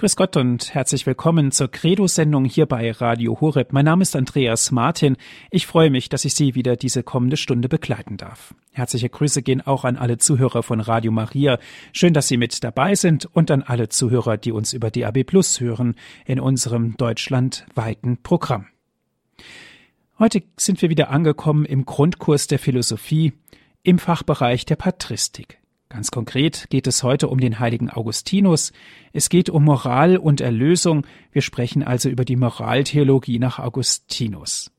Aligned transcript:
Grüß 0.00 0.16
Gott 0.16 0.38
und 0.38 0.72
herzlich 0.72 1.04
willkommen 1.04 1.52
zur 1.52 1.70
Credo-Sendung 1.70 2.46
hier 2.46 2.64
bei 2.64 2.90
Radio 2.90 3.38
Horeb. 3.38 3.74
Mein 3.74 3.84
Name 3.84 4.00
ist 4.00 4.16
Andreas 4.16 4.70
Martin. 4.70 5.18
Ich 5.50 5.66
freue 5.66 5.90
mich, 5.90 6.08
dass 6.08 6.24
ich 6.24 6.32
Sie 6.32 6.54
wieder 6.54 6.76
diese 6.76 7.02
kommende 7.02 7.36
Stunde 7.36 7.68
begleiten 7.68 8.16
darf. 8.16 8.54
Herzliche 8.72 9.10
Grüße 9.10 9.42
gehen 9.42 9.60
auch 9.60 9.84
an 9.84 9.98
alle 9.98 10.16
Zuhörer 10.16 10.62
von 10.62 10.80
Radio 10.80 11.12
Maria. 11.12 11.58
Schön, 11.92 12.14
dass 12.14 12.28
Sie 12.28 12.38
mit 12.38 12.64
dabei 12.64 12.94
sind 12.94 13.26
und 13.26 13.50
an 13.50 13.62
alle 13.62 13.90
Zuhörer, 13.90 14.38
die 14.38 14.52
uns 14.52 14.72
über 14.72 14.90
DAB 14.90 15.22
Plus 15.22 15.60
hören 15.60 15.96
in 16.24 16.40
unserem 16.40 16.96
deutschlandweiten 16.96 18.22
Programm. 18.22 18.68
Heute 20.18 20.42
sind 20.56 20.80
wir 20.80 20.88
wieder 20.88 21.10
angekommen 21.10 21.66
im 21.66 21.84
Grundkurs 21.84 22.46
der 22.46 22.58
Philosophie 22.58 23.34
im 23.82 23.98
Fachbereich 23.98 24.64
der 24.64 24.76
Patristik. 24.76 25.59
Ganz 25.90 26.12
konkret 26.12 26.70
geht 26.70 26.86
es 26.86 27.02
heute 27.02 27.26
um 27.26 27.40
den 27.40 27.58
heiligen 27.58 27.90
Augustinus. 27.90 28.72
Es 29.12 29.28
geht 29.28 29.50
um 29.50 29.64
Moral 29.64 30.16
und 30.16 30.40
Erlösung. 30.40 31.04
Wir 31.32 31.42
sprechen 31.42 31.82
also 31.82 32.08
über 32.08 32.24
die 32.24 32.36
Moraltheologie 32.36 33.40
nach 33.40 33.58
Augustinus. 33.58 34.70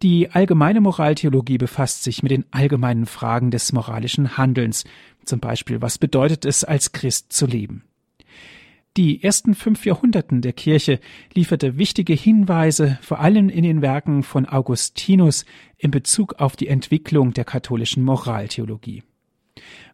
Die 0.00 0.30
allgemeine 0.30 0.80
Moraltheologie 0.80 1.58
befasst 1.58 2.02
sich 2.02 2.22
mit 2.22 2.32
den 2.32 2.46
allgemeinen 2.50 3.04
Fragen 3.04 3.50
des 3.50 3.72
moralischen 3.74 4.38
Handelns, 4.38 4.84
zum 5.26 5.38
Beispiel 5.38 5.82
was 5.82 5.98
bedeutet 5.98 6.46
es, 6.46 6.64
als 6.64 6.92
Christ 6.92 7.34
zu 7.34 7.44
leben. 7.44 7.84
Die 8.96 9.22
ersten 9.22 9.54
fünf 9.54 9.84
Jahrhunderten 9.84 10.40
der 10.40 10.54
Kirche 10.54 10.98
lieferte 11.34 11.76
wichtige 11.76 12.14
Hinweise, 12.14 12.98
vor 13.02 13.20
allem 13.20 13.50
in 13.50 13.64
den 13.64 13.82
Werken 13.82 14.22
von 14.22 14.46
Augustinus, 14.46 15.44
in 15.76 15.90
Bezug 15.90 16.40
auf 16.40 16.56
die 16.56 16.68
Entwicklung 16.68 17.34
der 17.34 17.44
katholischen 17.44 18.02
Moraltheologie. 18.02 19.02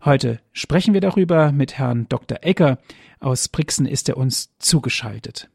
Heute 0.04 0.40
sprechen 0.52 0.94
wir 0.94 1.00
darüber 1.00 1.52
mit 1.52 1.78
Herrn 1.78 2.06
Dr. 2.08 2.38
Egger. 2.42 2.78
Aus 3.20 3.48
Brixen 3.48 3.86
ist 3.86 4.08
er 4.08 4.16
uns 4.16 4.56
zugeschaltet. 4.58 5.48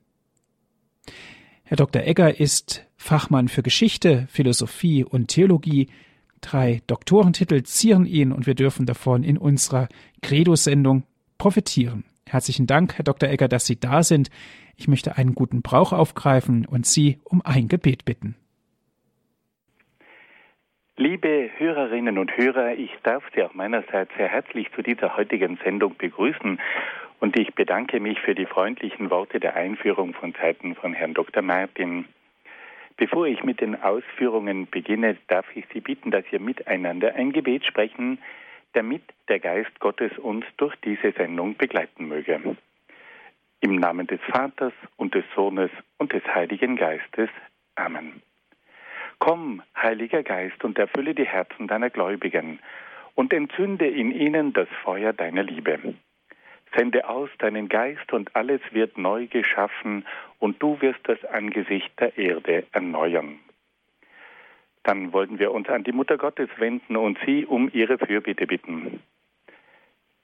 Herr 1.63 1.77
Dr. 1.77 2.03
Egger 2.03 2.39
ist 2.39 2.85
Fachmann 2.97 3.47
für 3.47 3.63
Geschichte, 3.63 4.27
Philosophie 4.29 5.03
und 5.03 5.29
Theologie. 5.29 5.87
Drei 6.41 6.81
Doktorentitel 6.87 7.63
zieren 7.63 8.05
ihn 8.05 8.31
und 8.31 8.45
wir 8.45 8.55
dürfen 8.55 8.85
davon 8.85 9.23
in 9.23 9.37
unserer 9.37 9.87
Credo-Sendung 10.21 11.03
profitieren. 11.37 12.03
Herzlichen 12.27 12.67
Dank, 12.67 12.97
Herr 12.97 13.03
Dr. 13.03 13.29
Egger, 13.29 13.47
dass 13.47 13.65
Sie 13.65 13.79
da 13.79 14.03
sind. 14.03 14.29
Ich 14.75 14.87
möchte 14.87 15.17
einen 15.17 15.35
guten 15.35 15.61
Brauch 15.61 15.93
aufgreifen 15.93 16.65
und 16.65 16.85
Sie 16.85 17.19
um 17.23 17.41
ein 17.41 17.67
Gebet 17.69 18.05
bitten. 18.05 18.35
Liebe 20.95 21.49
Hörerinnen 21.57 22.19
und 22.19 22.37
Hörer, 22.37 22.73
ich 22.73 22.91
darf 23.01 23.23
Sie 23.33 23.41
auch 23.41 23.55
meinerseits 23.55 24.13
sehr 24.15 24.27
herzlich 24.27 24.71
zu 24.73 24.83
dieser 24.83 25.17
heutigen 25.17 25.57
Sendung 25.63 25.97
begrüßen 25.97 26.59
und 27.19 27.35
ich 27.35 27.55
bedanke 27.55 27.99
mich 27.99 28.19
für 28.19 28.35
die 28.35 28.45
freundlichen 28.45 29.09
Worte 29.09 29.39
der 29.39 29.55
Einführung 29.55 30.13
von 30.13 30.33
Seiten 30.33 30.75
von 30.75 30.93
Herrn 30.93 31.15
Dr. 31.15 31.41
Martin. 31.41 32.05
Bevor 32.95 33.25
ich 33.25 33.43
mit 33.43 33.59
den 33.59 33.81
Ausführungen 33.81 34.69
beginne, 34.69 35.17
darf 35.29 35.47
ich 35.55 35.65
Sie 35.73 35.81
bitten, 35.81 36.11
dass 36.11 36.25
wir 36.29 36.39
miteinander 36.39 37.15
ein 37.15 37.31
Gebet 37.31 37.65
sprechen, 37.65 38.19
damit 38.73 39.01
der 39.29 39.39
Geist 39.39 39.79
Gottes 39.79 40.15
uns 40.19 40.45
durch 40.57 40.75
diese 40.85 41.11
Sendung 41.13 41.57
begleiten 41.57 42.07
möge. 42.07 42.39
Im 43.61 43.77
Namen 43.77 44.05
des 44.05 44.21
Vaters 44.31 44.73
und 44.97 45.15
des 45.15 45.25
Sohnes 45.35 45.71
und 45.97 46.13
des 46.13 46.23
Heiligen 46.23 46.75
Geistes. 46.75 47.29
Amen. 47.73 48.21
Komm, 49.25 49.61
Heiliger 49.81 50.21
Geist, 50.21 50.65
und 50.65 50.77
erfülle 50.77 51.15
die 51.15 51.25
Herzen 51.25 51.69
deiner 51.69 51.89
Gläubigen 51.89 52.59
und 53.15 53.31
entzünde 53.31 53.87
in 53.87 54.11
ihnen 54.11 54.51
das 54.51 54.67
Feuer 54.83 55.13
deiner 55.13 55.43
Liebe. 55.43 55.95
Sende 56.75 57.07
aus 57.07 57.29
deinen 57.37 57.69
Geist 57.69 58.11
und 58.11 58.35
alles 58.35 58.59
wird 58.71 58.97
neu 58.97 59.27
geschaffen 59.27 60.05
und 60.39 60.61
du 60.61 60.81
wirst 60.81 60.99
das 61.03 61.23
Angesicht 61.23 61.89
der 62.01 62.17
Erde 62.17 62.65
erneuern. 62.73 63.39
Dann 64.83 65.13
wollten 65.13 65.39
wir 65.39 65.53
uns 65.53 65.69
an 65.69 65.85
die 65.85 65.93
Mutter 65.93 66.17
Gottes 66.17 66.49
wenden 66.57 66.97
und 66.97 67.17
sie 67.25 67.45
um 67.45 67.69
ihre 67.71 67.97
Fürbitte 67.97 68.45
bitten. 68.45 69.01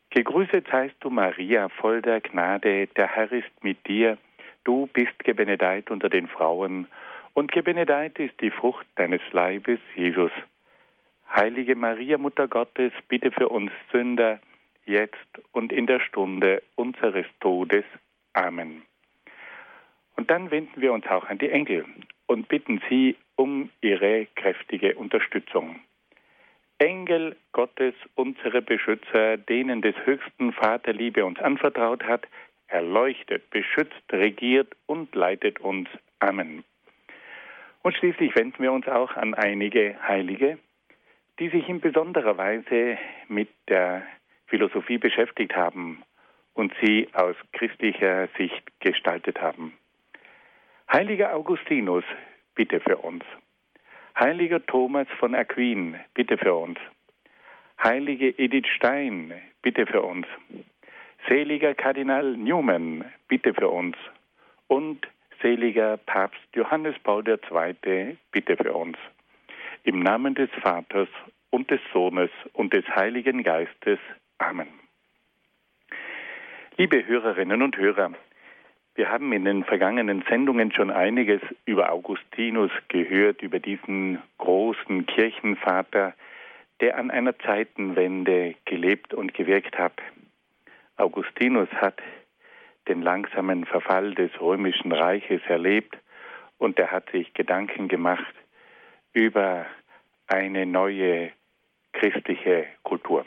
Gegrüßet 0.10 0.68
seist 0.70 0.98
du, 1.00 1.10
Maria, 1.10 1.70
voll 1.70 2.02
der 2.02 2.20
Gnade, 2.20 2.88
der 2.88 3.08
Herr 3.08 3.32
ist 3.32 3.64
mit 3.64 3.88
dir, 3.88 4.18
du 4.66 4.88
bist 4.88 5.18
gebenedeit 5.20 5.90
unter 5.90 6.10
den 6.10 6.28
Frauen, 6.28 6.90
und 7.34 7.52
gebenedeit 7.52 8.20
ist 8.20 8.40
die 8.42 8.52
Frucht 8.52 8.86
deines 8.96 9.22
Leibes, 9.32 9.80
Jesus. 9.96 10.32
Heilige 11.34 11.76
Maria, 11.76 12.18
Mutter 12.18 12.48
Gottes, 12.48 12.92
bitte 13.08 13.32
für 13.32 13.50
uns 13.50 13.72
Sünder, 13.92 14.40
jetzt 14.86 15.16
und 15.52 15.72
in 15.72 15.86
der 15.86 16.00
Stunde 16.00 16.64
unseres 16.76 17.26
Todes. 17.40 17.86
Amen. 18.34 18.82
Und 20.16 20.30
dann 20.30 20.52
wenden 20.52 20.82
wir 20.82 20.92
uns 20.92 21.06
auch 21.08 21.26
an 21.26 21.38
die 21.38 21.50
Engel 21.50 21.86
und 22.26 22.50
bitten 22.50 22.82
sie 22.90 23.16
um 23.36 23.70
ihre 23.82 24.28
kräftige 24.36 24.96
Unterstützung. 24.96 25.80
Engel 26.80 27.36
Gottes, 27.52 27.94
unsere 28.16 28.62
Beschützer, 28.62 29.38
denen 29.38 29.82
des 29.82 29.96
höchsten 30.06 30.54
Vater 30.54 30.94
Liebe 30.94 31.26
uns 31.26 31.40
anvertraut 31.40 32.04
hat, 32.04 32.28
erleuchtet, 32.68 33.50
beschützt, 33.50 34.04
regiert 34.12 34.76
und 34.86 35.14
leitet 35.16 35.60
uns. 35.60 35.90
Amen. 36.20 36.64
Und 37.82 37.96
schließlich 37.96 38.36
wenden 38.36 38.62
wir 38.62 38.72
uns 38.72 38.88
auch 38.88 39.16
an 39.16 39.34
einige 39.34 39.96
Heilige, 40.08 40.58
die 41.40 41.50
sich 41.50 41.68
in 41.70 41.80
besonderer 41.80 42.38
Weise 42.38 42.98
mit 43.28 43.50
der 43.70 44.04
Philosophie 44.48 44.98
beschäftigt 44.98 45.56
haben 45.56 46.04
und 46.54 46.74
sie 46.82 47.08
aus 47.14 47.36
christlicher 47.54 48.28
Sicht 48.38 48.64
gestaltet 48.82 49.42
haben. 49.42 49.74
Heiliger 50.92 51.34
Augustinus, 51.34 52.04
bitte 52.56 52.80
für 52.82 52.98
uns. 52.98 53.24
Heiliger 54.20 54.66
Thomas 54.66 55.08
von 55.20 55.34
Aquin, 55.34 55.96
bitte 56.14 56.38
für 56.38 56.54
uns. 56.54 56.78
Heilige 57.82 58.38
Edith 58.38 58.68
Stein, 58.76 59.34
bitte 59.62 59.86
für 59.86 60.02
uns. 60.02 60.28
Seliger 61.28 61.74
Kardinal 61.76 62.36
Newman, 62.36 63.06
bitte 63.30 63.54
für 63.54 63.70
uns. 63.70 63.96
Und 64.68 65.08
seliger 65.42 65.98
Papst 65.98 66.40
Johannes 66.54 66.96
Paul 67.04 67.24
II, 67.28 68.18
bitte 68.32 68.58
für 68.58 68.74
uns. 68.74 68.98
Im 69.84 70.02
Namen 70.02 70.36
des 70.36 70.50
Vaters 70.62 71.10
und 71.50 71.72
des 71.72 71.82
Sohnes 71.94 72.30
und 72.54 72.74
des 72.74 72.86
Heiligen 72.88 73.44
Geistes. 73.44 74.00
Amen. 74.38 74.68
Liebe 76.78 77.06
Hörerinnen 77.06 77.62
und 77.62 77.78
Hörer, 77.78 78.12
wir 78.96 79.10
haben 79.10 79.32
in 79.32 79.46
den 79.46 79.64
vergangenen 79.64 80.24
Sendungen 80.30 80.72
schon 80.72 80.92
einiges 80.92 81.42
über 81.66 81.92
Augustinus 81.92 82.72
gehört, 82.90 83.42
über 83.42 83.60
diesen 83.60 84.22
großen 84.38 85.06
Kirchenvater, 85.06 86.14
der 86.82 86.98
an 86.98 87.12
einer 87.12 87.38
Zeitenwende 87.40 88.56
gelebt 88.66 89.14
und 89.14 89.34
gewirkt 89.34 89.78
hat. 89.78 89.94
Augustinus 90.98 91.70
hat 91.74 92.02
den 92.90 93.02
langsamen 93.02 93.66
Verfall 93.66 94.16
des 94.16 94.32
römischen 94.42 94.92
Reiches 94.92 95.42
erlebt 95.48 95.98
und 96.58 96.78
er 96.80 96.92
hat 96.92 97.10
sich 97.12 97.34
Gedanken 97.34 97.88
gemacht 97.88 98.34
über 99.14 99.66
eine 100.28 100.66
neue 100.66 101.32
christliche 101.94 102.66
Kultur. 102.84 103.26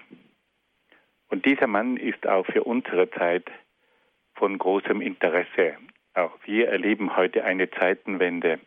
Und 1.29 1.47
dieser 1.47 1.67
Mann 1.67 1.97
ist 1.97 2.27
auch 2.27 2.45
für 2.47 2.65
unsere 2.65 3.11
Zeit 3.11 3.51
von 4.35 4.59
großem 4.59 5.01
Interesse. 5.01 5.77
Auch 6.15 6.33
wir 6.45 6.69
erleben 6.69 7.17
heute 7.17 7.45
eine 7.45 7.71
Zeitenwende. 7.71 8.59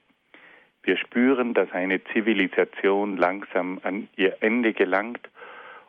Wir 0.83 0.97
spüren, 0.97 1.53
dass 1.53 1.71
eine 1.71 2.03
Zivilisation 2.05 3.17
langsam 3.17 3.79
an 3.83 4.07
ihr 4.15 4.37
Ende 4.41 4.73
gelangt 4.73 5.29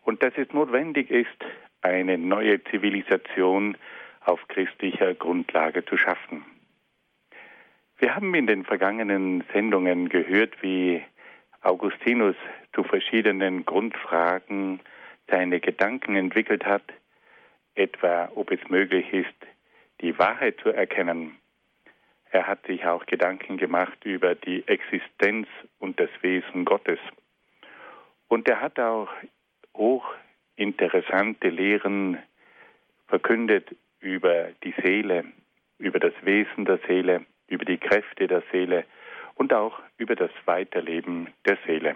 und 0.02 0.22
dass 0.22 0.32
es 0.36 0.52
notwendig 0.52 1.10
ist, 1.10 1.44
eine 1.82 2.18
neue 2.18 2.62
Zivilisation 2.64 3.76
auf 4.26 4.46
christlicher 4.48 5.14
Grundlage 5.14 5.84
zu 5.84 5.96
schaffen. 5.96 6.44
Wir 7.98 8.14
haben 8.14 8.34
in 8.34 8.46
den 8.46 8.64
vergangenen 8.64 9.44
Sendungen 9.52 10.08
gehört, 10.08 10.62
wie 10.62 11.02
Augustinus 11.62 12.36
zu 12.74 12.84
verschiedenen 12.84 13.64
Grundfragen 13.64 14.80
seine 15.28 15.60
Gedanken 15.60 16.16
entwickelt 16.16 16.66
hat, 16.66 16.84
etwa 17.74 18.30
ob 18.34 18.50
es 18.50 18.60
möglich 18.68 19.12
ist, 19.12 19.34
die 20.00 20.18
Wahrheit 20.18 20.58
zu 20.62 20.70
erkennen. 20.70 21.36
Er 22.30 22.46
hat 22.46 22.66
sich 22.66 22.84
auch 22.84 23.06
Gedanken 23.06 23.56
gemacht 23.56 24.04
über 24.04 24.34
die 24.34 24.66
Existenz 24.66 25.48
und 25.78 25.98
das 25.98 26.10
Wesen 26.20 26.64
Gottes. 26.64 26.98
Und 28.28 28.48
er 28.48 28.60
hat 28.60 28.78
auch 28.78 29.08
hochinteressante 29.74 31.48
Lehren 31.48 32.18
verkündet 33.06 33.74
über 34.00 34.48
die 34.62 34.74
Seele, 34.82 35.24
über 35.78 35.98
das 35.98 36.14
Wesen 36.22 36.64
der 36.64 36.78
Seele, 36.86 37.26
über 37.48 37.64
die 37.64 37.78
Kräfte 37.78 38.26
der 38.26 38.42
Seele 38.52 38.84
und 39.34 39.52
auch 39.52 39.80
über 39.98 40.14
das 40.14 40.30
Weiterleben 40.44 41.28
der 41.44 41.58
Seele. 41.66 41.94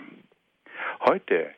Heute 1.01 1.55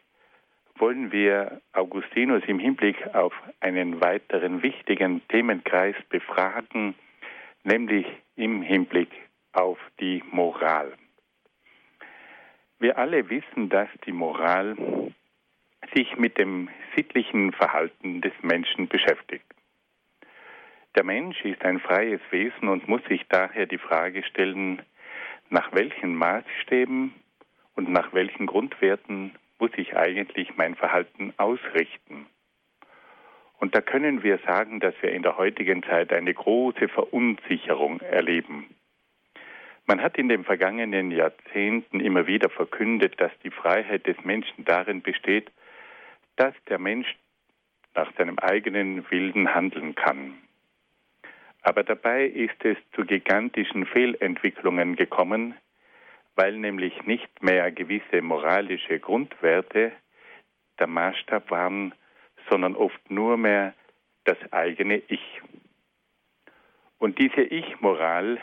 wollen 0.77 1.13
wir 1.13 1.61
Augustinus 1.73 2.43
im 2.47 2.59
Hinblick 2.59 3.15
auf 3.15 3.35
einen 3.61 4.01
weiteren 4.01 4.63
wichtigen 4.63 5.21
Themenkreis 5.29 5.97
befragen, 6.09 6.95
nämlich 7.63 8.07
im 8.37 8.63
Hinblick 8.63 9.11
auf 9.53 9.79
die 10.01 10.23
Moral. 10.31 10.93
Wir 12.79 12.99
alle 12.99 13.29
wissen, 13.31 13.69
dass 13.69 13.89
die 14.07 14.13
Moral 14.13 14.77
sich 15.95 16.17
mit 16.17 16.39
dem 16.39 16.69
sittlichen 16.97 17.53
Verhalten 17.53 18.21
des 18.21 18.33
Menschen 18.43 18.89
beschäftigt. 18.89 19.45
Der 20.95 21.05
Mensch 21.05 21.43
ist 21.45 21.65
ein 21.65 21.81
freies 21.81 22.21
Wesen 22.31 22.69
und 22.69 22.87
muss 22.87 23.03
sich 23.05 23.23
daher 23.29 23.65
die 23.67 23.79
Frage 23.79 24.23
stellen, 24.25 24.83
nach 25.49 25.73
welchen 25.73 26.15
Maßstäben 26.15 27.15
und 27.77 27.91
nach 27.91 28.13
welchen 28.13 28.47
Grundwerten 28.47 29.35
muss 29.59 29.71
ich 29.77 29.97
eigentlich 29.97 30.57
mein 30.57 30.75
Verhalten 30.75 31.33
ausrichten? 31.39 32.27
Und 33.59 33.75
da 33.75 33.81
können 33.81 34.23
wir 34.23 34.39
sagen, 34.39 34.81
dass 34.81 34.95
wir 35.01 35.13
in 35.13 35.23
der 35.23 35.39
heutigen 35.39 35.83
Zeit 35.83 36.13
eine 36.13 36.35
große 36.35 36.89
Verunsicherung 36.89 38.01
erleben. 38.01 38.67
Man 39.87 40.03
hat 40.03 40.19
in 40.19 40.29
den 40.29 40.45
vergangenen 40.45 41.11
Jahrzehnten 41.11 42.01
immer 42.01 42.27
wieder 42.27 42.51
verkündet, 42.51 43.21
dass 43.21 43.33
die 43.45 43.51
Freiheit 43.51 44.07
des 44.07 44.17
Menschen 44.25 44.65
darin 44.65 45.01
besteht, 45.01 45.51
dass 46.37 46.55
der 46.69 46.79
Mensch 46.79 47.17
nach 47.95 48.13
seinem 48.19 48.39
eigenen 48.39 49.11
Willen 49.11 49.55
handeln 49.55 49.95
kann. 49.95 50.42
Aber 51.63 51.85
dabei 51.85 52.27
ist 52.27 52.65
es 52.65 52.77
zu 52.95 53.05
gigantischen 53.05 53.87
Fehlentwicklungen 53.87 54.97
gekommen, 54.97 55.55
weil 56.35 56.57
nämlich 56.57 57.05
nicht 57.05 57.43
mehr 57.43 57.71
gewisse 57.71 58.21
moralische 58.21 58.99
Grundwerte 58.99 59.93
der 60.79 60.87
Maßstab 60.87 61.51
waren, 61.51 61.95
sondern 62.51 62.75
oft 62.75 63.11
nur 63.11 63.37
mehr 63.37 63.75
das 64.25 64.39
eigene 64.53 65.03
Ich. 65.09 65.41
Und 66.99 67.19
diese 67.19 67.43
Ich-Moral, 67.43 68.39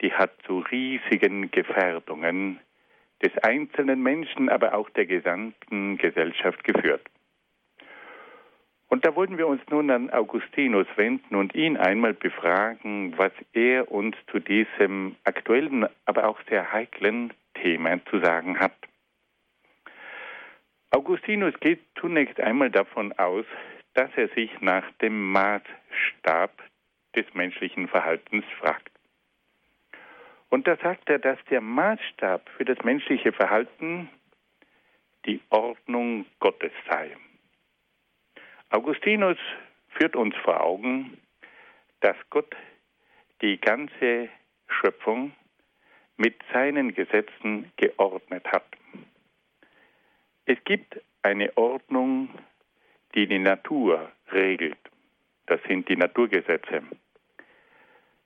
die 0.00 0.12
hat 0.12 0.32
zu 0.46 0.60
riesigen 0.60 1.50
Gefährdungen 1.50 2.60
des 3.22 3.36
einzelnen 3.38 4.02
Menschen, 4.02 4.48
aber 4.48 4.74
auch 4.74 4.88
der 4.90 5.06
gesamten 5.06 5.98
Gesellschaft 5.98 6.64
geführt. 6.64 7.02
Und 8.90 9.06
da 9.06 9.14
wollten 9.14 9.38
wir 9.38 9.46
uns 9.46 9.62
nun 9.70 9.88
an 9.88 10.10
Augustinus 10.10 10.86
wenden 10.96 11.36
und 11.36 11.54
ihn 11.54 11.76
einmal 11.76 12.12
befragen, 12.12 13.16
was 13.16 13.30
er 13.52 13.90
uns 13.90 14.16
zu 14.32 14.40
diesem 14.40 15.14
aktuellen, 15.22 15.86
aber 16.06 16.26
auch 16.26 16.40
sehr 16.48 16.72
heiklen 16.72 17.32
Thema 17.54 18.04
zu 18.06 18.18
sagen 18.18 18.58
hat. 18.58 18.74
Augustinus 20.90 21.54
geht 21.60 21.78
zunächst 22.00 22.40
einmal 22.40 22.68
davon 22.68 23.12
aus, 23.12 23.44
dass 23.94 24.10
er 24.16 24.28
sich 24.30 24.50
nach 24.60 24.90
dem 25.00 25.30
Maßstab 25.30 26.50
des 27.14 27.32
menschlichen 27.32 27.86
Verhaltens 27.86 28.44
fragt. 28.58 28.90
Und 30.48 30.66
da 30.66 30.76
sagt 30.76 31.08
er, 31.08 31.20
dass 31.20 31.38
der 31.48 31.60
Maßstab 31.60 32.48
für 32.56 32.64
das 32.64 32.82
menschliche 32.82 33.30
Verhalten 33.30 34.10
die 35.26 35.40
Ordnung 35.50 36.26
Gottes 36.40 36.72
sei. 36.90 37.16
Augustinus 38.70 39.36
führt 39.88 40.14
uns 40.14 40.36
vor 40.36 40.60
Augen, 40.60 41.18
dass 42.00 42.16
Gott 42.30 42.54
die 43.42 43.60
ganze 43.60 44.28
Schöpfung 44.68 45.32
mit 46.16 46.36
seinen 46.52 46.94
Gesetzen 46.94 47.72
geordnet 47.76 48.46
hat. 48.52 48.66
Es 50.44 50.58
gibt 50.64 51.00
eine 51.22 51.56
Ordnung, 51.56 52.28
die 53.14 53.26
die 53.26 53.40
Natur 53.40 54.12
regelt. 54.32 54.78
Das 55.46 55.60
sind 55.64 55.88
die 55.88 55.96
Naturgesetze. 55.96 56.82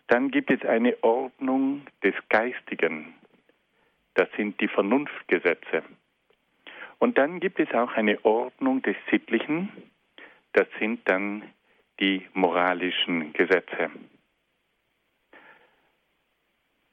Dann 0.08 0.30
gibt 0.30 0.50
es 0.50 0.62
eine 0.66 1.02
Ordnung 1.02 1.86
des 2.02 2.14
Geistigen. 2.28 3.14
Das 4.12 4.28
sind 4.36 4.60
die 4.60 4.68
Vernunftgesetze. 4.68 5.82
Und 6.98 7.16
dann 7.16 7.40
gibt 7.40 7.58
es 7.58 7.72
auch 7.72 7.92
eine 7.92 8.22
Ordnung 8.24 8.82
des 8.82 8.96
Sittlichen 9.10 9.70
das 10.54 10.66
sind 10.78 11.08
dann 11.08 11.42
die 12.00 12.26
moralischen 12.32 13.32
Gesetze. 13.32 13.90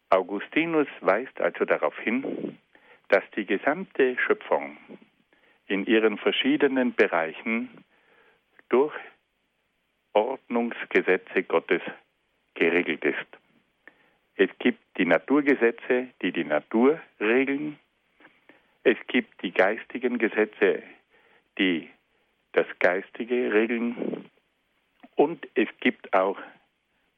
Augustinus 0.09 0.87
weist 0.99 1.39
also 1.39 1.63
darauf 1.65 1.97
hin, 1.99 2.57
dass 3.07 3.23
die 3.35 3.45
gesamte 3.45 4.17
Schöpfung 4.19 4.77
in 5.67 5.85
ihren 5.85 6.17
verschiedenen 6.17 6.93
Bereichen 6.93 7.85
durch 8.69 8.93
Ordnungsgesetze 10.13 11.43
Gottes 11.43 11.81
geregelt 12.55 13.05
ist. 13.05 13.37
Es 14.35 14.49
gibt 14.59 14.81
die 14.97 15.05
Naturgesetze, 15.05 16.09
die 16.21 16.31
die 16.31 16.43
Natur 16.43 16.99
regeln. 17.19 17.79
Es 18.83 18.97
gibt 19.07 19.41
die 19.43 19.51
geistigen 19.51 20.17
Gesetze, 20.17 20.83
die 21.57 21.89
das 22.53 22.67
Geistige 22.79 23.53
regeln 23.53 24.29
und 25.15 25.47
es 25.55 25.67
gibt 25.79 26.13
auch 26.13 26.37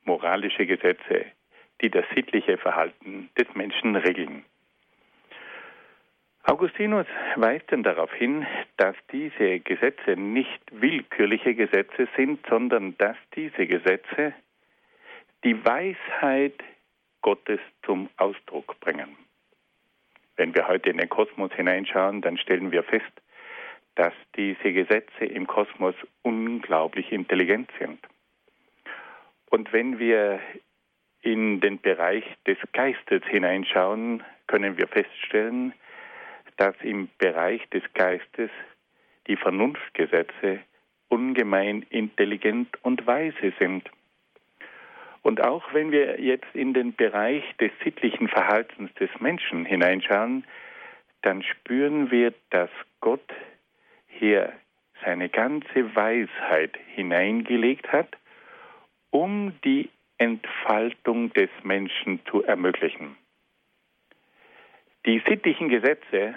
moralische 0.03 0.65
Gesetze, 0.65 1.25
die 1.81 1.89
das 1.89 2.05
sittliche 2.15 2.57
Verhalten 2.57 3.29
des 3.37 3.47
Menschen 3.55 3.95
regeln. 3.95 4.45
Augustinus 6.43 7.07
weist 7.37 7.71
dann 7.71 7.83
darauf 7.83 8.11
hin, 8.13 8.45
dass 8.75 8.95
diese 9.11 9.59
Gesetze 9.61 10.17
nicht 10.17 10.61
willkürliche 10.71 11.55
Gesetze 11.55 12.07
sind, 12.17 12.45
sondern 12.49 12.97
dass 12.97 13.15
diese 13.33 13.65
Gesetze 13.65 14.33
die 15.45 15.65
Weisheit 15.65 16.61
Gottes 17.21 17.59
zum 17.85 18.09
Ausdruck 18.17 18.77
bringen. 18.81 19.15
Wenn 20.35 20.53
wir 20.53 20.67
heute 20.67 20.89
in 20.89 20.97
den 20.97 21.09
Kosmos 21.09 21.53
hineinschauen, 21.53 22.21
dann 22.21 22.37
stellen 22.37 22.71
wir 22.71 22.83
fest, 22.83 23.11
dass 23.95 24.13
diese 24.35 24.73
Gesetze 24.73 25.25
im 25.25 25.47
Kosmos 25.47 25.95
unglaublich 26.23 27.11
intelligent 27.11 27.69
sind. 27.79 27.99
Und 29.49 29.71
wenn 29.71 29.99
wir 29.99 30.39
in 31.21 31.61
den 31.61 31.79
Bereich 31.79 32.25
des 32.47 32.57
Geistes 32.73 33.23
hineinschauen, 33.25 34.23
können 34.47 34.77
wir 34.77 34.87
feststellen, 34.87 35.73
dass 36.57 36.75
im 36.81 37.09
Bereich 37.17 37.67
des 37.69 37.83
Geistes 37.93 38.49
die 39.27 39.37
Vernunftgesetze 39.37 40.59
ungemein 41.07 41.85
intelligent 41.89 42.69
und 42.83 43.05
weise 43.07 43.53
sind. 43.59 43.89
Und 45.21 45.41
auch 45.41 45.63
wenn 45.73 45.91
wir 45.91 46.19
jetzt 46.19 46.53
in 46.53 46.73
den 46.73 46.95
Bereich 46.95 47.43
des 47.57 47.71
sittlichen 47.83 48.27
Verhaltens 48.27 48.93
des 48.95 49.09
Menschen 49.19 49.65
hineinschauen, 49.65 50.43
dann 51.21 51.41
spüren 51.41 52.11
wir, 52.11 52.33
dass 52.49 52.69
Gott 52.99 53.31
hier 54.19 54.53
seine 55.03 55.29
ganze 55.29 55.95
Weisheit 55.95 56.77
hineingelegt 56.95 57.91
hat, 57.91 58.17
um 59.09 59.53
die 59.63 59.89
Entfaltung 60.17 61.33
des 61.33 61.49
Menschen 61.63 62.19
zu 62.29 62.43
ermöglichen. 62.43 63.17
Die 65.05 65.21
sittlichen 65.27 65.69
Gesetze 65.69 66.35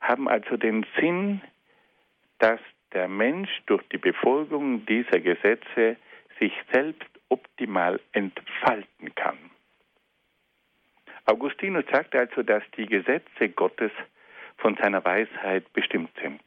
haben 0.00 0.28
also 0.28 0.56
den 0.56 0.86
Sinn, 0.98 1.42
dass 2.38 2.60
der 2.92 3.08
Mensch 3.08 3.50
durch 3.66 3.82
die 3.88 3.98
Befolgung 3.98 4.86
dieser 4.86 5.20
Gesetze 5.20 5.96
sich 6.38 6.52
selbst 6.72 7.10
optimal 7.28 8.00
entfalten 8.12 9.14
kann. 9.14 9.38
Augustinus 11.26 11.84
sagt 11.92 12.14
also, 12.14 12.42
dass 12.42 12.62
die 12.76 12.86
Gesetze 12.86 13.50
Gottes 13.50 13.92
von 14.60 14.76
seiner 14.76 15.04
Weisheit 15.04 15.72
bestimmt 15.72 16.10
sind. 16.22 16.40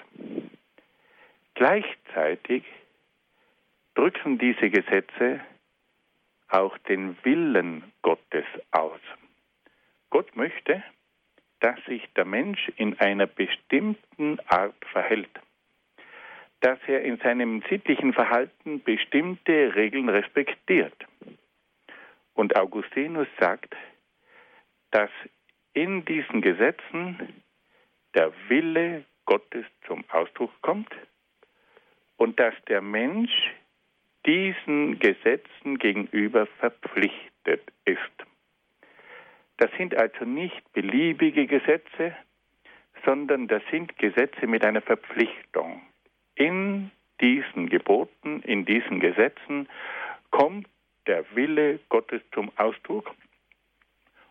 Gleichzeitig 1.56 2.64
drücken 3.96 4.38
diese 4.38 4.70
Gesetze 4.70 5.42
auch 6.48 6.78
den 6.80 7.18
Willen 7.24 7.92
Gottes 8.02 8.46
aus. 8.72 9.00
Gott 10.10 10.36
möchte, 10.36 10.84
dass 11.60 11.84
sich 11.86 12.04
der 12.16 12.26
Mensch 12.26 12.72
in 12.76 13.00
einer 13.00 13.26
bestimmten 13.26 14.40
Art 14.48 14.76
verhält, 14.92 15.40
dass 16.60 16.78
er 16.88 17.02
in 17.02 17.18
seinem 17.18 17.64
sittlichen 17.70 18.14
Verhalten 18.14 18.84
bestimmte 18.84 19.74
Regeln 19.76 20.10
respektiert. 20.10 20.96
Und 22.34 22.56
Augustinus 22.56 23.28
sagt, 23.40 23.76
dass 24.92 25.10
in 25.74 26.06
diesen 26.06 26.42
Gesetzen 26.42 27.43
der 28.16 28.32
Wille 28.48 29.06
Gottes 29.26 29.66
zum 29.88 30.04
Ausdruck 30.10 30.52
kommt 30.62 30.94
und 32.18 32.40
dass 32.40 32.54
der 32.68 32.82
Mensch 32.82 33.32
diesen 34.26 35.00
Gesetzen 35.00 35.78
gegenüber 35.80 36.46
verpflichtet 36.60 37.72
ist. 37.86 38.00
Das 39.58 39.70
sind 39.78 39.96
also 39.96 40.26
nicht 40.26 40.72
beliebige 40.74 41.46
Gesetze, 41.46 42.16
sondern 43.06 43.48
das 43.48 43.62
sind 43.70 43.98
Gesetze 43.98 44.48
mit 44.48 44.66
einer 44.66 44.82
Verpflichtung. 44.82 45.82
In 46.36 46.92
diesen 47.22 47.70
Geboten, 47.70 48.42
in 48.42 48.66
diesen 48.66 49.00
Gesetzen 49.00 49.68
kommt 50.32 50.68
der 51.06 51.24
Wille 51.36 51.80
Gottes 51.90 52.22
zum 52.34 52.52
Ausdruck 52.58 53.12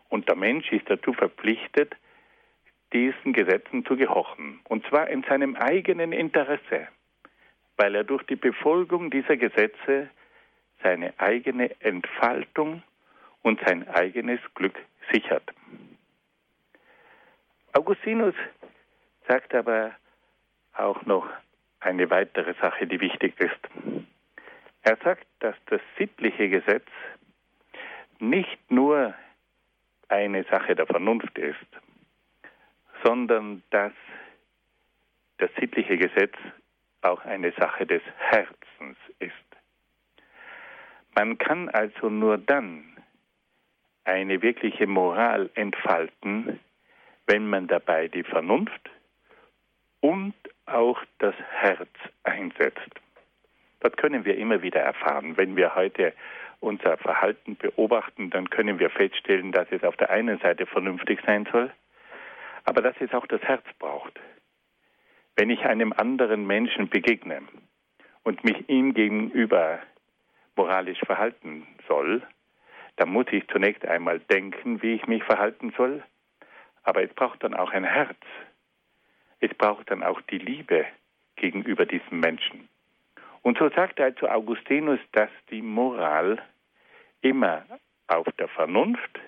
und 0.09 0.27
der 0.27 0.35
Mensch 0.35 0.71
ist 0.71 0.89
dazu 0.89 1.13
verpflichtet, 1.13 1.95
diesen 2.93 3.33
Gesetzen 3.33 3.85
zu 3.85 3.95
gehorchen. 3.95 4.59
Und 4.65 4.85
zwar 4.87 5.09
in 5.09 5.23
seinem 5.23 5.55
eigenen 5.55 6.11
Interesse, 6.11 6.87
weil 7.77 7.95
er 7.95 8.03
durch 8.03 8.23
die 8.23 8.35
Befolgung 8.35 9.09
dieser 9.09 9.37
Gesetze 9.37 10.09
seine 10.81 11.13
eigene 11.17 11.71
Entfaltung 11.81 12.83
und 13.41 13.59
sein 13.65 13.87
eigenes 13.87 14.39
Glück 14.53 14.77
sichert. 15.11 15.43
Augustinus 17.73 18.35
sagt 19.27 19.55
aber 19.55 19.91
auch 20.73 21.05
noch 21.05 21.27
eine 21.79 22.09
weitere 22.09 22.53
Sache, 22.61 22.87
die 22.87 22.99
wichtig 22.99 23.39
ist. 23.39 23.59
Er 24.83 24.97
sagt, 24.97 25.25
dass 25.39 25.55
das 25.67 25.81
sittliche 25.97 26.49
Gesetz 26.49 26.87
nicht 28.19 28.71
nur 28.71 29.13
eine 30.09 30.43
Sache 30.45 30.75
der 30.75 30.85
Vernunft 30.85 31.37
ist, 31.37 31.57
sondern 33.03 33.63
dass 33.69 33.93
das 35.37 35.49
sittliche 35.59 35.97
Gesetz 35.97 36.33
auch 37.01 37.23
eine 37.25 37.51
Sache 37.51 37.85
des 37.85 38.01
Herzens 38.17 38.97
ist. 39.19 39.33
Man 41.15 41.37
kann 41.37 41.69
also 41.69 42.09
nur 42.09 42.37
dann 42.37 42.85
eine 44.05 44.41
wirkliche 44.41 44.87
Moral 44.87 45.49
entfalten, 45.53 46.59
wenn 47.27 47.47
man 47.47 47.67
dabei 47.67 48.07
die 48.07 48.23
Vernunft 48.23 48.89
und 50.01 50.33
auch 50.65 50.99
das 51.19 51.35
Herz 51.51 51.89
einsetzt. 52.23 52.99
Das 53.79 53.93
können 53.97 54.25
wir 54.25 54.37
immer 54.37 54.61
wieder 54.61 54.81
erfahren. 54.81 55.37
Wenn 55.37 55.55
wir 55.55 55.75
heute 55.75 56.13
unser 56.61 56.97
Verhalten 56.97 57.57
beobachten, 57.57 58.29
dann 58.29 58.49
können 58.49 58.79
wir 58.79 58.89
feststellen, 58.89 59.51
dass 59.51 59.67
es 59.71 59.83
auf 59.83 59.97
der 59.97 60.09
einen 60.09 60.39
Seite 60.39 60.65
vernünftig 60.65 61.19
sein 61.25 61.47
soll, 61.51 61.71
aber 62.63 62.81
dass 62.81 62.95
es 62.99 63.13
auch 63.13 63.27
das 63.27 63.41
Herz 63.41 63.65
braucht. 63.79 64.19
Wenn 65.35 65.49
ich 65.49 65.65
einem 65.65 65.93
anderen 65.93 66.45
Menschen 66.45 66.89
begegne 66.89 67.41
und 68.23 68.43
mich 68.43 68.69
ihm 68.69 68.93
gegenüber 68.93 69.79
moralisch 70.55 70.99
verhalten 70.99 71.67
soll, 71.87 72.21
dann 72.97 73.09
muss 73.09 73.25
ich 73.31 73.47
zunächst 73.47 73.85
einmal 73.85 74.19
denken, 74.19 74.81
wie 74.81 74.93
ich 74.93 75.07
mich 75.07 75.23
verhalten 75.23 75.73
soll, 75.75 76.03
aber 76.83 77.03
es 77.03 77.13
braucht 77.13 77.43
dann 77.43 77.53
auch 77.53 77.71
ein 77.71 77.83
Herz. 77.83 78.17
Es 79.39 79.53
braucht 79.55 79.89
dann 79.89 80.03
auch 80.03 80.21
die 80.21 80.37
Liebe 80.37 80.85
gegenüber 81.35 81.85
diesem 81.85 82.19
Menschen. 82.19 82.69
Und 83.41 83.57
so 83.57 83.69
sagt 83.69 83.99
also 83.99 84.29
Augustinus, 84.29 84.99
dass 85.11 85.29
die 85.49 85.61
Moral 85.61 86.41
immer 87.21 87.65
auf 88.07 88.27
der 88.37 88.47
Vernunft 88.47 89.19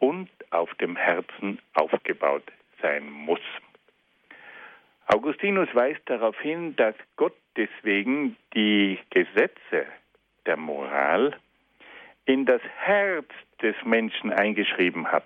und 0.00 0.28
auf 0.50 0.74
dem 0.74 0.96
Herzen 0.96 1.60
aufgebaut 1.74 2.44
sein 2.82 3.08
muss. 3.08 3.40
Augustinus 5.06 5.68
weist 5.74 6.02
darauf 6.06 6.38
hin, 6.40 6.74
dass 6.76 6.94
Gott 7.16 7.36
deswegen 7.56 8.36
die 8.54 8.98
Gesetze 9.10 9.86
der 10.46 10.56
Moral 10.56 11.36
in 12.24 12.46
das 12.46 12.62
Herz 12.78 13.28
des 13.62 13.74
Menschen 13.84 14.32
eingeschrieben 14.32 15.10
hat. 15.10 15.24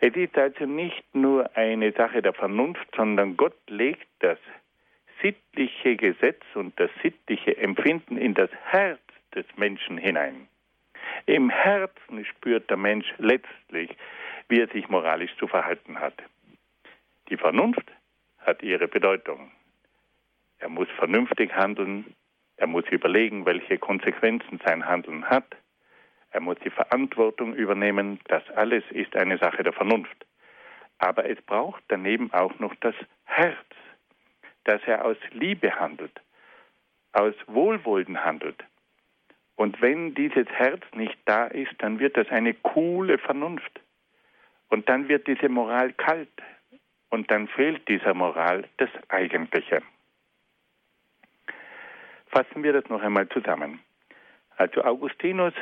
Es 0.00 0.14
ist 0.16 0.36
also 0.38 0.64
nicht 0.64 1.14
nur 1.14 1.54
eine 1.56 1.92
Sache 1.92 2.22
der 2.22 2.32
Vernunft, 2.32 2.86
sondern 2.96 3.36
Gott 3.36 3.58
legt 3.68 4.06
das 4.20 4.38
sittliche 5.22 5.96
Gesetz 5.96 6.42
und 6.54 6.78
das 6.80 6.90
sittliche 7.02 7.56
Empfinden 7.58 8.16
in 8.16 8.34
das 8.34 8.50
Herz 8.64 9.00
des 9.34 9.44
Menschen 9.56 9.98
hinein. 9.98 10.48
Im 11.26 11.50
Herzen 11.50 12.24
spürt 12.24 12.68
der 12.70 12.76
Mensch 12.76 13.06
letztlich, 13.18 13.96
wie 14.48 14.60
er 14.60 14.68
sich 14.68 14.88
moralisch 14.88 15.34
zu 15.36 15.46
verhalten 15.46 16.00
hat. 16.00 16.14
Die 17.28 17.36
Vernunft 17.36 17.84
hat 18.38 18.62
ihre 18.62 18.88
Bedeutung. 18.88 19.52
Er 20.58 20.68
muss 20.68 20.88
vernünftig 20.96 21.54
handeln, 21.54 22.14
er 22.56 22.66
muss 22.66 22.84
überlegen, 22.90 23.46
welche 23.46 23.78
Konsequenzen 23.78 24.60
sein 24.64 24.86
Handeln 24.86 25.28
hat, 25.28 25.56
er 26.30 26.40
muss 26.40 26.58
die 26.64 26.70
Verantwortung 26.70 27.54
übernehmen. 27.54 28.20
Das 28.28 28.48
alles 28.50 28.84
ist 28.90 29.16
eine 29.16 29.38
Sache 29.38 29.62
der 29.62 29.72
Vernunft. 29.72 30.26
Aber 30.98 31.28
es 31.28 31.40
braucht 31.42 31.82
daneben 31.88 32.32
auch 32.32 32.58
noch 32.58 32.74
das 32.76 32.94
Herz, 33.24 33.56
dass 34.64 34.80
er 34.86 35.04
aus 35.04 35.16
Liebe 35.32 35.74
handelt, 35.74 36.20
aus 37.12 37.34
Wohlwollen 37.46 38.24
handelt. 38.24 38.62
Und 39.60 39.82
wenn 39.82 40.14
dieses 40.14 40.48
Herz 40.48 40.82
nicht 40.94 41.18
da 41.26 41.44
ist, 41.44 41.74
dann 41.80 41.98
wird 41.98 42.16
das 42.16 42.26
eine 42.30 42.54
coole 42.54 43.18
Vernunft. 43.18 43.78
Und 44.70 44.88
dann 44.88 45.06
wird 45.10 45.26
diese 45.26 45.50
Moral 45.50 45.92
kalt. 45.92 46.32
Und 47.10 47.30
dann 47.30 47.46
fehlt 47.46 47.86
dieser 47.86 48.14
Moral 48.14 48.66
das 48.78 48.88
Eigentliche. 49.08 49.82
Fassen 52.28 52.62
wir 52.62 52.72
das 52.72 52.88
noch 52.88 53.02
einmal 53.02 53.28
zusammen. 53.28 53.80
Also 54.56 54.82
Augustinus 54.82 55.52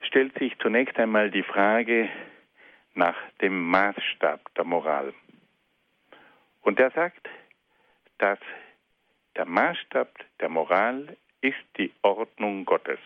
stellt 0.00 0.36
sich 0.40 0.58
zunächst 0.58 0.98
einmal 0.98 1.30
die 1.30 1.44
Frage 1.44 2.08
nach 2.94 3.16
dem 3.40 3.68
Maßstab 3.68 4.40
der 4.56 4.64
Moral. 4.64 5.14
Und 6.62 6.80
er 6.80 6.90
sagt, 6.90 7.28
dass 8.18 8.40
der 9.36 9.46
Maßstab 9.46 10.08
der 10.40 10.48
Moral 10.48 11.16
ist 11.42 11.64
die 11.78 11.92
Ordnung 12.02 12.64
Gottes. 12.64 12.98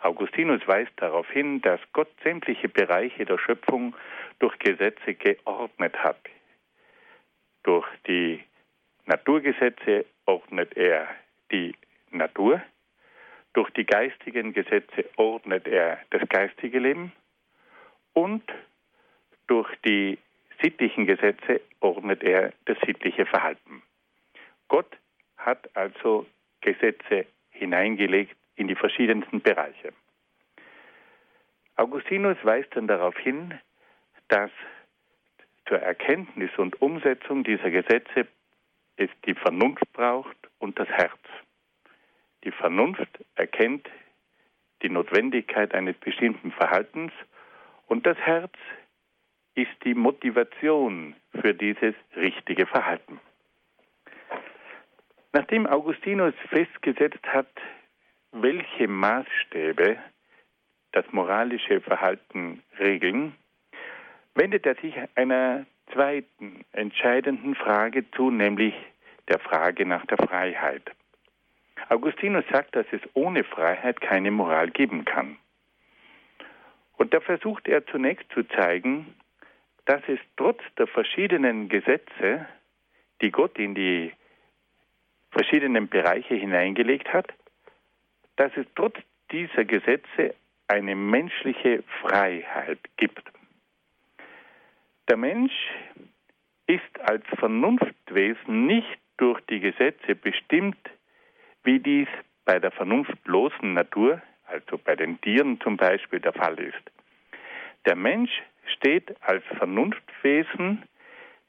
Augustinus 0.00 0.66
weist 0.66 0.92
darauf 0.96 1.28
hin, 1.30 1.60
dass 1.60 1.80
Gott 1.92 2.08
sämtliche 2.22 2.68
Bereiche 2.68 3.24
der 3.24 3.38
Schöpfung 3.38 3.94
durch 4.38 4.58
Gesetze 4.58 5.14
geordnet 5.14 5.96
hat. 5.96 6.20
Durch 7.64 7.86
die 8.06 8.42
Naturgesetze 9.06 10.04
ordnet 10.26 10.76
er 10.76 11.08
die 11.50 11.74
Natur, 12.10 12.62
durch 13.54 13.70
die 13.70 13.86
geistigen 13.86 14.52
Gesetze 14.52 15.04
ordnet 15.16 15.66
er 15.66 15.98
das 16.10 16.22
geistige 16.28 16.78
Leben 16.78 17.12
und 18.12 18.44
durch 19.46 19.68
die 19.84 20.18
sittlichen 20.62 21.06
Gesetze 21.06 21.60
ordnet 21.80 22.22
er 22.22 22.52
das 22.66 22.78
sittliche 22.86 23.26
Verhalten. 23.26 23.82
Gott 24.68 24.96
hat 25.36 25.68
also 25.74 26.26
Gesetze 26.60 27.26
hineingelegt 27.50 28.36
in 28.58 28.68
die 28.68 28.74
verschiedensten 28.74 29.40
Bereiche. 29.40 29.92
Augustinus 31.76 32.36
weist 32.42 32.74
dann 32.74 32.88
darauf 32.88 33.16
hin, 33.16 33.54
dass 34.28 34.50
zur 35.66 35.78
Erkenntnis 35.78 36.50
und 36.56 36.80
Umsetzung 36.82 37.44
dieser 37.44 37.70
Gesetze 37.70 38.26
es 38.96 39.10
die 39.26 39.34
Vernunft 39.34 39.90
braucht 39.92 40.36
und 40.58 40.78
das 40.78 40.88
Herz. 40.88 41.20
Die 42.44 42.50
Vernunft 42.50 43.08
erkennt 43.36 43.88
die 44.82 44.88
Notwendigkeit 44.88 45.72
eines 45.74 45.96
bestimmten 45.98 46.50
Verhaltens 46.50 47.12
und 47.86 48.06
das 48.06 48.18
Herz 48.18 48.52
ist 49.54 49.70
die 49.84 49.94
Motivation 49.94 51.14
für 51.40 51.54
dieses 51.54 51.94
richtige 52.16 52.66
Verhalten. 52.66 53.20
Nachdem 55.32 55.66
Augustinus 55.66 56.34
festgesetzt 56.48 57.24
hat, 57.24 57.48
welche 58.32 58.88
Maßstäbe 58.88 59.96
das 60.92 61.04
moralische 61.12 61.80
Verhalten 61.80 62.62
regeln, 62.78 63.34
wendet 64.34 64.66
er 64.66 64.74
sich 64.76 64.94
einer 65.14 65.66
zweiten 65.92 66.64
entscheidenden 66.72 67.54
Frage 67.54 68.10
zu, 68.12 68.30
nämlich 68.30 68.74
der 69.28 69.38
Frage 69.38 69.86
nach 69.86 70.06
der 70.06 70.18
Freiheit. 70.18 70.90
Augustinus 71.88 72.44
sagt, 72.50 72.76
dass 72.76 72.86
es 72.92 73.00
ohne 73.14 73.44
Freiheit 73.44 74.00
keine 74.00 74.30
Moral 74.30 74.70
geben 74.70 75.04
kann. 75.04 75.38
Und 76.96 77.14
da 77.14 77.20
versucht 77.20 77.68
er 77.68 77.86
zunächst 77.86 78.30
zu 78.32 78.42
zeigen, 78.42 79.14
dass 79.86 80.02
es 80.08 80.18
trotz 80.36 80.60
der 80.76 80.86
verschiedenen 80.86 81.68
Gesetze, 81.68 82.46
die 83.22 83.30
Gott 83.30 83.58
in 83.58 83.74
die 83.74 84.12
verschiedenen 85.30 85.88
Bereiche 85.88 86.34
hineingelegt 86.34 87.12
hat, 87.12 87.32
dass 88.38 88.50
es 88.56 88.66
trotz 88.74 88.96
dieser 89.30 89.64
Gesetze 89.64 90.34
eine 90.66 90.94
menschliche 90.94 91.82
Freiheit 92.00 92.78
gibt. 92.96 93.22
Der 95.08 95.16
Mensch 95.16 95.52
ist 96.66 97.00
als 97.00 97.24
Vernunftwesen 97.38 98.66
nicht 98.66 98.98
durch 99.16 99.40
die 99.50 99.60
Gesetze 99.60 100.14
bestimmt, 100.14 100.78
wie 101.64 101.78
dies 101.78 102.08
bei 102.44 102.58
der 102.58 102.70
vernunftlosen 102.70 103.74
Natur, 103.74 104.22
also 104.46 104.78
bei 104.78 104.96
den 104.96 105.20
Tieren 105.20 105.60
zum 105.60 105.76
Beispiel, 105.76 106.20
der 106.20 106.32
Fall 106.32 106.58
ist. 106.58 106.82
Der 107.86 107.96
Mensch 107.96 108.30
steht 108.66 109.14
als 109.22 109.44
Vernunft 109.56 110.02
Freiheitswesen 110.20 110.82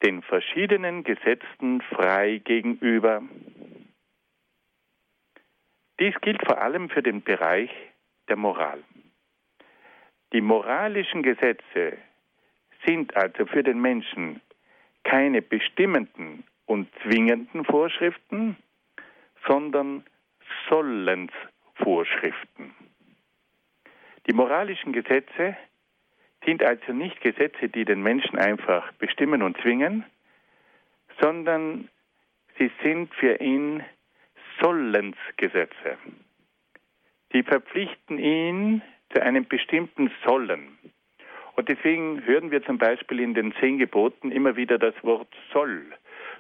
den 0.04 0.22
verschiedenen 0.22 1.04
Gesetzen 1.04 1.82
frei 1.82 2.42
gegenüber. 2.44 3.22
Dies 6.00 6.16
gilt 6.22 6.42
vor 6.46 6.62
allem 6.62 6.90
für 6.90 7.04
den 7.04 7.22
Bereich 7.22 7.70
der 8.30 8.38
Moral. 8.38 8.82
Die 10.32 10.42
moralischen 10.42 11.24
Gesetze 11.24 11.98
sind 12.86 13.18
also 13.18 13.46
für 13.46 13.64
den 13.64 13.82
Menschen 13.82 14.42
keine 15.04 15.42
bestimmenden 15.42 16.46
und 16.66 16.88
zwingenden 17.04 17.66
Vorschriften, 17.66 18.56
sondern 19.48 20.06
Sollensvorschriften. 20.70 22.74
Die 24.28 24.34
moralischen 24.34 24.94
Gesetze 24.94 25.58
sind 26.46 26.64
also 26.64 26.94
nicht 26.94 27.20
Gesetze, 27.22 27.68
die 27.68 27.86
den 27.86 28.02
Menschen 28.02 28.38
einfach 28.38 28.92
bestimmen 28.94 29.42
und 29.42 29.58
zwingen, 29.62 30.06
sondern 31.20 31.90
sie 32.58 32.72
sind 32.84 33.14
für 33.16 33.42
ihn 33.42 33.84
Sollensgesetze. 34.62 35.98
Sie 37.32 37.44
verpflichten 37.44 38.18
ihn 38.18 38.82
zu 39.14 39.22
einem 39.22 39.46
bestimmten 39.46 40.12
Sollen. 40.26 40.78
Und 41.56 41.70
deswegen 41.70 42.26
hören 42.26 42.52
wir 42.52 42.64
zum 42.64 42.78
Beispiel 42.78 43.20
in 43.20 43.34
den 43.34 43.54
zehn 43.60 43.78
Geboten 43.78 44.32
immer 44.32 44.56
wieder 44.56 44.78
das 44.78 44.96
Wort 45.04 45.34
soll. 45.52 45.86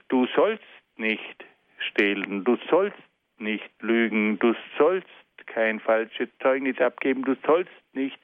Du 0.07 0.25
sollst 0.27 0.63
nicht 0.97 1.45
stehlen, 1.77 2.43
du 2.43 2.57
sollst 2.69 2.97
nicht 3.37 3.69
lügen, 3.81 4.39
du 4.39 4.55
sollst 4.77 5.07
kein 5.45 5.79
falsches 5.79 6.29
Zeugnis 6.41 6.79
abgeben, 6.79 7.23
du 7.23 7.35
sollst 7.45 7.71
nicht 7.93 8.19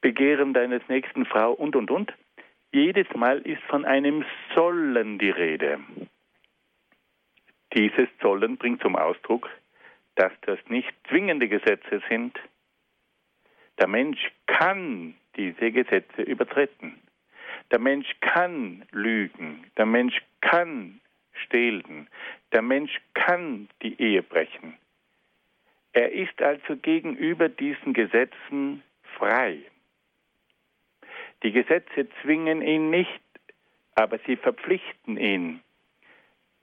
begehren 0.00 0.52
deines 0.52 0.82
nächsten 0.88 1.26
Frau 1.26 1.52
und 1.52 1.76
und 1.76 1.90
und. 1.90 2.12
Jedes 2.72 3.06
Mal 3.14 3.38
ist 3.40 3.62
von 3.64 3.84
einem 3.84 4.24
Sollen 4.54 5.18
die 5.18 5.30
Rede. 5.30 5.78
Dieses 7.74 8.08
Sollen 8.20 8.56
bringt 8.56 8.82
zum 8.82 8.96
Ausdruck, 8.96 9.48
dass 10.16 10.32
das 10.42 10.58
nicht 10.68 10.92
zwingende 11.08 11.48
Gesetze 11.48 12.02
sind. 12.08 12.38
Der 13.78 13.88
Mensch 13.88 14.30
kann 14.46 15.14
diese 15.36 15.72
Gesetze 15.72 16.22
übertreten. 16.22 17.00
Der 17.70 17.78
Mensch 17.78 18.08
kann 18.20 18.84
lügen, 18.90 19.64
der 19.78 19.86
Mensch 19.86 20.20
kann 20.42 21.00
stehlen, 21.32 22.08
der 22.52 22.60
Mensch 22.60 23.00
kann 23.14 23.68
die 23.80 23.98
Ehe 24.00 24.22
brechen. 24.22 24.76
Er 25.94 26.12
ist 26.12 26.40
also 26.42 26.76
gegenüber 26.76 27.48
diesen 27.48 27.94
Gesetzen 27.94 28.82
frei. 29.16 29.58
Die 31.42 31.52
Gesetze 31.52 32.08
zwingen 32.22 32.62
ihn 32.62 32.90
nicht, 32.90 33.22
aber 33.94 34.18
sie 34.26 34.36
verpflichten 34.36 35.16
ihn. 35.16 35.60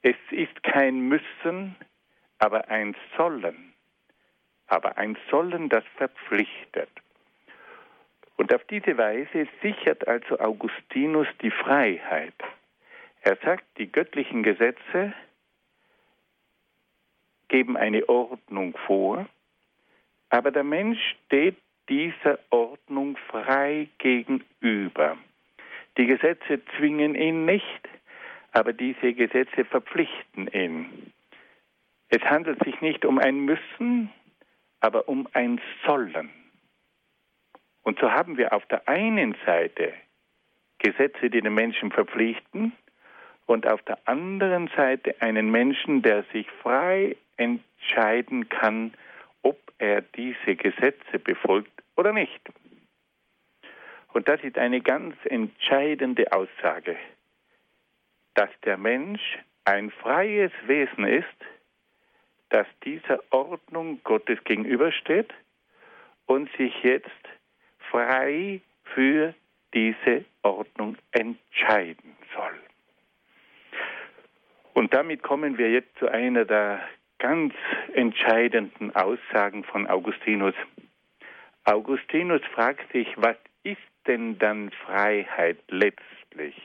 Es 0.02 0.16
ist 0.32 0.64
kein 0.64 1.10
Müssen, 1.10 1.76
aber 2.38 2.70
ein 2.70 2.96
Sollen. 3.18 3.74
Aber 4.68 4.98
ein 4.98 5.18
Sollen, 5.30 5.70
das 5.70 5.84
verpflichtet. 5.98 6.90
Und 8.38 8.54
auf 8.54 8.64
diese 8.66 8.98
Weise 8.98 9.48
sichert 9.62 10.08
also 10.08 10.40
Augustinus 10.40 11.28
die 11.42 11.52
Freiheit. 11.52 12.36
Er 13.22 13.36
sagt, 13.44 13.66
die 13.78 13.92
göttlichen 13.92 14.44
Gesetze 14.44 15.14
geben 17.50 17.76
eine 17.76 18.08
Ordnung 18.08 18.78
vor, 18.86 19.28
aber 20.30 20.52
der 20.52 20.64
Mensch 20.64 21.00
steht 21.26 21.58
dieser 21.90 22.40
Ordnung 22.50 23.18
frei 23.28 23.90
gegenüber. 23.98 25.18
Die 25.98 26.06
Gesetze 26.06 26.62
zwingen 26.78 27.16
ihn 27.16 27.46
nicht, 27.46 27.90
aber 28.52 28.74
diese 28.74 29.14
Gesetze 29.14 29.66
verpflichten 29.66 30.48
ihn. 30.48 31.14
Es 32.10 32.22
handelt 32.24 32.64
sich 32.64 32.82
nicht 32.82 33.06
um 33.06 33.20
ein 33.20 33.46
Müssen, 33.46 34.12
aber 34.80 35.08
um 35.08 35.28
ein 35.34 35.62
Sollen. 35.86 36.30
Und 37.84 38.00
so 38.00 38.12
haben 38.12 38.38
wir 38.38 38.54
auf 38.54 38.66
der 38.68 38.88
einen 38.88 39.36
Seite 39.46 39.94
Gesetze, 40.80 41.30
die 41.30 41.42
den 41.42 41.54
Menschen 41.54 41.92
verpflichten, 41.92 42.74
und 43.50 43.66
auf 43.66 43.82
der 43.82 43.98
anderen 44.06 44.70
Seite 44.76 45.20
einen 45.22 45.50
Menschen, 45.50 46.04
der 46.04 46.24
sich 46.32 46.48
frei 46.62 47.16
entscheiden 47.38 48.48
kann, 48.48 48.94
ob 49.42 49.58
er 49.80 50.02
diese 50.02 50.56
Gesetze 50.56 51.18
befolgt 51.18 51.72
oder 51.96 52.14
nicht. 52.14 52.42
Und 54.14 54.28
das 54.28 54.42
ist 54.44 54.58
eine 54.60 54.82
ganz 54.82 55.16
entscheidende 55.26 56.32
Aussage, 56.32 56.96
dass 58.34 58.50
der 58.64 58.78
Mensch 58.78 59.40
ein 59.66 59.92
freies 59.92 60.52
Wesen 60.66 61.06
ist, 61.06 61.28
das 62.50 62.68
dieser 62.84 63.20
Ordnung 63.32 64.02
Gottes 64.04 64.44
gegenübersteht 64.44 65.34
und 66.26 66.50
sich 66.58 66.74
jetzt 66.84 67.10
frei 67.92 68.62
für 68.96 69.34
diese 69.74 70.26
Ordnung 70.42 70.98
entscheiden 71.12 72.16
soll. 72.36 72.60
Und 74.74 74.94
damit 74.94 75.22
kommen 75.22 75.58
wir 75.58 75.70
jetzt 75.70 75.96
zu 76.00 76.08
einer 76.08 76.46
der 76.46 76.82
ganz 77.20 77.54
entscheidenden 77.94 78.96
Aussagen 78.96 79.64
von 79.64 79.88
Augustinus. 79.88 80.56
Augustinus 81.66 82.42
fragt 82.54 82.92
sich, 82.94 83.08
was 83.18 83.36
ist 83.64 83.78
denn 84.08 84.40
dann 84.40 84.72
Freiheit 84.72 85.60
letztlich? 85.68 86.56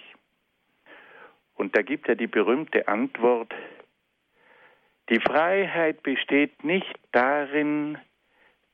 Und 1.54 1.76
da 1.76 1.82
gibt 1.82 2.08
er 2.08 2.16
die 2.16 2.26
berühmte 2.26 2.88
Antwort, 2.88 3.54
die 5.10 5.20
Freiheit 5.20 6.02
besteht 6.02 6.64
nicht 6.64 6.98
darin, 7.12 7.98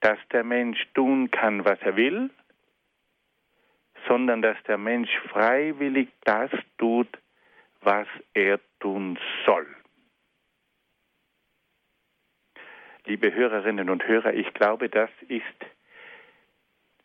dass 0.00 0.18
der 0.32 0.44
Mensch 0.44 0.80
tun 0.94 1.30
kann, 1.30 1.64
was 1.64 1.78
er 1.82 1.96
will, 1.96 2.30
sondern 4.06 4.40
dass 4.40 4.56
der 4.66 4.78
Mensch 4.78 5.10
freiwillig 5.28 6.08
das 6.24 6.50
tut, 6.78 7.08
was 7.80 8.06
er 8.32 8.60
tun 8.78 9.18
soll. 9.44 9.66
Liebe 13.06 13.34
Hörerinnen 13.34 13.90
und 13.90 14.06
Hörer, 14.06 14.34
ich 14.34 14.52
glaube, 14.54 14.88
das 14.88 15.10
ist 15.28 15.42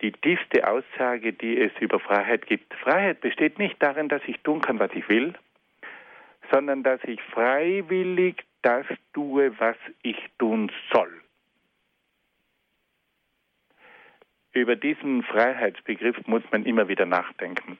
die 0.01 0.11
tiefste 0.11 0.67
Aussage, 0.67 1.33
die 1.33 1.59
es 1.59 1.71
über 1.79 1.99
Freiheit 1.99 2.45
gibt. 2.45 2.73
Freiheit 2.75 3.21
besteht 3.21 3.57
nicht 3.57 3.81
darin, 3.81 4.09
dass 4.09 4.21
ich 4.27 4.39
tun 4.41 4.61
kann, 4.61 4.77
was 4.77 4.91
ich 4.93 5.07
will, 5.09 5.33
sondern 6.51 6.83
dass 6.83 7.03
ich 7.03 7.21
freiwillig 7.21 8.43
das 8.61 8.85
tue, 9.13 9.57
was 9.59 9.77
ich 10.01 10.17
tun 10.37 10.71
soll. 10.91 11.21
Über 14.53 14.75
diesen 14.75 15.23
Freiheitsbegriff 15.23 16.15
muss 16.27 16.43
man 16.51 16.65
immer 16.65 16.87
wieder 16.87 17.05
nachdenken. 17.05 17.77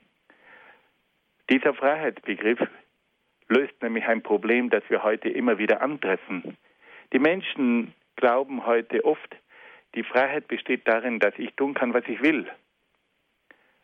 Dieser 1.50 1.74
Freiheitsbegriff 1.74 2.60
löst 3.48 3.82
nämlich 3.82 4.06
ein 4.06 4.22
Problem, 4.22 4.70
das 4.70 4.84
wir 4.90 5.04
heute 5.04 5.30
immer 5.30 5.58
wieder 5.58 5.82
antreffen. 5.82 6.58
Die 7.14 7.20
Menschen 7.20 7.94
glauben 8.16 8.66
heute 8.66 9.06
oft, 9.06 9.36
die 9.94 10.04
Freiheit 10.04 10.48
besteht 10.48 10.88
darin, 10.88 11.20
dass 11.20 11.34
ich 11.38 11.54
tun 11.54 11.74
kann, 11.74 11.94
was 11.94 12.04
ich 12.08 12.22
will. 12.22 12.46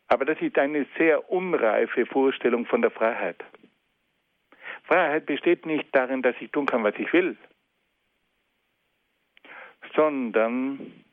Aber 0.08 0.26
das 0.26 0.42
ist 0.42 0.58
eine 0.58 0.86
sehr 0.98 1.32
unreife 1.32 2.06
Vorstellung 2.06 2.66
von 2.66 2.82
der 2.82 2.92
Freiheit. 2.92 3.38
Freiheit 4.84 5.26
besteht 5.26 5.66
nicht 5.66 5.88
darin, 5.94 6.22
dass 6.22 6.36
ich 6.40 6.52
tun 6.52 6.66
kann, 6.66 6.84
was 6.84 6.96
ich 6.98 7.12
will, 7.14 7.38
sondern 9.96 11.04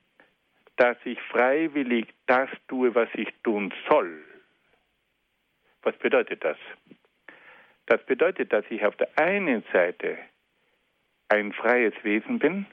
dass 0.76 0.96
ich 1.04 1.20
freiwillig 1.22 2.06
das 2.26 2.48
tue, 2.68 2.94
was 2.94 3.08
ich 3.14 3.28
tun 3.42 3.72
soll. 3.88 4.24
Was 5.82 5.96
bedeutet 5.96 6.44
das? 6.44 6.56
Das 7.86 8.04
bedeutet, 8.04 8.52
dass 8.52 8.64
ich 8.70 8.84
auf 8.84 8.96
der 8.96 9.08
einen 9.18 9.64
Seite 9.72 10.18
ein 11.28 11.52
freies 11.52 11.94
Wesen 12.02 12.38
bin, 12.38 12.66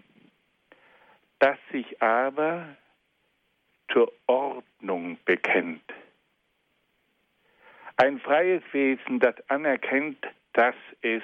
das 1.39 1.57
sich 1.71 2.01
aber 2.01 2.75
zur 3.91 4.11
Ordnung 4.27 5.17
bekennt. 5.25 5.83
Ein 7.97 8.19
freies 8.19 8.63
Wesen, 8.71 9.19
das 9.19 9.35
anerkennt, 9.49 10.25
dass 10.55 10.75
es 11.01 11.21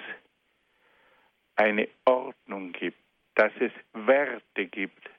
eine 1.56 1.88
Ordnung 2.06 2.74
gibt, 2.74 2.98
dass 3.36 3.52
es 3.60 3.72
Werte 3.94 4.66
gibt, 4.68 5.10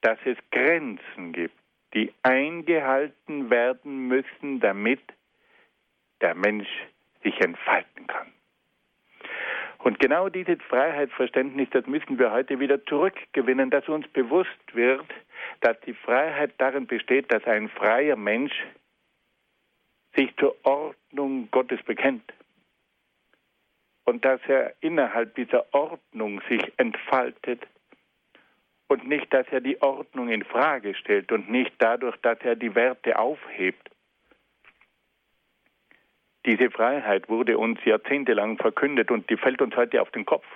dass 0.00 0.18
es 0.24 0.36
Grenzen 0.50 1.32
gibt, 1.32 1.54
die 1.94 2.12
eingehalten 2.22 3.50
werden 3.50 4.08
müssen, 4.08 4.58
damit 4.60 5.00
der 6.20 6.34
Mensch 6.34 6.68
sich 7.22 7.40
entfalten 7.40 8.06
kann. 8.08 8.32
Und 9.78 10.00
genau 10.00 10.28
dieses 10.28 10.60
Freiheitsverständnis, 10.68 11.68
das 11.70 11.86
müssen 11.86 12.18
wir 12.18 12.32
heute 12.32 12.58
wieder 12.58 12.84
zurückgewinnen, 12.86 13.70
dass 13.70 13.88
uns 13.88 14.08
bewusst 14.08 14.50
wird, 14.72 15.06
dass 15.60 15.78
die 15.80 15.94
Freiheit 15.94 16.52
darin 16.58 16.86
besteht, 16.86 17.32
dass 17.32 17.44
ein 17.44 17.68
freier 17.68 18.16
Mensch 18.16 18.54
sich 20.16 20.34
zur 20.36 20.56
Ordnung 20.64 21.48
Gottes 21.50 21.82
bekennt 21.84 22.32
und 24.04 24.24
dass 24.24 24.40
er 24.48 24.74
innerhalb 24.80 25.34
dieser 25.34 25.72
Ordnung 25.72 26.40
sich 26.48 26.72
entfaltet 26.76 27.66
und 28.88 29.06
nicht, 29.08 29.32
dass 29.32 29.46
er 29.50 29.60
die 29.60 29.80
Ordnung 29.80 30.28
in 30.28 30.44
Frage 30.44 30.94
stellt 30.94 31.32
und 31.32 31.50
nicht 31.50 31.72
dadurch, 31.78 32.16
dass 32.18 32.38
er 32.42 32.56
die 32.56 32.74
Werte 32.74 33.18
aufhebt. 33.18 33.88
Diese 36.44 36.70
Freiheit 36.70 37.28
wurde 37.28 37.56
uns 37.56 37.78
jahrzehntelang 37.84 38.58
verkündet 38.58 39.10
und 39.10 39.30
die 39.30 39.36
fällt 39.36 39.62
uns 39.62 39.76
heute 39.76 40.02
auf 40.02 40.10
den 40.10 40.26
Kopf. 40.26 40.46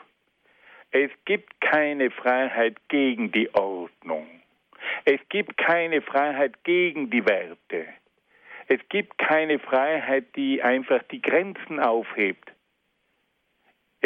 Es 0.90 1.11
gibt 1.24 1.61
keine 1.61 2.11
Freiheit 2.11 2.76
gegen 2.88 3.30
die 3.30 3.52
Ordnung. 3.54 4.26
Es 5.04 5.20
gibt 5.28 5.56
keine 5.56 6.00
Freiheit 6.02 6.64
gegen 6.64 7.11
die 7.11 7.24
Werte. 7.24 7.87
Es 8.68 8.80
gibt 8.88 9.16
keine 9.18 9.59
Freiheit, 9.59 10.24
die 10.35 10.62
einfach 10.62 11.02
die 11.04 11.22
Grenzen 11.22 11.78
aufhebt. 11.78 12.52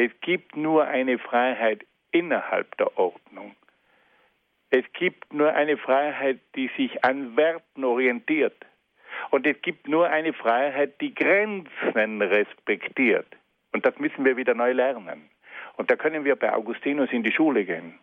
Es 0.02 0.12
gibt 0.22 0.56
nur 0.56 0.86
eine 0.86 1.18
Freiheit 1.18 1.84
innerhalb 2.10 2.74
der 2.78 2.96
Ordnung. 2.96 3.54
Es 4.70 4.86
gibt 4.94 5.30
nur 5.34 5.52
eine 5.52 5.76
Freiheit, 5.76 6.38
die 6.56 6.70
sich 6.74 7.04
an 7.04 7.36
Werten 7.36 7.84
orientiert. 7.84 8.56
Und 9.30 9.46
es 9.46 9.60
gibt 9.60 9.88
nur 9.88 10.08
eine 10.08 10.32
Freiheit, 10.32 10.98
die 11.02 11.14
Grenzen 11.14 12.22
respektiert. 12.22 13.26
Und 13.72 13.84
das 13.84 13.98
müssen 13.98 14.24
wir 14.24 14.38
wieder 14.38 14.54
neu 14.54 14.72
lernen. 14.72 15.28
Und 15.76 15.90
da 15.90 15.96
können 15.96 16.24
wir 16.24 16.34
bei 16.36 16.50
Augustinus 16.50 17.12
in 17.12 17.22
die 17.22 17.32
Schule 17.32 17.66
gehen. 17.66 17.98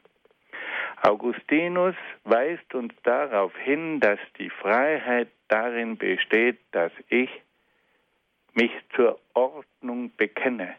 Augustinus 1.01 1.95
weist 2.25 2.75
uns 2.75 2.93
darauf 3.01 3.57
hin, 3.57 3.99
dass 4.01 4.19
die 4.37 4.51
Freiheit 4.51 5.29
darin 5.47 5.97
besteht, 5.97 6.59
dass 6.73 6.91
ich 7.09 7.31
mich 8.53 8.71
zur 8.95 9.19
Ordnung 9.33 10.11
bekenne, 10.15 10.75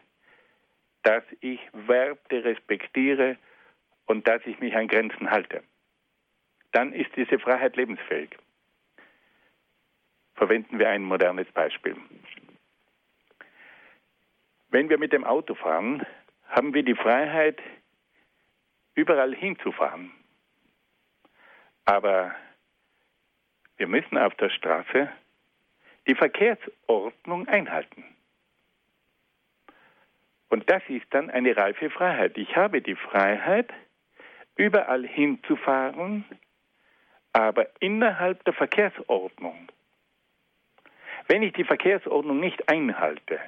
dass 1.09 1.23
ich 1.39 1.59
Werte 1.73 2.43
respektiere 2.43 3.35
und 4.05 4.27
dass 4.27 4.45
ich 4.45 4.59
mich 4.59 4.75
an 4.75 4.87
Grenzen 4.87 5.31
halte. 5.31 5.63
Dann 6.71 6.93
ist 6.93 7.09
diese 7.15 7.39
Freiheit 7.39 7.75
lebensfähig. 7.77 8.37
Verwenden 10.35 10.77
wir 10.77 10.87
ein 10.87 11.01
modernes 11.01 11.51
Beispiel. 11.51 11.95
Wenn 14.69 14.87
wir 14.87 14.99
mit 14.99 15.11
dem 15.11 15.23
Auto 15.23 15.55
fahren, 15.55 16.05
haben 16.47 16.75
wir 16.75 16.83
die 16.83 16.93
Freiheit, 16.93 17.59
überall 18.93 19.33
hinzufahren. 19.33 20.11
Aber 21.85 22.35
wir 23.77 23.87
müssen 23.87 24.15
auf 24.15 24.35
der 24.35 24.51
Straße 24.51 25.09
die 26.07 26.13
Verkehrsordnung 26.13 27.47
einhalten. 27.47 28.03
Und 30.49 30.69
das 30.69 30.81
ist 30.89 31.05
dann 31.11 31.29
eine 31.29 31.55
reife 31.55 31.89
Freiheit. 31.89 32.37
Ich 32.37 32.55
habe 32.55 32.81
die 32.81 32.95
Freiheit, 32.95 33.71
überall 34.55 35.07
hinzufahren, 35.07 36.25
aber 37.31 37.67
innerhalb 37.79 38.43
der 38.43 38.53
Verkehrsordnung. 38.53 39.69
Wenn 41.27 41.43
ich 41.43 41.53
die 41.53 41.63
Verkehrsordnung 41.63 42.39
nicht 42.39 42.67
einhalte, 42.67 43.39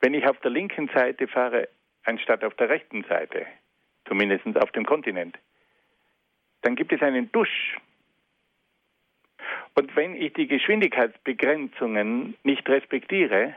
wenn 0.00 0.14
ich 0.14 0.26
auf 0.28 0.38
der 0.40 0.50
linken 0.50 0.88
Seite 0.88 1.26
fahre, 1.26 1.68
anstatt 2.04 2.44
auf 2.44 2.54
der 2.54 2.68
rechten 2.68 3.02
Seite, 3.04 3.46
zumindest 4.06 4.46
auf 4.56 4.70
dem 4.72 4.84
Kontinent, 4.84 5.38
dann 6.60 6.76
gibt 6.76 6.92
es 6.92 7.02
einen 7.02 7.32
Dusch. 7.32 7.76
Und 9.74 9.96
wenn 9.96 10.14
ich 10.14 10.32
die 10.34 10.46
Geschwindigkeitsbegrenzungen 10.46 12.36
nicht 12.44 12.68
respektiere, 12.68 13.54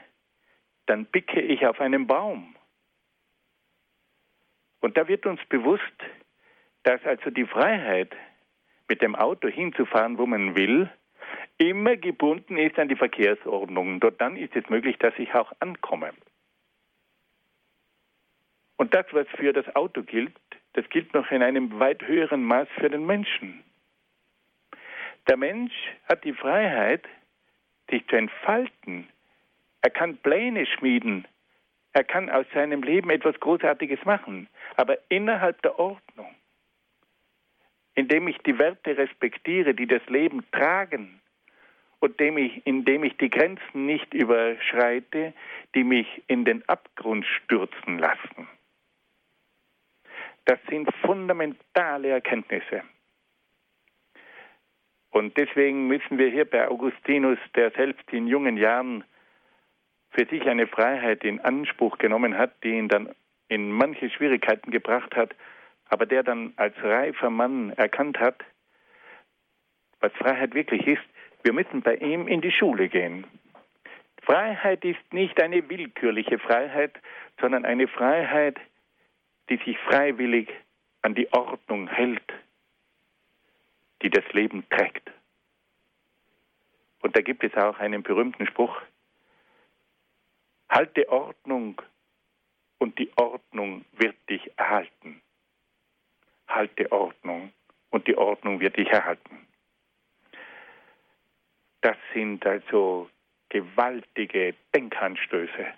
dann 0.87 1.05
bicke 1.05 1.41
ich 1.41 1.65
auf 1.65 1.79
einen 1.79 2.07
Baum. 2.07 2.55
Und 4.79 4.97
da 4.97 5.07
wird 5.07 5.25
uns 5.25 5.39
bewusst, 5.49 5.83
dass 6.83 7.03
also 7.03 7.29
die 7.29 7.45
Freiheit, 7.45 8.15
mit 8.89 9.01
dem 9.01 9.15
Auto 9.15 9.49
hinzufahren, 9.49 10.17
wo 10.17 10.25
man 10.25 10.55
will, 10.55 10.89
immer 11.57 11.97
gebunden 11.97 12.57
ist 12.57 12.79
an 12.79 12.87
die 12.87 12.95
Verkehrsordnung. 12.95 13.99
Dort 13.99 14.21
dann 14.21 14.37
ist 14.37 14.55
es 14.55 14.69
möglich, 14.69 14.97
dass 14.97 15.13
ich 15.17 15.33
auch 15.33 15.51
ankomme. 15.59 16.13
Und 18.77 18.93
das, 18.93 19.05
was 19.11 19.27
für 19.35 19.53
das 19.53 19.75
Auto 19.75 20.03
gilt, 20.03 20.33
das 20.73 20.87
gilt 20.89 21.13
noch 21.13 21.31
in 21.31 21.41
einem 21.41 21.79
weit 21.79 22.03
höheren 22.03 22.43
Maß 22.43 22.67
für 22.77 22.89
den 22.89 23.05
Menschen. 23.05 23.63
Der 25.27 25.35
Mensch 25.35 25.73
hat 26.07 26.23
die 26.23 26.33
Freiheit, 26.33 27.03
sich 27.89 28.07
zu 28.07 28.15
entfalten, 28.15 29.09
er 29.81 29.89
kann 29.89 30.17
Pläne 30.17 30.65
schmieden. 30.65 31.27
Er 31.93 32.03
kann 32.03 32.29
aus 32.29 32.45
seinem 32.53 32.83
Leben 32.83 33.09
etwas 33.09 33.39
Großartiges 33.39 34.03
machen, 34.05 34.47
aber 34.75 34.97
innerhalb 35.09 35.61
der 35.63 35.79
Ordnung, 35.79 36.33
indem 37.95 38.27
ich 38.27 38.37
die 38.39 38.59
Werte 38.59 38.97
respektiere, 38.97 39.73
die 39.73 39.87
das 39.87 40.05
Leben 40.07 40.43
tragen 40.51 41.21
und 41.99 42.21
indem 42.21 43.03
ich 43.03 43.17
die 43.17 43.29
Grenzen 43.29 43.85
nicht 43.87 44.13
überschreite, 44.13 45.33
die 45.73 45.83
mich 45.83 46.23
in 46.27 46.45
den 46.45 46.67
Abgrund 46.69 47.25
stürzen 47.25 47.97
lassen. 47.97 48.47
Das 50.45 50.59
sind 50.69 50.89
fundamentale 51.01 52.09
Erkenntnisse. 52.09 52.83
Und 55.09 55.35
deswegen 55.35 55.87
müssen 55.87 56.19
wir 56.19 56.29
hier 56.29 56.45
bei 56.45 56.67
Augustinus, 56.67 57.39
der 57.55 57.71
selbst 57.71 58.11
in 58.13 58.27
jungen 58.27 58.55
Jahren 58.55 59.03
für 60.11 60.25
sich 60.25 60.47
eine 60.47 60.67
Freiheit 60.67 61.23
in 61.23 61.39
Anspruch 61.41 61.97
genommen 61.97 62.37
hat, 62.37 62.63
die 62.63 62.71
ihn 62.71 62.87
dann 62.87 63.13
in 63.49 63.71
manche 63.71 64.09
Schwierigkeiten 64.09 64.71
gebracht 64.71 65.15
hat, 65.15 65.35
aber 65.89 66.05
der 66.05 66.23
dann 66.23 66.53
als 66.57 66.75
reifer 66.83 67.29
Mann 67.29 67.71
erkannt 67.71 68.19
hat, 68.19 68.43
was 69.99 70.11
Freiheit 70.13 70.53
wirklich 70.53 70.85
ist, 70.85 71.03
wir 71.43 71.53
müssen 71.53 71.81
bei 71.81 71.95
ihm 71.95 72.27
in 72.27 72.41
die 72.41 72.51
Schule 72.51 72.89
gehen. 72.89 73.25
Freiheit 74.23 74.83
ist 74.83 75.13
nicht 75.13 75.41
eine 75.41 75.69
willkürliche 75.69 76.39
Freiheit, 76.39 76.93
sondern 77.39 77.65
eine 77.65 77.87
Freiheit, 77.87 78.57
die 79.49 79.57
sich 79.57 79.77
freiwillig 79.79 80.49
an 81.01 81.15
die 81.15 81.31
Ordnung 81.31 81.87
hält, 81.87 82.33
die 84.01 84.09
das 84.09 84.25
Leben 84.33 84.67
trägt. 84.69 85.09
Und 87.01 87.15
da 87.15 87.21
gibt 87.21 87.43
es 87.43 87.55
auch 87.55 87.79
einen 87.79 88.03
berühmten 88.03 88.45
Spruch, 88.47 88.81
Halte 90.69 91.07
Ordnung 91.09 91.81
und 92.79 92.97
die 92.99 93.11
Ordnung 93.17 93.85
wird 93.93 94.15
dich 94.29 94.51
erhalten. 94.57 95.21
Halte 96.47 96.91
Ordnung 96.91 97.51
und 97.89 98.07
die 98.07 98.17
Ordnung 98.17 98.59
wird 98.59 98.77
dich 98.77 98.89
erhalten. 98.89 99.47
Das 101.81 101.97
sind 102.13 102.45
also 102.45 103.09
gewaltige 103.49 104.55
Denkanstöße. 104.75 105.73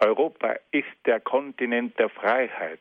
Europa 0.00 0.56
ist 0.70 0.86
der 1.06 1.20
Kontinent 1.20 1.98
der 1.98 2.08
Freiheit. 2.08 2.80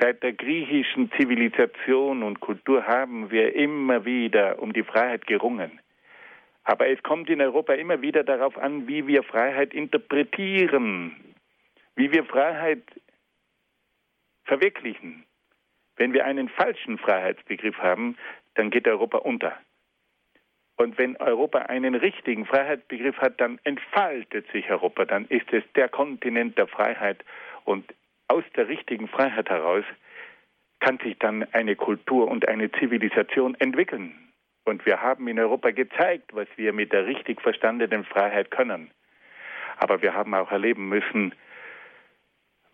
Seit 0.00 0.22
der 0.22 0.32
griechischen 0.32 1.10
Zivilisation 1.12 2.22
und 2.24 2.40
Kultur 2.40 2.84
haben 2.86 3.30
wir 3.30 3.54
immer 3.54 4.04
wieder 4.04 4.60
um 4.60 4.72
die 4.72 4.82
Freiheit 4.82 5.26
gerungen. 5.26 5.80
Aber 6.64 6.88
es 6.88 7.02
kommt 7.02 7.28
in 7.28 7.40
Europa 7.40 7.74
immer 7.74 8.00
wieder 8.00 8.24
darauf 8.24 8.56
an, 8.56 8.88
wie 8.88 9.06
wir 9.06 9.22
Freiheit 9.22 9.74
interpretieren, 9.74 11.14
wie 11.94 12.10
wir 12.10 12.24
Freiheit 12.24 12.82
verwirklichen. 14.44 15.24
Wenn 15.96 16.12
wir 16.12 16.24
einen 16.24 16.48
falschen 16.48 16.98
Freiheitsbegriff 16.98 17.78
haben, 17.78 18.16
dann 18.54 18.70
geht 18.70 18.88
Europa 18.88 19.18
unter. 19.18 19.56
Und 20.76 20.98
wenn 20.98 21.16
Europa 21.18 21.58
einen 21.60 21.94
richtigen 21.94 22.46
Freiheitsbegriff 22.46 23.16
hat, 23.18 23.40
dann 23.40 23.60
entfaltet 23.62 24.50
sich 24.50 24.70
Europa, 24.70 25.04
dann 25.04 25.26
ist 25.26 25.52
es 25.52 25.62
der 25.76 25.88
Kontinent 25.88 26.58
der 26.58 26.66
Freiheit. 26.66 27.24
Und 27.64 27.94
aus 28.26 28.42
der 28.56 28.68
richtigen 28.68 29.06
Freiheit 29.06 29.48
heraus 29.50 29.84
kann 30.80 30.98
sich 30.98 31.16
dann 31.18 31.46
eine 31.52 31.76
Kultur 31.76 32.28
und 32.28 32.48
eine 32.48 32.72
Zivilisation 32.72 33.54
entwickeln. 33.60 34.32
Und 34.64 34.86
wir 34.86 35.02
haben 35.02 35.28
in 35.28 35.38
Europa 35.38 35.70
gezeigt, 35.70 36.34
was 36.34 36.48
wir 36.56 36.72
mit 36.72 36.92
der 36.92 37.06
richtig 37.06 37.40
verstandenen 37.42 38.04
Freiheit 38.04 38.50
können. 38.50 38.90
Aber 39.76 40.02
wir 40.02 40.14
haben 40.14 40.34
auch 40.34 40.50
erleben 40.50 40.88
müssen, 40.88 41.34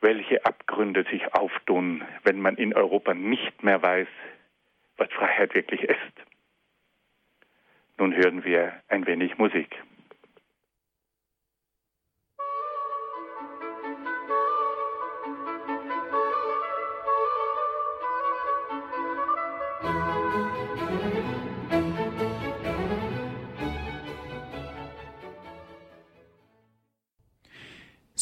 welche 0.00 0.44
Abgründe 0.44 1.04
sich 1.10 1.34
auftun, 1.34 2.04
wenn 2.24 2.40
man 2.40 2.56
in 2.56 2.74
Europa 2.74 3.14
nicht 3.14 3.62
mehr 3.62 3.82
weiß, 3.82 4.08
was 4.96 5.10
Freiheit 5.12 5.54
wirklich 5.54 5.82
ist. 5.82 5.96
Nun 7.98 8.14
hören 8.14 8.44
wir 8.44 8.72
ein 8.88 9.06
wenig 9.06 9.36
Musik. 9.36 9.76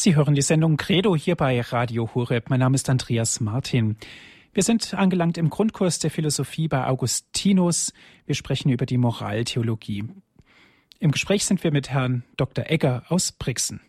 Sie 0.00 0.14
hören 0.14 0.36
die 0.36 0.42
Sendung 0.42 0.76
Credo 0.76 1.16
hier 1.16 1.34
bei 1.34 1.60
Radio 1.60 2.08
Horeb. 2.14 2.50
Mein 2.50 2.60
Name 2.60 2.76
ist 2.76 2.88
Andreas 2.88 3.40
Martin. 3.40 3.96
Wir 4.54 4.62
sind 4.62 4.94
angelangt 4.94 5.36
im 5.38 5.50
Grundkurs 5.50 5.98
der 5.98 6.12
Philosophie 6.12 6.68
bei 6.68 6.86
Augustinus. 6.86 7.92
Wir 8.24 8.36
sprechen 8.36 8.70
über 8.70 8.86
die 8.86 8.96
Moraltheologie. 8.96 10.04
Im 11.00 11.10
Gespräch 11.10 11.44
sind 11.46 11.64
wir 11.64 11.72
mit 11.72 11.90
Herrn 11.90 12.22
Dr. 12.36 12.66
Egger 12.68 13.02
aus 13.08 13.32
Brixen. 13.32 13.80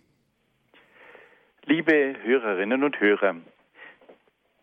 Liebe 1.65 2.15
Hörerinnen 2.23 2.83
und 2.83 2.99
Hörer, 2.99 3.35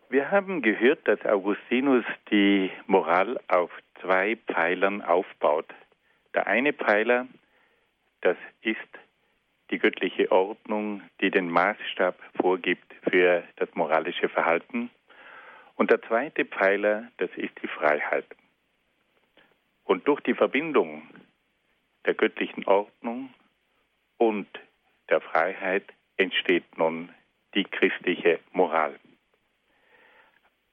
wir 0.09 0.29
haben 0.29 0.61
gehört, 0.61 1.07
dass 1.07 1.25
Augustinus 1.25 2.03
die 2.29 2.71
Moral 2.87 3.39
auf 3.47 3.71
zwei 4.01 4.35
Pfeilern 4.51 5.01
aufbaut. 5.01 5.67
Der 6.33 6.45
eine 6.47 6.73
Pfeiler, 6.73 7.25
das 8.19 8.35
ist 8.63 8.77
die 9.69 9.79
göttliche 9.79 10.31
Ordnung, 10.31 11.01
die 11.21 11.31
den 11.31 11.49
Maßstab 11.49 12.17
vorgibt 12.41 12.93
für 13.09 13.43
das 13.57 13.69
moralische 13.75 14.29
Verhalten. 14.29 14.89
Und 15.75 15.91
der 15.91 16.01
zweite 16.03 16.45
Pfeiler, 16.45 17.11
das 17.17 17.29
ist 17.35 17.53
die 17.61 17.67
Freiheit. 17.67 18.25
Und 19.83 20.07
durch 20.07 20.21
die 20.21 20.33
Verbindung 20.33 21.07
der 22.05 22.13
göttlichen 22.13 22.65
Ordnung 22.65 23.33
und 24.17 24.47
der 25.09 25.21
Freiheit 25.21 25.85
entsteht 26.17 26.77
nun 26.77 27.09
die 27.53 27.63
christliche 27.63 28.39
Moral. 28.51 28.99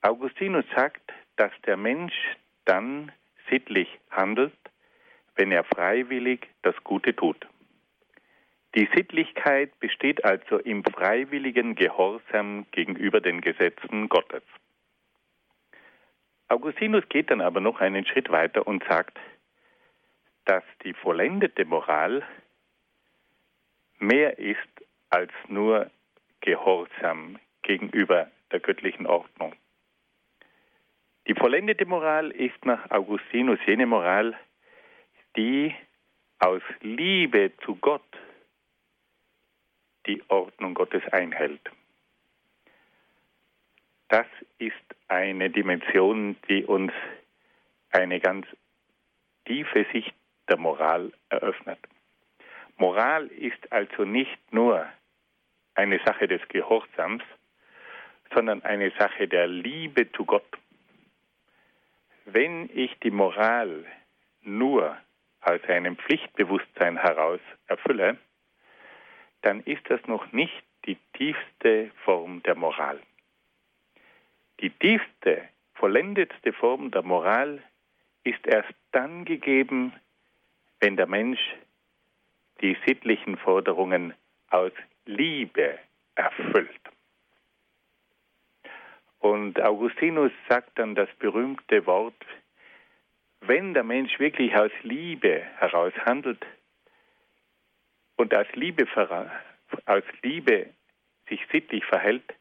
Augustinus 0.03 0.65
sagt, 0.75 1.13
dass 1.37 1.53
der 1.67 1.77
Mensch 1.77 2.15
dann 2.65 3.13
sittlich 3.49 3.89
handelt, 4.11 4.53
wenn 5.35 5.51
er 5.51 5.65
freiwillig 5.65 6.49
das 6.63 6.75
Gute 6.85 7.15
tut. 7.15 7.47
Die 8.75 8.89
Sittlichkeit 8.93 9.79
besteht 9.79 10.25
also 10.25 10.59
im 10.59 10.83
freiwilligen 10.83 11.77
Gehorsam 11.77 12.67
gegenüber 12.73 13.21
den 13.21 13.41
Gesetzen 13.41 14.09
Gottes. 14.09 14.43
Augustinus 16.49 17.09
geht 17.09 17.31
dann 17.31 17.41
aber 17.41 17.61
noch 17.61 17.81
einen 17.81 18.05
Schritt 18.05 18.31
weiter 18.31 18.67
und 18.67 18.83
sagt, 18.85 19.17
dass 20.45 20.65
die 20.83 20.93
vollendete 20.93 21.65
Moral 21.65 22.25
mehr 23.99 24.39
ist 24.39 24.59
als 25.09 25.33
nur 25.49 25.91
Gehorsam 26.41 27.39
gegenüber 27.63 28.29
der 28.51 28.61
göttlichen 28.61 29.07
Ordnung. 29.07 29.55
Die 31.29 31.35
vollendete 31.35 31.87
Moral 31.87 32.33
ist 32.33 32.65
nach 32.67 32.91
Augustinus 32.91 33.59
jene 33.67 33.87
Moral, 33.87 34.37
die 35.37 35.75
aus 36.41 36.63
Liebe 36.81 37.53
zu 37.65 37.77
Gott 37.77 38.03
die 40.07 40.23
Ordnung 40.29 40.75
Gottes 40.75 41.03
einhält. 41.13 41.61
Das 44.09 44.27
ist 44.59 44.75
eine 45.09 45.51
Dimension, 45.51 46.37
die 46.49 46.65
uns 46.65 46.93
eine 47.91 48.21
ganz 48.21 48.47
tiefe 49.47 49.87
Sicht 49.93 50.15
der 50.49 50.57
Moral 50.57 51.13
eröffnet. 51.29 51.79
Moral 52.77 53.27
ist 53.29 53.73
also 53.73 54.05
nicht 54.05 54.53
nur 54.53 54.87
eine 55.75 56.01
Sache 56.05 56.29
des 56.29 56.47
Gehorsams, 56.49 57.23
sondern 58.33 58.63
eine 58.63 58.91
Sache 58.99 59.29
der 59.29 59.47
Liebe 59.47 60.11
zu 60.13 60.25
Gott. 60.25 60.47
Wenn 62.25 62.69
ich 62.75 62.99
die 63.01 63.11
Moral 63.11 63.85
nur 64.43 64.97
aus 65.41 65.63
einem 65.69 65.97
Pflichtbewusstsein 65.97 66.97
heraus 66.97 67.41
erfülle, 67.67 68.19
dann 69.45 69.61
ist 69.65 69.83
das 69.91 70.01
noch 70.07 70.33
nicht 70.33 70.65
die 70.87 70.97
tiefste 71.13 71.91
Form 72.05 72.43
der 72.45 72.55
Moral. 72.55 72.99
Die 74.61 74.71
tiefste, 74.71 75.49
vollendetste 75.75 76.53
Form 76.55 76.91
der 76.91 77.03
Moral 77.03 77.63
ist 78.25 78.47
erst 78.47 78.73
dann 78.93 79.27
gegeben, 79.27 79.93
wenn 80.81 80.97
der 80.97 81.07
Mensch 81.07 81.41
die 82.63 82.77
sittlichen 82.87 83.37
Forderungen 83.37 84.15
aus 84.49 84.73
Liebe 85.05 85.79
erfüllt. 86.15 86.71
Und 89.19 89.61
Augustinus 89.61 90.33
sagt 90.49 90.79
dann 90.79 90.95
das 90.95 91.09
berühmte 91.19 91.85
Wort, 91.87 92.25
wenn 93.41 93.75
der 93.75 93.85
Mensch 93.85 94.19
wirklich 94.19 94.57
aus 94.57 94.71
Liebe 94.83 95.43
heraus 95.59 95.93
handelt, 96.07 96.45
und 98.17 98.35
aus 98.35 98.47
Liebe, 98.55 98.87
aus 99.87 100.03
Liebe 100.23 100.71
sich 101.29 101.41
sittlich 101.51 101.85
verhält, 101.85 102.35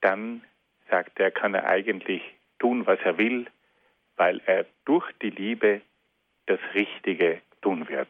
dann, 0.00 0.42
sagt 0.88 1.18
er, 1.20 1.30
kann 1.30 1.54
er 1.54 1.66
eigentlich 1.66 2.22
tun, 2.58 2.86
was 2.86 2.98
er 3.04 3.18
will, 3.18 3.46
weil 4.16 4.40
er 4.46 4.66
durch 4.84 5.10
die 5.22 5.30
Liebe 5.30 5.80
das 6.46 6.60
Richtige 6.74 7.40
tun 7.60 7.88
wird. 7.88 8.08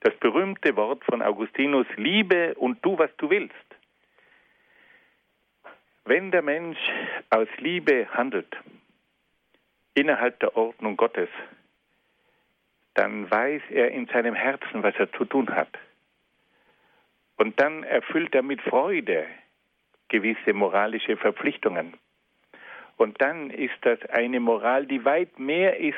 Das 0.00 0.14
berühmte 0.16 0.76
Wort 0.76 1.04
von 1.04 1.22
Augustinus, 1.22 1.86
liebe 1.96 2.54
und 2.54 2.82
tu, 2.82 2.98
was 2.98 3.10
du 3.16 3.30
willst. 3.30 3.54
Wenn 6.04 6.30
der 6.30 6.42
Mensch 6.42 6.78
aus 7.30 7.48
Liebe 7.58 8.06
handelt, 8.12 8.56
innerhalb 9.94 10.38
der 10.40 10.56
Ordnung 10.56 10.96
Gottes, 10.96 11.28
dann 12.96 13.30
weiß 13.30 13.62
er 13.70 13.90
in 13.90 14.06
seinem 14.06 14.34
Herzen, 14.34 14.82
was 14.82 14.94
er 14.96 15.12
zu 15.12 15.26
tun 15.26 15.50
hat. 15.50 15.68
Und 17.36 17.60
dann 17.60 17.82
erfüllt 17.82 18.34
er 18.34 18.42
mit 18.42 18.62
Freude 18.62 19.26
gewisse 20.08 20.54
moralische 20.54 21.16
Verpflichtungen. 21.18 21.94
Und 22.96 23.20
dann 23.20 23.50
ist 23.50 23.76
das 23.82 24.00
eine 24.08 24.40
Moral, 24.40 24.86
die 24.86 25.04
weit 25.04 25.38
mehr 25.38 25.78
ist, 25.78 25.96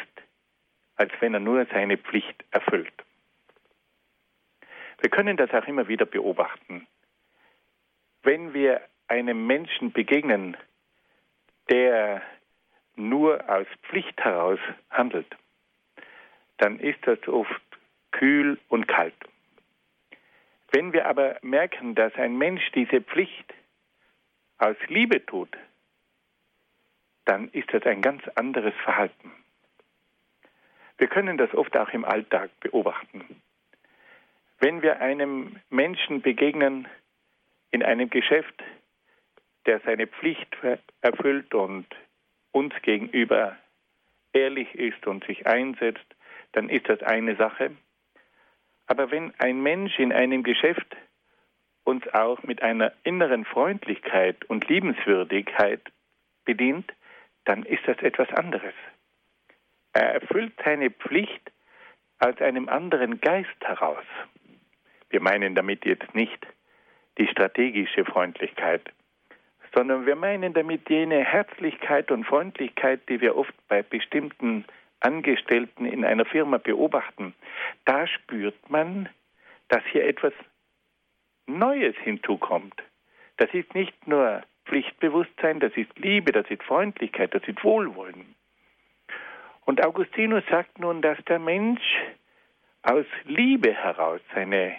als 0.96 1.12
wenn 1.20 1.34
er 1.34 1.40
nur 1.40 1.64
seine 1.66 1.96
Pflicht 1.96 2.44
erfüllt. 2.50 2.92
Wir 5.00 5.10
können 5.10 5.36
das 5.36 5.52
auch 5.52 5.68
immer 5.68 5.86
wieder 5.86 6.06
beobachten. 6.06 6.88
Wenn 8.24 8.52
wir 8.52 8.80
einem 9.06 9.46
Menschen 9.46 9.92
begegnen, 9.92 10.56
der 11.70 12.22
nur 12.96 13.48
aus 13.48 13.68
Pflicht 13.84 14.20
heraus 14.20 14.58
handelt, 14.90 15.36
dann 16.58 16.78
ist 16.78 16.98
das 17.06 17.26
oft 17.28 17.62
kühl 18.10 18.58
und 18.68 18.86
kalt. 18.86 19.14
Wenn 20.70 20.92
wir 20.92 21.06
aber 21.06 21.38
merken, 21.42 21.94
dass 21.94 22.14
ein 22.16 22.36
Mensch 22.36 22.70
diese 22.72 23.00
Pflicht 23.00 23.54
aus 24.58 24.76
Liebe 24.88 25.24
tut, 25.24 25.56
dann 27.24 27.48
ist 27.48 27.72
das 27.72 27.84
ein 27.84 28.02
ganz 28.02 28.22
anderes 28.34 28.74
Verhalten. 28.84 29.32
Wir 30.98 31.06
können 31.06 31.38
das 31.38 31.54
oft 31.54 31.76
auch 31.76 31.90
im 31.90 32.04
Alltag 32.04 32.50
beobachten. 32.60 33.40
Wenn 34.58 34.82
wir 34.82 35.00
einem 35.00 35.56
Menschen 35.70 36.20
begegnen 36.20 36.88
in 37.70 37.82
einem 37.82 38.10
Geschäft, 38.10 38.62
der 39.66 39.80
seine 39.80 40.06
Pflicht 40.06 40.56
erfüllt 41.00 41.54
und 41.54 41.86
uns 42.50 42.74
gegenüber 42.82 43.56
ehrlich 44.32 44.74
ist 44.74 45.06
und 45.06 45.24
sich 45.24 45.46
einsetzt, 45.46 46.06
dann 46.52 46.68
ist 46.68 46.88
das 46.88 47.02
eine 47.02 47.36
Sache. 47.36 47.70
Aber 48.86 49.10
wenn 49.10 49.32
ein 49.38 49.62
Mensch 49.62 49.98
in 49.98 50.12
einem 50.12 50.42
Geschäft 50.42 50.96
uns 51.84 52.06
auch 52.12 52.42
mit 52.42 52.62
einer 52.62 52.92
inneren 53.04 53.44
Freundlichkeit 53.44 54.44
und 54.46 54.68
Liebenswürdigkeit 54.68 55.80
bedient, 56.44 56.92
dann 57.44 57.62
ist 57.64 57.86
das 57.86 57.98
etwas 57.98 58.28
anderes. 58.30 58.74
Er 59.92 60.14
erfüllt 60.14 60.52
seine 60.64 60.90
Pflicht 60.90 61.50
aus 62.18 62.38
einem 62.40 62.68
anderen 62.68 63.20
Geist 63.20 63.60
heraus. 63.60 64.04
Wir 65.10 65.20
meinen 65.20 65.54
damit 65.54 65.84
jetzt 65.84 66.14
nicht 66.14 66.46
die 67.18 67.26
strategische 67.28 68.04
Freundlichkeit, 68.04 68.82
sondern 69.74 70.06
wir 70.06 70.16
meinen 70.16 70.52
damit 70.52 70.88
jene 70.88 71.24
Herzlichkeit 71.24 72.10
und 72.10 72.24
Freundlichkeit, 72.24 73.08
die 73.08 73.20
wir 73.20 73.36
oft 73.36 73.54
bei 73.68 73.82
bestimmten 73.82 74.64
Angestellten 75.00 75.84
in 75.84 76.04
einer 76.04 76.24
Firma 76.24 76.58
beobachten, 76.58 77.34
da 77.84 78.06
spürt 78.06 78.70
man, 78.70 79.08
dass 79.68 79.82
hier 79.92 80.06
etwas 80.06 80.32
Neues 81.46 81.96
hinzukommt. 82.02 82.82
Das 83.36 83.52
ist 83.54 83.74
nicht 83.74 84.06
nur 84.06 84.42
Pflichtbewusstsein, 84.66 85.60
das 85.60 85.72
ist 85.76 85.98
Liebe, 85.98 86.32
das 86.32 86.48
ist 86.50 86.62
Freundlichkeit, 86.62 87.34
das 87.34 87.42
ist 87.46 87.62
Wohlwollen. 87.64 88.34
Und 89.64 89.84
Augustinus 89.84 90.44
sagt 90.50 90.78
nun, 90.78 91.02
dass 91.02 91.18
der 91.26 91.38
Mensch 91.38 91.82
aus 92.82 93.06
Liebe 93.24 93.72
heraus 93.74 94.20
seine 94.34 94.76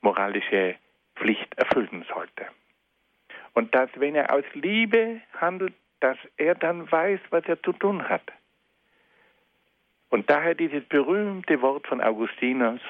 moralische 0.00 0.76
Pflicht 1.16 1.54
erfüllen 1.56 2.04
sollte. 2.12 2.46
Und 3.54 3.74
dass, 3.74 3.90
wenn 3.96 4.14
er 4.14 4.32
aus 4.32 4.44
Liebe 4.52 5.20
handelt, 5.34 5.74
dass 6.00 6.18
er 6.36 6.54
dann 6.54 6.90
weiß, 6.90 7.20
was 7.30 7.44
er 7.46 7.62
zu 7.62 7.72
tun 7.72 8.08
hat. 8.08 8.22
Und 10.16 10.30
daher 10.30 10.54
dieses 10.54 10.82
berühmte 10.84 11.60
Wort 11.60 11.86
von 11.86 12.00
Augustinus, 12.00 12.80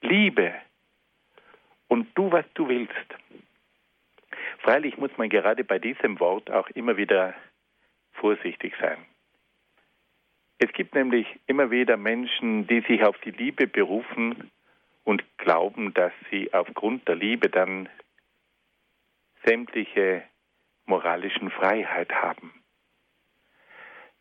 Liebe 0.00 0.52
und 1.86 2.12
tu, 2.16 2.32
was 2.32 2.44
du 2.54 2.66
willst. 2.66 3.14
Freilich 4.58 4.98
muss 4.98 5.16
man 5.16 5.28
gerade 5.28 5.62
bei 5.62 5.78
diesem 5.78 6.18
Wort 6.18 6.50
auch 6.50 6.68
immer 6.70 6.96
wieder 6.96 7.32
vorsichtig 8.14 8.74
sein. 8.80 8.98
Es 10.58 10.72
gibt 10.72 10.96
nämlich 10.96 11.28
immer 11.46 11.70
wieder 11.70 11.96
Menschen, 11.96 12.66
die 12.66 12.80
sich 12.80 13.04
auf 13.04 13.16
die 13.18 13.30
Liebe 13.30 13.68
berufen 13.68 14.50
und 15.04 15.22
glauben, 15.38 15.94
dass 15.94 16.12
sie 16.28 16.52
aufgrund 16.52 17.06
der 17.06 17.14
Liebe 17.14 17.50
dann 17.50 17.88
sämtliche 19.44 20.24
moralischen 20.86 21.52
Freiheit 21.52 22.12
haben. 22.12 22.63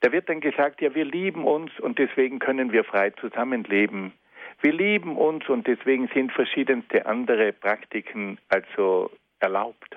Da 0.04 0.12
wird 0.12 0.28
dann 0.28 0.42
gesagt, 0.42 0.82
ja, 0.82 0.94
wir 0.94 1.06
lieben 1.06 1.46
uns 1.46 1.72
und 1.80 1.98
deswegen 1.98 2.40
können 2.40 2.74
wir 2.74 2.84
frei 2.84 3.12
zusammenleben. 3.12 4.12
Wir 4.60 4.74
lieben 4.74 5.16
uns 5.16 5.48
und 5.48 5.66
deswegen 5.66 6.10
sind 6.10 6.34
verschiedenste 6.34 7.06
andere 7.06 7.54
Praktiken 7.54 8.38
also 8.50 9.10
erlaubt. 9.40 9.96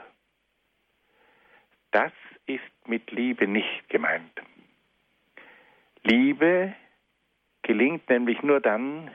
Das 1.90 2.12
ist 2.46 2.62
mit 2.86 3.10
Liebe 3.10 3.48
nicht 3.48 3.88
gemeint. 3.88 4.30
Liebe 6.04 6.72
gelingt 7.62 8.08
nämlich 8.08 8.40
nur 8.42 8.60
dann, 8.60 9.10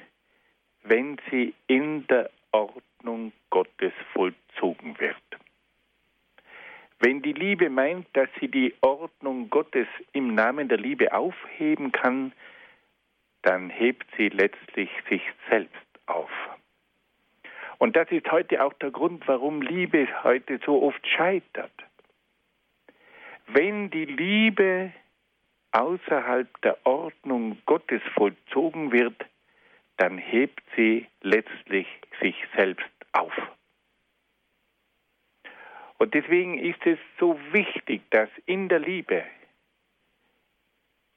wenn 0.84 1.18
sie 1.30 1.54
in 1.68 2.06
der 2.08 2.30
Ordnung 2.52 3.32
Gottes 3.50 3.94
vollzogen 4.12 5.00
wird. 5.00 5.16
Wenn 7.04 7.24
die 7.24 7.34
Liebe 7.34 7.72
meint, 7.72 8.06
dass 8.14 8.30
sie 8.40 8.48
die 8.48 8.76
Ordnung 8.82 9.50
Gottes 9.50 9.88
im 10.14 10.36
Namen 10.36 10.70
der 10.70 10.78
Liebe 10.78 11.12
aufheben 11.12 11.92
kann, 11.92 12.32
dann 13.42 13.72
hebt 13.72 14.06
sie 14.18 14.30
letztlich 14.30 14.92
sich 15.10 15.24
selbst 15.50 15.88
auf. 16.06 16.30
Und 17.80 17.96
das 17.96 18.12
ist 18.12 18.32
heute 18.32 18.64
auch 18.64 18.74
der 18.74 18.92
Grund, 18.92 19.28
warum 19.28 19.64
Liebe 19.64 20.08
heute 20.24 20.60
so 20.64 20.84
oft 20.84 21.06
scheitert. 21.08 21.74
Wenn 23.48 23.90
die 23.90 24.06
Liebe 24.06 24.94
außerhalb 25.72 26.62
der 26.62 26.86
Ordnung 26.86 27.58
Gottes 27.66 28.04
vollzogen 28.14 28.92
wird, 28.92 29.26
dann 29.98 30.20
hebt 30.20 30.62
sie 30.76 31.08
letztlich 31.22 31.88
sich 32.22 32.36
selbst 32.56 32.86
auf. 33.12 33.34
Und 36.02 36.16
deswegen 36.16 36.58
ist 36.58 36.84
es 36.84 36.98
so 37.20 37.40
wichtig, 37.52 38.02
dass 38.10 38.28
in 38.48 38.70
der 38.70 38.80
Liebe, 38.80 39.24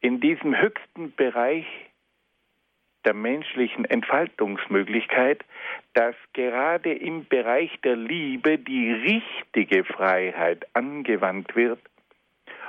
in 0.02 0.20
diesem 0.20 0.54
höchsten 0.60 1.14
Bereich 1.14 1.64
der 3.06 3.14
menschlichen 3.14 3.86
Entfaltungsmöglichkeit, 3.86 5.42
dass 5.94 6.14
gerade 6.34 6.92
im 6.92 7.24
Bereich 7.24 7.70
der 7.80 7.96
Liebe 7.96 8.58
die 8.58 8.92
richtige 8.92 9.84
Freiheit 9.84 10.66
angewandt 10.74 11.56
wird 11.56 11.80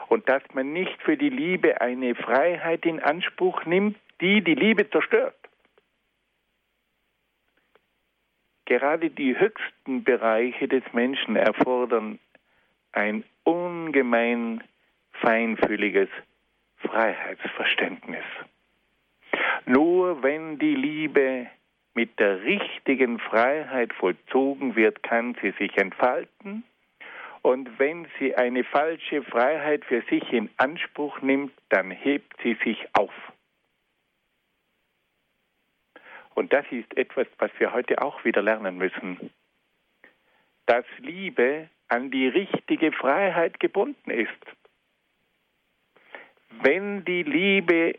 und 0.08 0.30
dass 0.30 0.44
man 0.54 0.72
nicht 0.72 0.98
für 1.02 1.18
die 1.18 1.30
Liebe 1.30 1.82
eine 1.82 2.16
Freiheit 2.16 2.86
in 2.86 3.02
Anspruch 3.02 3.66
nimmt, 3.66 3.98
die 4.22 4.42
die 4.42 4.56
Liebe 4.56 4.90
zerstört. 4.90 5.36
Gerade 8.66 9.10
die 9.10 9.38
höchsten 9.38 10.04
Bereiche 10.04 10.68
des 10.68 10.84
Menschen 10.92 11.36
erfordern 11.36 12.20
ein 12.92 13.24
ungemein 13.44 14.64
feinfühliges 15.22 16.10
Freiheitsverständnis. 16.78 18.24
Nur 19.66 20.24
wenn 20.24 20.60
die 20.60 20.76
Liebe 20.76 21.48
mit 21.94 22.20
der 22.20 22.44
richtigen 22.44 23.20
Freiheit 23.20 23.94
vollzogen 23.94 24.76
wird, 24.76 25.02
kann 25.04 25.36
sie 25.42 25.52
sich 25.52 25.78
entfalten. 25.78 26.64
Und 27.42 27.78
wenn 27.78 28.08
sie 28.20 28.36
eine 28.36 28.64
falsche 28.64 29.22
Freiheit 29.24 29.86
für 29.86 30.02
sich 30.10 30.34
in 30.34 30.50
Anspruch 30.58 31.22
nimmt, 31.22 31.54
dann 31.70 31.92
hebt 31.92 32.34
sie 32.44 32.58
sich 32.64 32.88
auf. 32.94 33.14
Und 36.36 36.54
das 36.54 36.66
ist 36.70 36.96
etwas, 36.96 37.28
was 37.40 37.50
wir 37.58 37.74
heute 37.74 38.02
auch 38.02 38.24
wieder 38.24 38.42
lernen 38.42 38.78
müssen. 38.78 39.32
Dass 40.68 40.86
Liebe 41.00 41.70
an 41.88 42.12
die 42.12 42.28
richtige 42.28 42.92
Freiheit 42.92 43.60
gebunden 43.60 44.12
ist. 44.12 44.30
Wenn 46.62 47.04
die 47.06 47.24
Liebe 47.24 47.98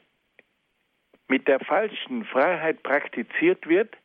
mit 1.29 1.49
der 1.49 1.61
falschen 1.61 2.25
Freiheit 2.27 2.83
praktiziert 2.83 3.67
wird, 3.67 3.97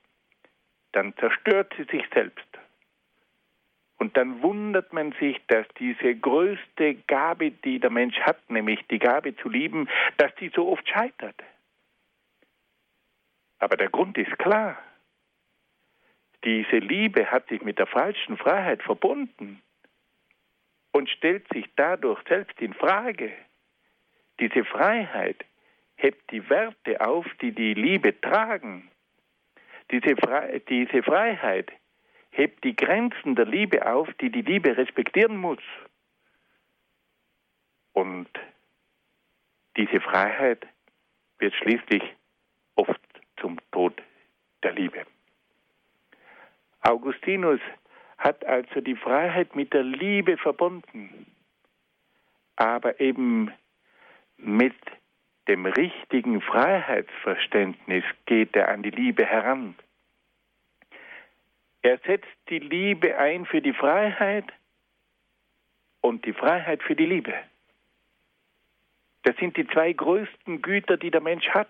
dann 0.94 1.16
zerstört 1.18 1.74
sie 1.78 1.84
sich 1.84 2.04
selbst. 2.14 2.48
Und 3.98 4.18
dann 4.18 4.42
wundert 4.42 4.94
man 4.94 5.14
sich, 5.20 5.40
dass 5.48 5.68
diese 5.78 6.16
größte 6.16 6.96
Gabe, 7.08 7.52
die 7.52 7.80
der 7.80 7.92
Mensch 7.92 8.20
hat, 8.20 8.50
nämlich 8.50 8.80
die 8.88 8.98
Gabe 8.98 9.36
zu 9.38 9.48
lieben, 9.48 9.88
dass 10.18 10.34
die 10.36 10.50
so 10.56 10.70
oft 10.72 10.88
scheitert. 10.90 11.36
Aber 13.62 13.78
der 13.78 13.90
Grund 13.90 14.18
ist 14.18 14.40
klar. 14.40 14.76
Diese 16.44 16.78
Liebe 16.78 17.30
hat 17.30 17.48
sich 17.48 17.62
mit 17.62 17.78
der 17.78 17.86
falschen 17.86 18.36
Freiheit 18.36 18.82
verbunden 18.82 19.62
und 20.92 21.08
stellt 21.12 21.48
sich 21.54 21.70
dadurch 21.76 22.20
selbst 22.28 22.60
in 22.60 22.74
Frage. 22.74 23.32
Diese 24.40 24.66
Freiheit 24.66 25.46
hebt 25.96 26.32
die 26.32 26.50
Werte 26.50 27.00
auf, 27.02 27.28
die 27.40 27.52
die 27.52 27.76
Liebe 27.76 28.20
tragen. 28.20 28.90
Diese, 29.92 30.16
Fre 30.16 30.60
diese 30.68 31.04
Freiheit 31.04 31.72
hebt 32.32 32.64
die 32.64 32.76
Grenzen 32.76 33.36
der 33.36 33.46
Liebe 33.46 33.86
auf, 33.86 34.12
die 34.16 34.32
die 34.32 34.42
Liebe 34.42 34.76
respektieren 34.76 35.38
muss. 35.38 35.62
Und 37.94 38.28
diese 39.78 40.02
Freiheit 40.02 40.66
wird 41.38 41.54
schließlich 41.54 42.02
zum 43.42 43.58
Tod 43.72 44.02
der 44.64 44.74
Liebe. 44.74 45.06
Augustinus 46.82 47.60
hat 48.18 48.46
also 48.46 48.82
die 48.82 48.96
Freiheit 48.96 49.56
mit 49.56 49.74
der 49.74 49.84
Liebe 49.84 50.38
verbunden, 50.38 51.26
aber 52.56 53.00
eben 53.00 53.52
mit 54.38 54.76
dem 55.48 55.66
richtigen 55.66 56.42
Freiheitsverständnis 56.42 58.04
geht 58.26 58.56
er 58.56 58.70
an 58.70 58.84
die 58.84 58.92
Liebe 58.92 59.26
heran. 59.26 59.76
Er 61.82 61.98
setzt 62.06 62.30
die 62.50 62.60
Liebe 62.60 63.18
ein 63.18 63.46
für 63.46 63.62
die 63.62 63.74
Freiheit 63.74 64.46
und 66.02 66.26
die 66.26 66.34
Freiheit 66.34 66.84
für 66.84 66.96
die 66.96 67.08
Liebe. 67.08 67.34
Das 69.24 69.36
sind 69.38 69.58
die 69.58 69.68
zwei 69.68 69.94
größten 69.94 70.62
Güter, 70.62 70.98
die 70.98 71.12
der 71.12 71.22
Mensch 71.22 71.48
hat 71.50 71.70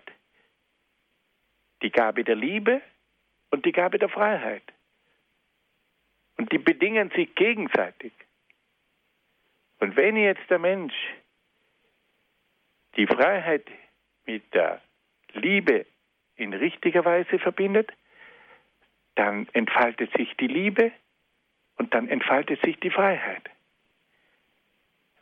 die 1.82 1.90
Gabe 1.90 2.24
der 2.24 2.36
Liebe 2.36 2.80
und 3.50 3.64
die 3.64 3.72
Gabe 3.72 3.98
der 3.98 4.08
Freiheit. 4.08 4.62
Und 6.36 6.50
die 6.52 6.58
bedingen 6.58 7.10
sich 7.10 7.34
gegenseitig. 7.34 8.12
Und 9.80 9.96
wenn 9.96 10.16
jetzt 10.16 10.48
der 10.48 10.58
Mensch 10.58 10.94
die 12.96 13.06
Freiheit 13.06 13.66
mit 14.26 14.54
der 14.54 14.80
Liebe 15.32 15.86
in 16.36 16.52
richtiger 16.52 17.04
Weise 17.04 17.38
verbindet, 17.38 17.90
dann 19.14 19.48
entfaltet 19.52 20.12
sich 20.16 20.34
die 20.36 20.46
Liebe 20.46 20.92
und 21.76 21.92
dann 21.94 22.08
entfaltet 22.08 22.60
sich 22.62 22.78
die 22.80 22.90
Freiheit. 22.90 23.50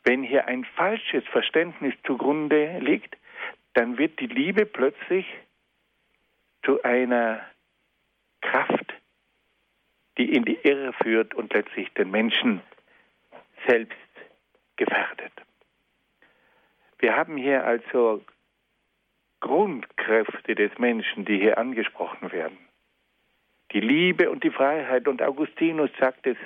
Wenn 0.03 0.23
hier 0.23 0.47
ein 0.47 0.65
falsches 0.65 1.23
Verständnis 1.25 1.93
zugrunde 2.05 2.79
liegt, 2.79 3.17
dann 3.73 3.97
wird 3.97 4.19
die 4.19 4.27
Liebe 4.27 4.65
plötzlich 4.65 5.25
zu 6.63 6.81
einer 6.83 7.41
Kraft, 8.41 8.93
die 10.17 10.33
in 10.33 10.43
die 10.45 10.59
Irre 10.63 10.93
führt 10.93 11.33
und 11.33 11.53
letztlich 11.53 11.91
den 11.93 12.11
Menschen 12.11 12.61
selbst 13.67 13.97
gefährdet. 14.75 15.31
Wir 16.99 17.15
haben 17.15 17.37
hier 17.37 17.65
also 17.65 18.23
Grundkräfte 19.39 20.55
des 20.55 20.77
Menschen, 20.77 21.25
die 21.25 21.39
hier 21.39 21.57
angesprochen 21.57 22.31
werden. 22.31 22.57
Die 23.71 23.79
Liebe 23.79 24.29
und 24.29 24.43
die 24.43 24.51
Freiheit. 24.51 25.07
Und 25.07 25.21
Augustinus 25.21 25.89
sagt 25.99 26.27
es 26.27 26.37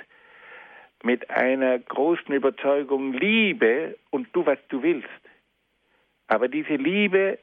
mit 1.02 1.28
einer 1.30 1.78
großen 1.78 2.32
Überzeugung, 2.32 3.12
Liebe 3.12 3.98
und 4.10 4.28
du, 4.34 4.46
was 4.46 4.58
du 4.68 4.82
willst. 4.82 5.08
Aber 6.26 6.48
diese 6.48 6.74
Liebe 6.74 7.38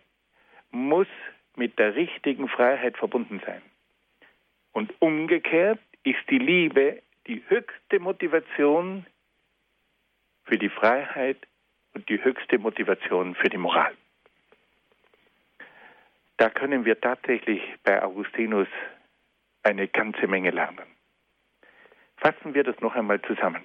muss 0.71 1.07
mit 1.55 1.77
der 1.79 1.95
richtigen 1.95 2.47
Freiheit 2.47 2.97
verbunden 2.97 3.41
sein. 3.45 3.61
Und 4.71 4.93
umgekehrt 4.99 5.79
ist 6.03 6.19
die 6.29 6.39
Liebe 6.39 7.01
die 7.27 7.43
höchste 7.47 7.99
Motivation 7.99 9.05
für 10.43 10.57
die 10.57 10.69
Freiheit 10.69 11.37
und 11.93 12.09
die 12.09 12.23
höchste 12.23 12.57
Motivation 12.57 13.35
für 13.35 13.49
die 13.49 13.57
Moral. 13.57 13.93
Da 16.37 16.49
können 16.49 16.85
wir 16.85 16.99
tatsächlich 16.99 17.61
bei 17.83 18.01
Augustinus 18.01 18.67
eine 19.61 19.87
ganze 19.87 20.27
Menge 20.27 20.51
lernen. 20.51 20.85
Fassen 22.17 22.53
wir 22.53 22.63
das 22.63 22.79
noch 22.81 22.95
einmal 22.95 23.21
zusammen. 23.21 23.61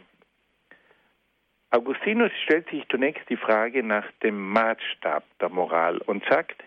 Augustinus 1.71 2.33
stellt 2.45 2.69
sich 2.71 2.87
zunächst 2.89 3.29
die 3.29 3.37
Frage 3.37 3.83
nach 3.83 4.11
dem 4.23 4.51
Maßstab 4.51 5.25
der 5.39 5.49
Moral 5.49 5.99
und 5.99 6.25
sagt, 6.25 6.63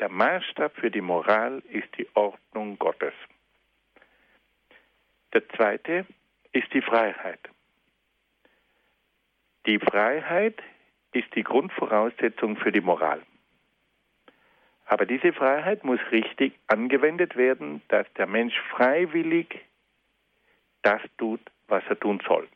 der 0.00 0.08
Maßstab 0.08 0.76
für 0.76 0.90
die 0.90 1.00
Moral 1.00 1.62
ist 1.70 1.88
die 1.96 2.08
Ordnung 2.14 2.78
Gottes. 2.78 3.14
Der 5.32 5.48
zweite 5.50 6.06
ist 6.52 6.72
die 6.72 6.82
Freiheit. 6.82 7.40
Die 9.66 9.78
Freiheit 9.78 10.62
ist 11.12 11.34
die 11.34 11.42
Grundvoraussetzung 11.42 12.56
für 12.56 12.72
die 12.72 12.80
Moral. 12.80 13.22
Aber 14.86 15.04
diese 15.04 15.32
Freiheit 15.32 15.82
muss 15.82 16.00
richtig 16.12 16.54
angewendet 16.68 17.36
werden, 17.36 17.82
dass 17.88 18.06
der 18.14 18.26
Mensch 18.26 18.54
freiwillig 18.70 19.60
das 20.82 21.02
tut, 21.18 21.40
was 21.66 21.82
er 21.88 21.98
tun 21.98 22.22
soll. 22.26 22.48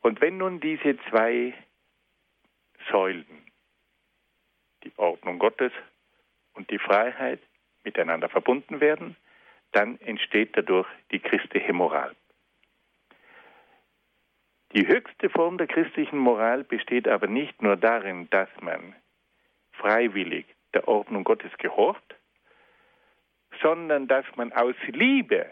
Und 0.00 0.20
wenn 0.20 0.38
nun 0.38 0.58
diese 0.58 0.98
zwei 1.08 1.54
Säulen, 2.90 3.47
die 4.84 4.92
Ordnung 4.96 5.38
Gottes 5.38 5.72
und 6.54 6.70
die 6.70 6.78
Freiheit, 6.78 7.40
miteinander 7.84 8.28
verbunden 8.28 8.80
werden, 8.80 9.16
dann 9.72 10.00
entsteht 10.00 10.56
dadurch 10.56 10.88
die 11.10 11.20
christliche 11.20 11.72
Moral. 11.72 12.14
Die 14.72 14.86
höchste 14.86 15.30
Form 15.30 15.56
der 15.56 15.66
christlichen 15.66 16.18
Moral 16.18 16.64
besteht 16.64 17.08
aber 17.08 17.26
nicht 17.26 17.62
nur 17.62 17.76
darin, 17.76 18.28
dass 18.30 18.48
man 18.60 18.94
freiwillig 19.72 20.44
der 20.74 20.86
Ordnung 20.86 21.24
Gottes 21.24 21.52
gehorcht, 21.58 22.16
sondern 23.62 24.06
dass 24.08 24.26
man 24.36 24.52
aus 24.52 24.76
Liebe 24.88 25.46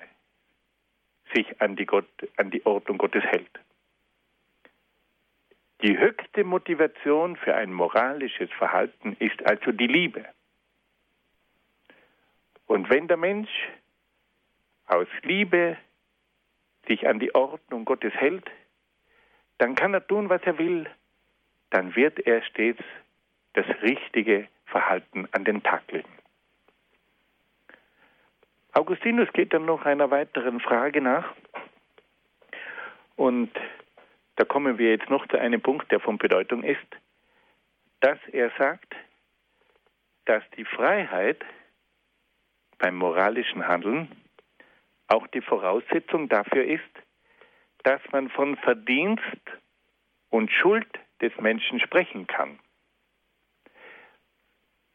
sich 1.34 1.60
an 1.60 1.76
die, 1.76 1.86
Gott, 1.86 2.08
an 2.36 2.50
die 2.50 2.64
Ordnung 2.66 2.98
Gottes 2.98 3.24
hält. 3.24 3.50
Die 5.82 5.98
höchste 5.98 6.44
Motivation 6.44 7.36
für 7.36 7.54
ein 7.54 7.72
moralisches 7.72 8.50
Verhalten 8.52 9.16
ist 9.18 9.44
also 9.44 9.72
die 9.72 9.86
Liebe. 9.86 10.24
Und 12.66 12.88
wenn 12.90 13.08
der 13.08 13.16
Mensch 13.16 13.50
aus 14.86 15.06
Liebe 15.22 15.76
sich 16.88 17.06
an 17.06 17.18
die 17.18 17.34
Ordnung 17.34 17.84
Gottes 17.84 18.14
hält, 18.14 18.50
dann 19.58 19.74
kann 19.74 19.94
er 19.94 20.06
tun, 20.06 20.28
was 20.28 20.42
er 20.42 20.58
will, 20.58 20.88
dann 21.70 21.94
wird 21.94 22.20
er 22.20 22.42
stets 22.42 22.82
das 23.54 23.66
richtige 23.82 24.48
Verhalten 24.66 25.28
an 25.32 25.44
den 25.44 25.62
Tag 25.62 25.90
legen. 25.90 26.08
Augustinus 28.72 29.32
geht 29.32 29.54
dann 29.54 29.64
noch 29.64 29.86
einer 29.86 30.10
weiteren 30.10 30.60
Frage 30.60 31.00
nach 31.00 31.32
und 33.16 33.50
da 34.36 34.44
kommen 34.44 34.78
wir 34.78 34.90
jetzt 34.90 35.10
noch 35.10 35.26
zu 35.28 35.38
einem 35.38 35.60
Punkt, 35.60 35.90
der 35.90 36.00
von 36.00 36.18
Bedeutung 36.18 36.62
ist, 36.62 36.86
dass 38.00 38.18
er 38.32 38.50
sagt, 38.58 38.94
dass 40.26 40.42
die 40.56 40.64
Freiheit 40.64 41.44
beim 42.78 42.96
moralischen 42.96 43.66
Handeln 43.66 44.08
auch 45.08 45.26
die 45.28 45.40
Voraussetzung 45.40 46.28
dafür 46.28 46.64
ist, 46.64 46.82
dass 47.84 48.00
man 48.12 48.28
von 48.28 48.56
Verdienst 48.56 49.22
und 50.30 50.50
Schuld 50.50 50.88
des 51.20 51.34
Menschen 51.38 51.80
sprechen 51.80 52.26
kann. 52.26 52.58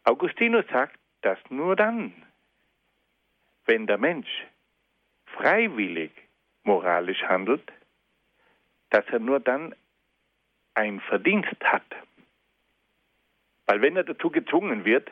Augustinus 0.04 0.66
sagt, 0.72 1.00
dass 1.22 1.40
nur 1.50 1.76
dann, 1.76 2.14
wenn 3.66 3.88
der 3.88 3.98
Mensch 3.98 4.46
freiwillig 5.26 6.12
moralisch 6.64 7.24
handelt, 7.24 7.72
dass 8.92 9.06
er 9.08 9.20
nur 9.20 9.40
dann 9.40 9.74
ein 10.76 11.00
Verdienst 11.02 11.60
hat. 11.64 11.84
Weil 13.66 13.82
wenn 13.82 13.96
er 13.96 14.04
dazu 14.04 14.30
gezwungen 14.30 14.86
wird, 14.86 15.10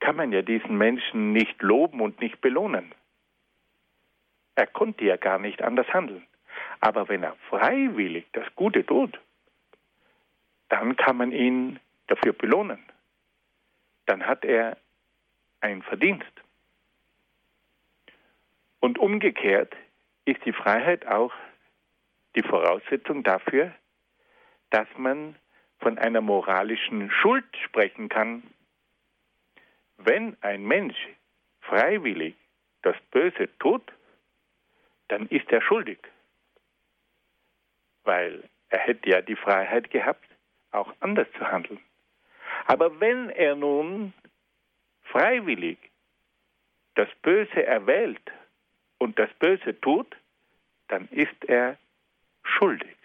kann 0.00 0.16
man 0.16 0.32
ja 0.32 0.42
diesen 0.42 0.78
Menschen 0.78 1.32
nicht 1.32 1.60
loben 1.62 2.00
und 2.00 2.20
nicht 2.20 2.40
belohnen. 2.40 2.92
Er 4.54 4.66
konnte 4.66 5.04
ja 5.04 5.16
gar 5.16 5.38
nicht 5.38 5.62
anders 5.62 5.88
handeln. 5.88 6.26
Aber 6.80 7.08
wenn 7.08 7.22
er 7.22 7.36
freiwillig 7.50 8.26
das 8.32 8.46
Gute 8.54 8.84
tut, 8.86 9.18
dann 10.68 10.96
kann 10.96 11.16
man 11.16 11.32
ihn 11.32 11.80
dafür 12.06 12.32
belohnen. 12.32 12.82
Dann 14.06 14.26
hat 14.26 14.44
er 14.44 14.76
ein 15.60 15.82
Verdienst. 15.82 16.30
Und 18.80 18.98
umgekehrt 18.98 19.74
ist 20.24 20.44
die 20.44 20.52
Freiheit 20.52 21.06
auch 21.06 21.32
die 22.36 22.42
Voraussetzung 22.42 23.24
dafür, 23.24 23.74
dass 24.70 24.86
man 24.96 25.34
von 25.78 25.98
einer 25.98 26.20
moralischen 26.20 27.10
Schuld 27.10 27.44
sprechen 27.64 28.08
kann. 28.08 28.42
Wenn 29.96 30.36
ein 30.42 30.62
Mensch 30.64 30.96
freiwillig 31.62 32.36
das 32.82 32.96
Böse 33.10 33.48
tut, 33.58 33.92
dann 35.08 35.26
ist 35.28 35.50
er 35.50 35.62
schuldig, 35.62 35.98
weil 38.04 38.44
er 38.68 38.80
hätte 38.80 39.08
ja 39.08 39.22
die 39.22 39.36
Freiheit 39.36 39.90
gehabt, 39.90 40.28
auch 40.72 40.92
anders 41.00 41.28
zu 41.38 41.50
handeln. 41.50 41.80
Aber 42.66 43.00
wenn 43.00 43.30
er 43.30 43.54
nun 43.54 44.12
freiwillig 45.04 45.78
das 46.94 47.08
Böse 47.22 47.64
erwählt 47.64 48.32
und 48.98 49.18
das 49.18 49.32
Böse 49.38 49.80
tut, 49.80 50.16
dann 50.88 51.08
ist 51.08 51.44
er 51.46 51.78
schuldig. 52.46 52.96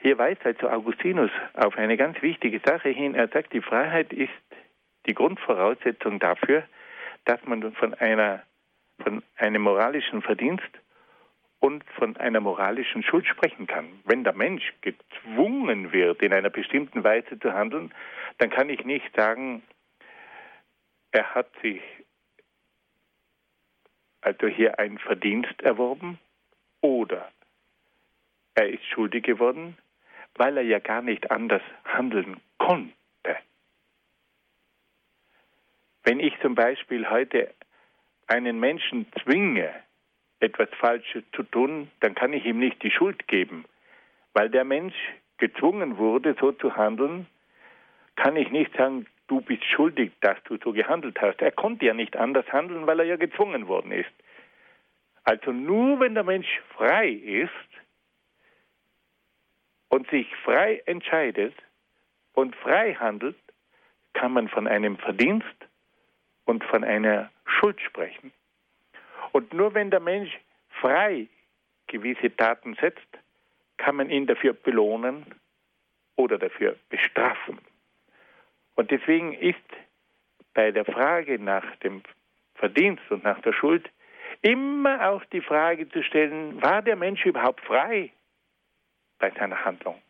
Hier 0.00 0.16
weist 0.16 0.44
also 0.46 0.68
Augustinus 0.68 1.30
auf 1.54 1.76
eine 1.76 1.96
ganz 1.96 2.20
wichtige 2.22 2.60
Sache 2.64 2.88
hin. 2.88 3.14
Er 3.14 3.28
sagt, 3.28 3.52
die 3.52 3.60
Freiheit 3.60 4.12
ist 4.12 4.30
die 5.06 5.14
Grundvoraussetzung 5.14 6.18
dafür, 6.20 6.62
dass 7.24 7.44
man 7.44 7.72
von, 7.72 7.94
einer, 7.94 8.42
von 9.02 9.22
einem 9.36 9.62
moralischen 9.62 10.22
Verdienst 10.22 10.70
und 11.60 11.84
von 11.98 12.16
einer 12.16 12.40
moralischen 12.40 13.02
Schuld 13.02 13.26
sprechen 13.26 13.66
kann. 13.66 13.86
Wenn 14.04 14.22
der 14.22 14.34
Mensch 14.34 14.72
gezwungen 14.82 15.92
wird, 15.92 16.22
in 16.22 16.32
einer 16.32 16.50
bestimmten 16.50 17.02
Weise 17.02 17.38
zu 17.40 17.52
handeln, 17.52 17.92
dann 18.38 18.50
kann 18.50 18.70
ich 18.70 18.84
nicht 18.84 19.14
sagen, 19.16 19.62
er 21.10 21.34
hat 21.34 21.48
sich 21.60 21.82
also 24.20 24.46
hier 24.46 24.78
ein 24.78 24.98
Verdienst 24.98 25.60
erworben 25.62 26.18
oder 26.80 27.30
er 28.54 28.68
ist 28.68 28.84
schuldig 28.86 29.24
geworden, 29.24 29.76
weil 30.34 30.56
er 30.56 30.64
ja 30.64 30.78
gar 30.78 31.02
nicht 31.02 31.30
anders 31.30 31.62
handeln 31.84 32.40
konnte. 32.58 32.92
Wenn 36.04 36.20
ich 36.20 36.32
zum 36.40 36.54
Beispiel 36.54 37.08
heute 37.10 37.52
einen 38.26 38.58
Menschen 38.58 39.06
zwinge, 39.22 39.70
etwas 40.40 40.68
Falsches 40.78 41.24
zu 41.32 41.42
tun, 41.42 41.90
dann 42.00 42.14
kann 42.14 42.32
ich 42.32 42.44
ihm 42.44 42.58
nicht 42.58 42.82
die 42.82 42.90
Schuld 42.90 43.26
geben. 43.28 43.64
Weil 44.32 44.50
der 44.50 44.64
Mensch 44.64 44.94
gezwungen 45.38 45.98
wurde, 45.98 46.36
so 46.40 46.52
zu 46.52 46.76
handeln, 46.76 47.26
kann 48.16 48.36
ich 48.36 48.50
nicht 48.50 48.74
sagen, 48.76 49.06
du 49.26 49.40
bist 49.40 49.64
schuldig, 49.64 50.12
dass 50.20 50.36
du 50.44 50.56
so 50.62 50.72
gehandelt 50.72 51.20
hast. 51.20 51.40
Er 51.40 51.52
konnte 51.52 51.84
ja 51.84 51.94
nicht 51.94 52.16
anders 52.16 52.46
handeln, 52.52 52.86
weil 52.86 53.00
er 53.00 53.06
ja 53.06 53.16
gezwungen 53.16 53.68
worden 53.68 53.92
ist. 53.92 54.10
Also 55.28 55.52
nur 55.52 56.00
wenn 56.00 56.14
der 56.14 56.24
Mensch 56.24 56.48
frei 56.74 57.10
ist 57.10 57.50
und 59.88 60.08
sich 60.08 60.26
frei 60.36 60.82
entscheidet 60.86 61.54
und 62.32 62.56
frei 62.56 62.94
handelt, 62.94 63.36
kann 64.14 64.32
man 64.32 64.48
von 64.48 64.66
einem 64.66 64.96
Verdienst 64.96 65.68
und 66.46 66.64
von 66.64 66.82
einer 66.82 67.30
Schuld 67.44 67.78
sprechen. 67.82 68.32
Und 69.32 69.52
nur 69.52 69.74
wenn 69.74 69.90
der 69.90 70.00
Mensch 70.00 70.32
frei 70.80 71.26
gewisse 71.88 72.34
Taten 72.34 72.74
setzt, 72.80 73.18
kann 73.76 73.96
man 73.96 74.08
ihn 74.08 74.26
dafür 74.26 74.54
belohnen 74.54 75.26
oder 76.16 76.38
dafür 76.38 76.74
bestrafen. 76.88 77.58
Und 78.76 78.90
deswegen 78.90 79.34
ist 79.34 79.68
bei 80.54 80.70
der 80.72 80.86
Frage 80.86 81.38
nach 81.38 81.76
dem 81.80 82.02
Verdienst 82.54 83.02
und 83.10 83.24
nach 83.24 83.42
der 83.42 83.52
Schuld 83.52 83.90
immer 84.42 85.10
auch 85.10 85.24
die 85.26 85.40
Frage 85.40 85.88
zu 85.88 86.02
stellen, 86.02 86.60
war 86.62 86.82
der 86.82 86.96
Mensch 86.96 87.24
überhaupt 87.24 87.60
frei 87.62 88.12
bei 89.18 89.30
seiner 89.30 89.64
Handlung? 89.64 90.00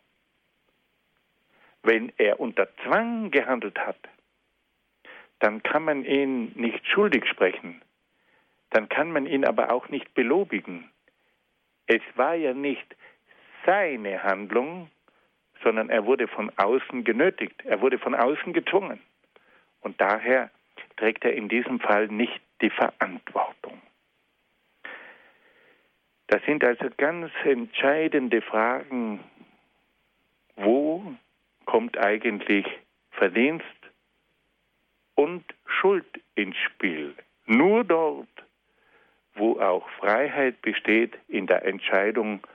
Wenn 1.82 2.12
er 2.18 2.40
unter 2.40 2.68
Zwang 2.84 3.30
gehandelt 3.30 3.78
hat, 3.78 3.98
dann 5.38 5.62
kann 5.62 5.84
man 5.84 6.04
ihn 6.04 6.52
nicht 6.54 6.86
schuldig 6.86 7.26
sprechen, 7.28 7.80
dann 8.70 8.88
kann 8.88 9.12
man 9.12 9.26
ihn 9.26 9.44
aber 9.44 9.72
auch 9.72 9.88
nicht 9.88 10.12
belobigen. 10.14 10.90
Es 11.86 12.02
war 12.16 12.34
ja 12.34 12.52
nicht 12.52 12.96
seine 13.64 14.22
Handlung, 14.22 14.90
sondern 15.62 15.90
er 15.90 16.04
wurde 16.04 16.28
von 16.28 16.50
außen 16.56 17.04
genötigt, 17.04 17.64
er 17.64 17.80
wurde 17.80 17.98
von 17.98 18.14
außen 18.14 18.52
gezwungen. 18.52 19.00
Und 19.80 20.00
daher 20.00 20.50
trägt 20.96 21.24
er 21.24 21.34
in 21.34 21.48
diesem 21.48 21.80
Fall 21.80 22.08
nicht 22.08 22.40
die 22.60 22.70
Verantwortung. 22.70 23.47
Das 26.28 26.42
sind 26.44 26.62
also 26.62 26.88
ganz 26.96 27.32
entscheidende 27.44 28.42
Fragen. 28.42 29.20
Wo 30.56 31.14
kommt 31.64 31.96
eigentlich 31.98 32.66
Verdienst 33.12 33.64
und 35.14 35.44
Schuld 35.66 36.06
ins 36.34 36.56
Spiel? 36.56 37.14
Nur 37.46 37.82
dort, 37.82 38.28
wo 39.34 39.58
auch 39.58 39.88
Freiheit 39.98 40.60
besteht 40.60 41.18
in 41.28 41.46
der 41.46 41.64
Entscheidung 41.64 42.46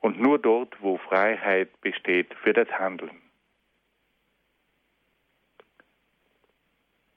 und 0.00 0.20
nur 0.20 0.38
dort, 0.40 0.76
wo 0.82 0.98
Freiheit 0.98 1.80
besteht 1.80 2.34
für 2.42 2.52
das 2.52 2.68
Handeln. 2.68 3.22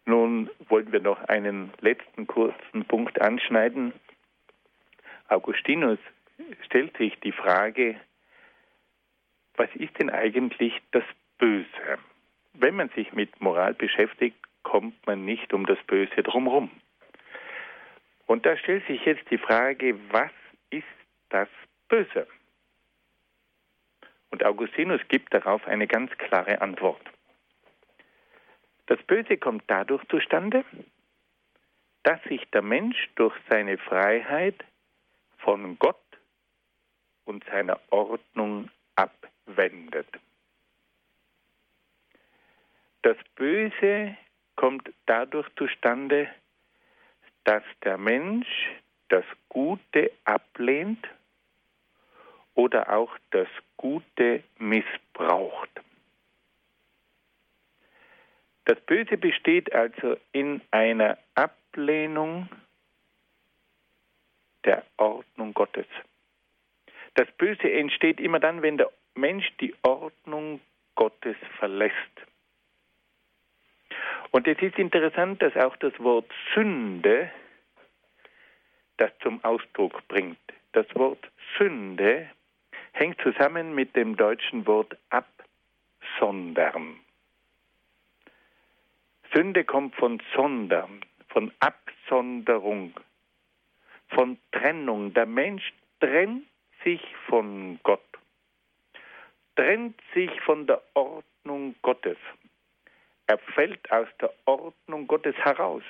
Nun 0.05 0.49
wollen 0.69 0.91
wir 0.91 1.01
noch 1.01 1.21
einen 1.23 1.73
letzten 1.81 2.27
kurzen 2.27 2.85
Punkt 2.85 3.19
anschneiden. 3.19 3.93
Augustinus 5.27 5.99
stellt 6.65 6.95
sich 6.97 7.19
die 7.19 7.31
Frage, 7.31 7.99
was 9.55 9.69
ist 9.75 9.97
denn 9.99 10.09
eigentlich 10.09 10.73
das 10.91 11.03
Böse? 11.37 11.99
Wenn 12.53 12.75
man 12.75 12.89
sich 12.89 13.11
mit 13.13 13.41
Moral 13.41 13.73
beschäftigt, 13.73 14.37
kommt 14.63 15.05
man 15.05 15.25
nicht 15.25 15.53
um 15.53 15.65
das 15.65 15.79
Böse 15.87 16.23
drumherum. 16.23 16.71
Und 18.25 18.45
da 18.45 18.57
stellt 18.57 18.85
sich 18.87 19.03
jetzt 19.05 19.29
die 19.31 19.37
Frage, 19.37 19.97
was 20.11 20.31
ist 20.69 20.83
das 21.29 21.47
Böse? 21.87 22.27
Und 24.29 24.43
Augustinus 24.43 25.01
gibt 25.07 25.33
darauf 25.33 25.65
eine 25.67 25.87
ganz 25.87 26.11
klare 26.17 26.61
Antwort. 26.61 27.01
Das 28.87 29.01
Böse 29.03 29.37
kommt 29.37 29.63
dadurch 29.67 30.03
zustande, 30.09 30.63
dass 32.03 32.21
sich 32.23 32.43
der 32.51 32.61
Mensch 32.61 33.09
durch 33.15 33.35
seine 33.49 33.77
Freiheit 33.77 34.63
von 35.37 35.77
Gott 35.79 35.95
und 37.25 37.43
seiner 37.45 37.79
Ordnung 37.89 38.69
abwendet. 38.95 40.07
Das 43.03 43.17
Böse 43.35 44.17
kommt 44.55 44.91
dadurch 45.05 45.47
zustande, 45.55 46.29
dass 47.43 47.63
der 47.83 47.97
Mensch 47.97 48.47
das 49.09 49.23
Gute 49.47 50.11
ablehnt 50.25 51.07
oder 52.55 52.91
auch 52.91 53.15
das 53.29 53.47
Gute 53.77 54.43
missbraucht. 54.57 55.69
Das 58.65 58.79
Böse 58.81 59.17
besteht 59.17 59.71
also 59.73 60.17
in 60.33 60.59
einer 60.71 61.17
Ablehnung 61.35 62.49
der 64.67 64.83
Ordnung 64.97 65.53
Gottes. 65.53 65.87
Das 67.15 67.27
Böse 67.37 67.71
entsteht 67.71 68.19
immer 68.19 68.39
dann, 68.39 68.61
wenn 68.61 68.77
der 68.77 68.91
Mensch 69.15 69.49
die 69.59 69.73
Ordnung 69.81 70.59
Gottes 70.93 71.37
verlässt. 71.57 71.95
Und 74.31 74.47
es 74.47 74.61
ist 74.61 74.77
interessant, 74.77 75.41
dass 75.41 75.55
auch 75.55 75.75
das 75.77 75.97
Wort 75.99 76.29
Sünde 76.53 77.31
das 78.97 79.11
zum 79.23 79.43
Ausdruck 79.43 80.07
bringt. 80.07 80.37
Das 80.73 80.85
Wort 80.95 81.27
Sünde 81.57 82.29
hängt 82.91 83.19
zusammen 83.21 83.73
mit 83.73 83.95
dem 83.95 84.15
deutschen 84.15 84.67
Wort 84.67 84.97
absondern. 85.09 86.99
Sünde 89.33 89.63
kommt 89.63 89.95
von 89.95 90.21
Sondern, 90.35 91.01
von 91.29 91.51
Absonderung, 91.59 92.93
von 94.09 94.37
Trennung. 94.51 95.13
Der 95.13 95.25
Mensch 95.25 95.73
trennt 95.99 96.47
sich 96.83 97.01
von 97.27 97.79
Gott, 97.83 98.01
trennt 99.55 99.99
sich 100.13 100.31
von 100.41 100.67
der 100.67 100.81
Ordnung 100.93 101.75
Gottes. 101.81 102.17
Er 103.27 103.37
fällt 103.37 103.91
aus 103.91 104.07
der 104.21 104.33
Ordnung 104.45 105.07
Gottes 105.07 105.35
heraus. 105.35 105.83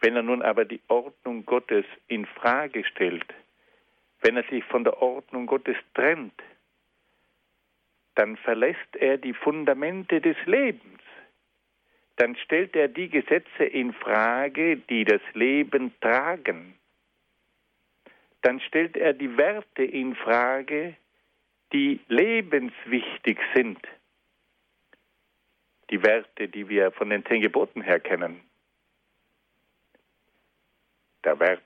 Wenn 0.00 0.16
er 0.16 0.22
nun 0.22 0.40
aber 0.42 0.64
die 0.64 0.80
Ordnung 0.88 1.44
Gottes 1.44 1.84
in 2.08 2.24
Frage 2.24 2.84
stellt, 2.84 3.26
wenn 4.22 4.36
er 4.36 4.44
sich 4.44 4.64
von 4.64 4.84
der 4.84 5.00
Ordnung 5.02 5.46
Gottes 5.46 5.76
trennt, 5.94 6.42
dann 8.14 8.36
verlässt 8.38 8.96
er 8.96 9.18
die 9.18 9.34
Fundamente 9.34 10.20
des 10.20 10.36
Lebens. 10.46 10.99
Dann 12.20 12.36
stellt 12.36 12.76
er 12.76 12.88
die 12.88 13.08
Gesetze 13.08 13.64
in 13.64 13.94
Frage, 13.94 14.76
die 14.76 15.04
das 15.04 15.22
Leben 15.32 15.90
tragen. 16.02 16.74
Dann 18.42 18.60
stellt 18.60 18.94
er 18.94 19.14
die 19.14 19.38
Werte 19.38 19.84
in 19.84 20.14
Frage, 20.14 20.96
die 21.72 21.98
lebenswichtig 22.08 23.38
sind 23.54 23.78
die 25.88 26.02
Werte, 26.02 26.46
die 26.46 26.68
wir 26.68 26.92
von 26.92 27.08
den 27.08 27.24
zehn 27.24 27.40
Geboten 27.40 27.80
her 27.80 27.98
kennen. 27.98 28.42
Der 31.24 31.40
Wert 31.40 31.62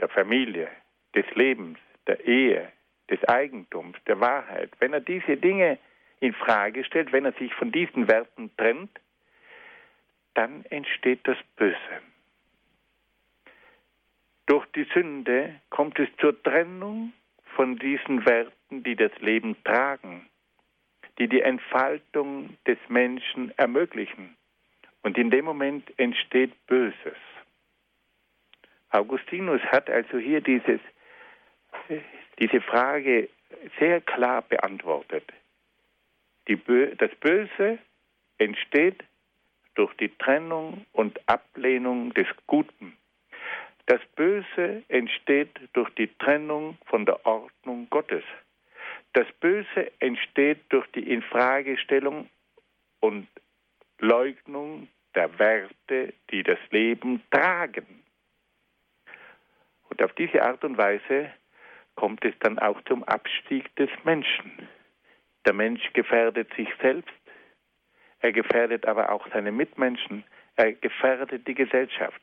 der 0.00 0.08
Familie, 0.08 0.68
des 1.14 1.26
Lebens, 1.36 1.78
der 2.08 2.26
Ehe, 2.26 2.72
des 3.08 3.22
Eigentums, 3.28 3.96
der 4.08 4.18
Wahrheit. 4.18 4.72
Wenn 4.80 4.94
er 4.94 5.00
diese 5.00 5.36
Dinge 5.36 5.78
in 6.18 6.32
Frage 6.32 6.84
stellt, 6.84 7.12
wenn 7.12 7.24
er 7.24 7.34
sich 7.34 7.54
von 7.54 7.70
diesen 7.70 8.08
Werten 8.08 8.50
trennt, 8.56 8.90
dann 10.34 10.64
entsteht 10.66 11.20
das 11.24 11.38
Böse. 11.56 11.76
Durch 14.46 14.66
die 14.74 14.86
Sünde 14.94 15.60
kommt 15.70 15.98
es 15.98 16.08
zur 16.18 16.40
Trennung 16.42 17.12
von 17.56 17.78
diesen 17.78 18.24
Werten, 18.26 18.82
die 18.82 18.96
das 18.96 19.12
Leben 19.20 19.56
tragen 19.64 20.30
die 21.20 21.28
die 21.28 21.42
Entfaltung 21.42 22.56
des 22.66 22.78
Menschen 22.88 23.52
ermöglichen. 23.58 24.36
Und 25.02 25.18
in 25.18 25.30
dem 25.30 25.44
Moment 25.44 25.86
entsteht 25.98 26.52
Böses. 26.66 27.18
Augustinus 28.88 29.60
hat 29.64 29.88
also 29.90 30.18
hier 30.18 30.40
dieses, 30.40 30.80
diese 32.38 32.60
Frage 32.62 33.28
sehr 33.78 34.00
klar 34.00 34.42
beantwortet. 34.42 35.30
Bö 36.66 36.96
das 36.96 37.14
Böse 37.20 37.78
entsteht 38.38 39.04
durch 39.80 39.94
die 39.94 40.14
Trennung 40.18 40.84
und 40.92 41.18
Ablehnung 41.26 42.12
des 42.12 42.26
Guten. 42.46 42.98
Das 43.86 44.02
Böse 44.14 44.82
entsteht 44.88 45.58
durch 45.72 45.88
die 45.94 46.08
Trennung 46.18 46.76
von 46.84 47.06
der 47.06 47.24
Ordnung 47.24 47.86
Gottes. 47.88 48.22
Das 49.14 49.26
Böse 49.40 49.90
entsteht 50.00 50.58
durch 50.68 50.86
die 50.88 51.10
Infragestellung 51.10 52.28
und 53.00 53.26
Leugnung 54.00 54.88
der 55.14 55.38
Werte, 55.38 56.12
die 56.30 56.42
das 56.42 56.58
Leben 56.70 57.22
tragen. 57.30 57.86
Und 59.88 60.02
auf 60.02 60.12
diese 60.12 60.42
Art 60.42 60.62
und 60.62 60.76
Weise 60.76 61.30
kommt 61.94 62.22
es 62.26 62.34
dann 62.40 62.58
auch 62.58 62.82
zum 62.84 63.02
Abstieg 63.04 63.74
des 63.76 63.88
Menschen. 64.04 64.68
Der 65.46 65.54
Mensch 65.54 65.90
gefährdet 65.94 66.52
sich 66.54 66.68
selbst, 66.82 67.19
er 68.20 68.32
gefährdet 68.32 68.86
aber 68.86 69.10
auch 69.10 69.26
seine 69.32 69.52
Mitmenschen, 69.52 70.24
er 70.56 70.72
gefährdet 70.72 71.46
die 71.46 71.54
Gesellschaft. 71.54 72.20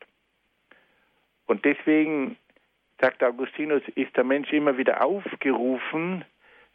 Und 1.47 1.65
deswegen, 1.65 2.37
sagt 3.01 3.23
Augustinus, 3.23 3.81
ist 3.95 4.15
der 4.15 4.23
Mensch 4.23 4.51
immer 4.51 4.77
wieder 4.77 5.03
aufgerufen, 5.03 6.23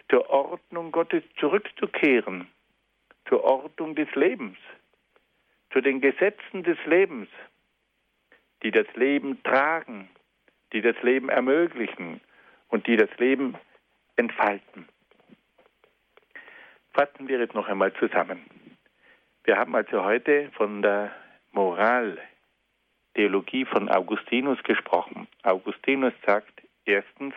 zur 0.08 0.28
Ordnung 0.28 0.92
Gottes 0.92 1.22
zurückzukehren, 1.38 2.48
zur 3.28 3.44
Ordnung 3.44 3.94
des 3.94 4.12
Lebens, 4.14 4.58
zu 5.72 5.80
den 5.80 6.00
Gesetzen 6.00 6.64
des 6.64 6.78
Lebens, 6.84 7.28
die 8.62 8.70
das 8.70 8.86
Leben 8.94 9.42
tragen, 9.42 10.08
die 10.72 10.80
das 10.80 11.00
Leben 11.02 11.28
ermöglichen 11.28 12.20
und 12.68 12.86
die 12.86 12.96
das 12.96 13.10
Leben 13.18 13.56
entfalten. 14.16 14.88
Fassen 16.92 17.28
wir 17.28 17.40
es 17.40 17.54
noch 17.54 17.68
einmal 17.68 17.92
zusammen. 17.94 18.44
Wir 19.44 19.58
haben 19.58 19.74
also 19.74 20.04
heute 20.04 20.52
von 20.52 20.82
der 20.82 21.12
Moraltheologie 21.50 23.64
von 23.64 23.88
Augustinus 23.88 24.62
gesprochen. 24.62 25.26
Augustinus 25.42 26.12
sagt 26.24 26.62
erstens, 26.84 27.34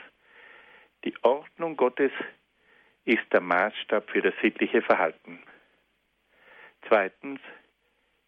die 1.04 1.16
Ordnung 1.24 1.76
Gottes 1.76 2.12
ist 3.06 3.24
der 3.32 3.42
Maßstab 3.42 4.08
für 4.12 4.22
das 4.22 4.36
sittliche 4.40 4.84
Verhalten. 4.84 5.42
Zweitens, 6.88 7.40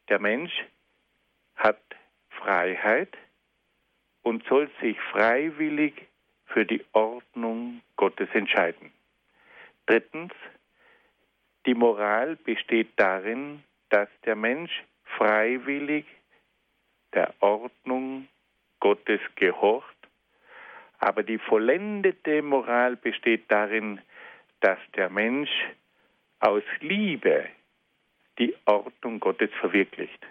der 0.10 0.18
Mensch 0.20 0.66
hat 1.56 1.80
Freiheit 2.32 3.16
und 4.24 4.44
soll 4.48 4.72
sich 4.82 5.00
freiwillig 5.12 6.08
für 6.48 6.66
die 6.66 6.84
Ordnung 6.94 7.84
Gottes 7.96 8.30
entscheiden. 8.34 8.92
Drittens, 9.86 10.34
die 11.68 11.76
Moral 11.76 12.38
besteht 12.38 12.90
darin, 12.96 13.64
dass 13.90 14.10
der 14.26 14.36
Mensch 14.36 14.72
freiwillig 15.18 16.06
der 17.14 17.34
Ordnung 17.40 18.28
Gottes 18.80 19.22
gehorcht, 19.36 19.96
Aber 21.00 21.24
die 21.24 21.38
vollendete 21.38 22.42
Moral 22.42 22.96
besteht 22.96 23.52
darin, 23.52 24.02
dass 24.62 24.80
der 24.96 25.10
Mensch 25.10 25.52
aus 26.40 26.64
Liebe 26.80 27.48
die 28.40 28.56
Ordnung 28.66 29.20
Gottes 29.20 29.52
verwirklicht. 29.60 30.26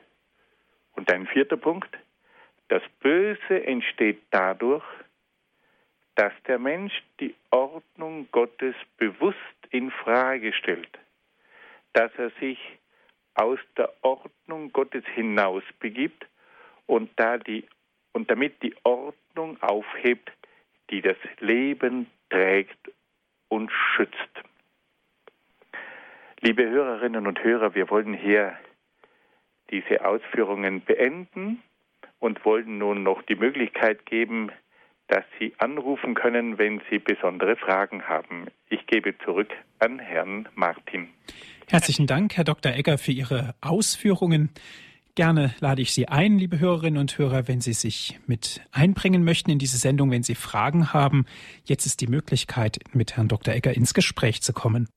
Und 0.95 1.13
ein 1.13 1.27
vierter 1.27 1.57
Punkt, 1.57 1.97
das 2.69 2.83
Böse 3.01 3.65
entsteht 3.65 4.23
dadurch, 4.31 4.85
dass 6.17 6.33
der 6.49 6.59
Mensch 6.59 6.95
die 7.21 7.35
Ordnung 7.51 8.29
Gottes 8.33 8.75
bewusst 8.97 9.39
in 9.71 9.91
Frage 9.91 10.53
stellt, 10.53 10.99
dass 11.93 12.11
er 12.17 12.31
sich 12.41 12.59
aus 13.37 13.59
der 13.77 13.93
Ordnung 14.03 14.73
Gottes 14.73 15.05
hinaus 15.15 15.63
begibt 15.79 16.27
und, 16.87 17.11
da 17.17 17.39
die, 17.39 17.65
und 18.13 18.31
damit 18.31 18.63
die 18.63 18.75
Ordnung 18.83 19.63
aufhebt, 19.63 20.33
die 20.91 21.03
das 21.03 21.17
Leben 21.39 22.07
trägt 22.31 22.91
und 23.49 23.71
schützt. 23.71 24.17
Liebe 26.41 26.69
Hörerinnen 26.69 27.27
und 27.27 27.43
Hörer, 27.43 27.75
wir 27.75 27.91
wollen 27.91 28.15
hier 28.15 28.57
diese 29.71 30.05
Ausführungen 30.05 30.83
beenden 30.83 31.63
und 32.19 32.45
wollen 32.45 32.79
nun 32.79 33.03
noch 33.03 33.23
die 33.23 33.35
Möglichkeit 33.35 34.07
geben, 34.07 34.51
dass 35.09 35.25
Sie 35.39 35.55
anrufen 35.59 36.15
können, 36.15 36.59
wenn 36.59 36.81
Sie 36.91 36.99
besondere 36.99 37.57
Fragen 37.57 38.09
haben. 38.09 38.47
Ich 38.69 38.87
gebe 38.87 39.17
zurück 39.19 39.53
an 39.79 39.99
Herrn 39.99 40.49
Martin. 40.55 41.09
Herzlichen 41.69 42.07
Dank, 42.07 42.37
Herr 42.37 42.45
Dr. 42.45 42.73
Egger, 42.73 42.97
für 42.97 43.13
Ihre 43.13 43.55
Ausführungen. 43.61 44.51
Gerne 45.17 45.55
lade 45.61 45.83
ich 45.83 45.93
Sie 45.93 46.07
ein, 46.07 46.39
liebe 46.39 46.61
Hörerinnen 46.61 47.01
und 47.01 47.19
Hörer, 47.19 47.49
wenn 47.49 47.61
Sie 47.61 47.73
sich 47.73 48.21
mit 48.27 48.61
einbringen 48.71 49.25
möchten 49.25 49.51
in 49.51 49.59
diese 49.59 49.79
Sendung, 49.79 50.11
wenn 50.11 50.23
Sie 50.23 50.35
Fragen 50.35 50.93
haben. 50.93 51.25
Jetzt 51.65 51.87
ist 51.87 52.01
die 52.01 52.07
Möglichkeit, 52.07 52.79
mit 52.93 53.17
Herrn 53.17 53.27
Dr. 53.27 53.55
Egger 53.55 53.75
ins 53.75 53.95
Gespräch 53.95 54.43
zu 54.43 54.53
kommen. 54.53 54.89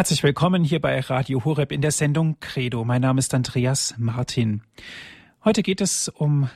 Herzlich 0.00 0.22
willkommen 0.22 0.64
hier 0.64 0.80
bei 0.80 0.98
Radio 0.98 1.44
Horeb 1.44 1.72
in 1.72 1.82
der 1.82 1.90
Sendung 1.90 2.40
Credo. 2.40 2.86
Mein 2.86 3.02
Name 3.02 3.18
ist 3.18 3.34
Andreas 3.34 3.94
Martin. 3.98 4.62
Heute 5.44 5.62
geht 5.62 5.82
es 5.82 6.08
um 6.08 6.48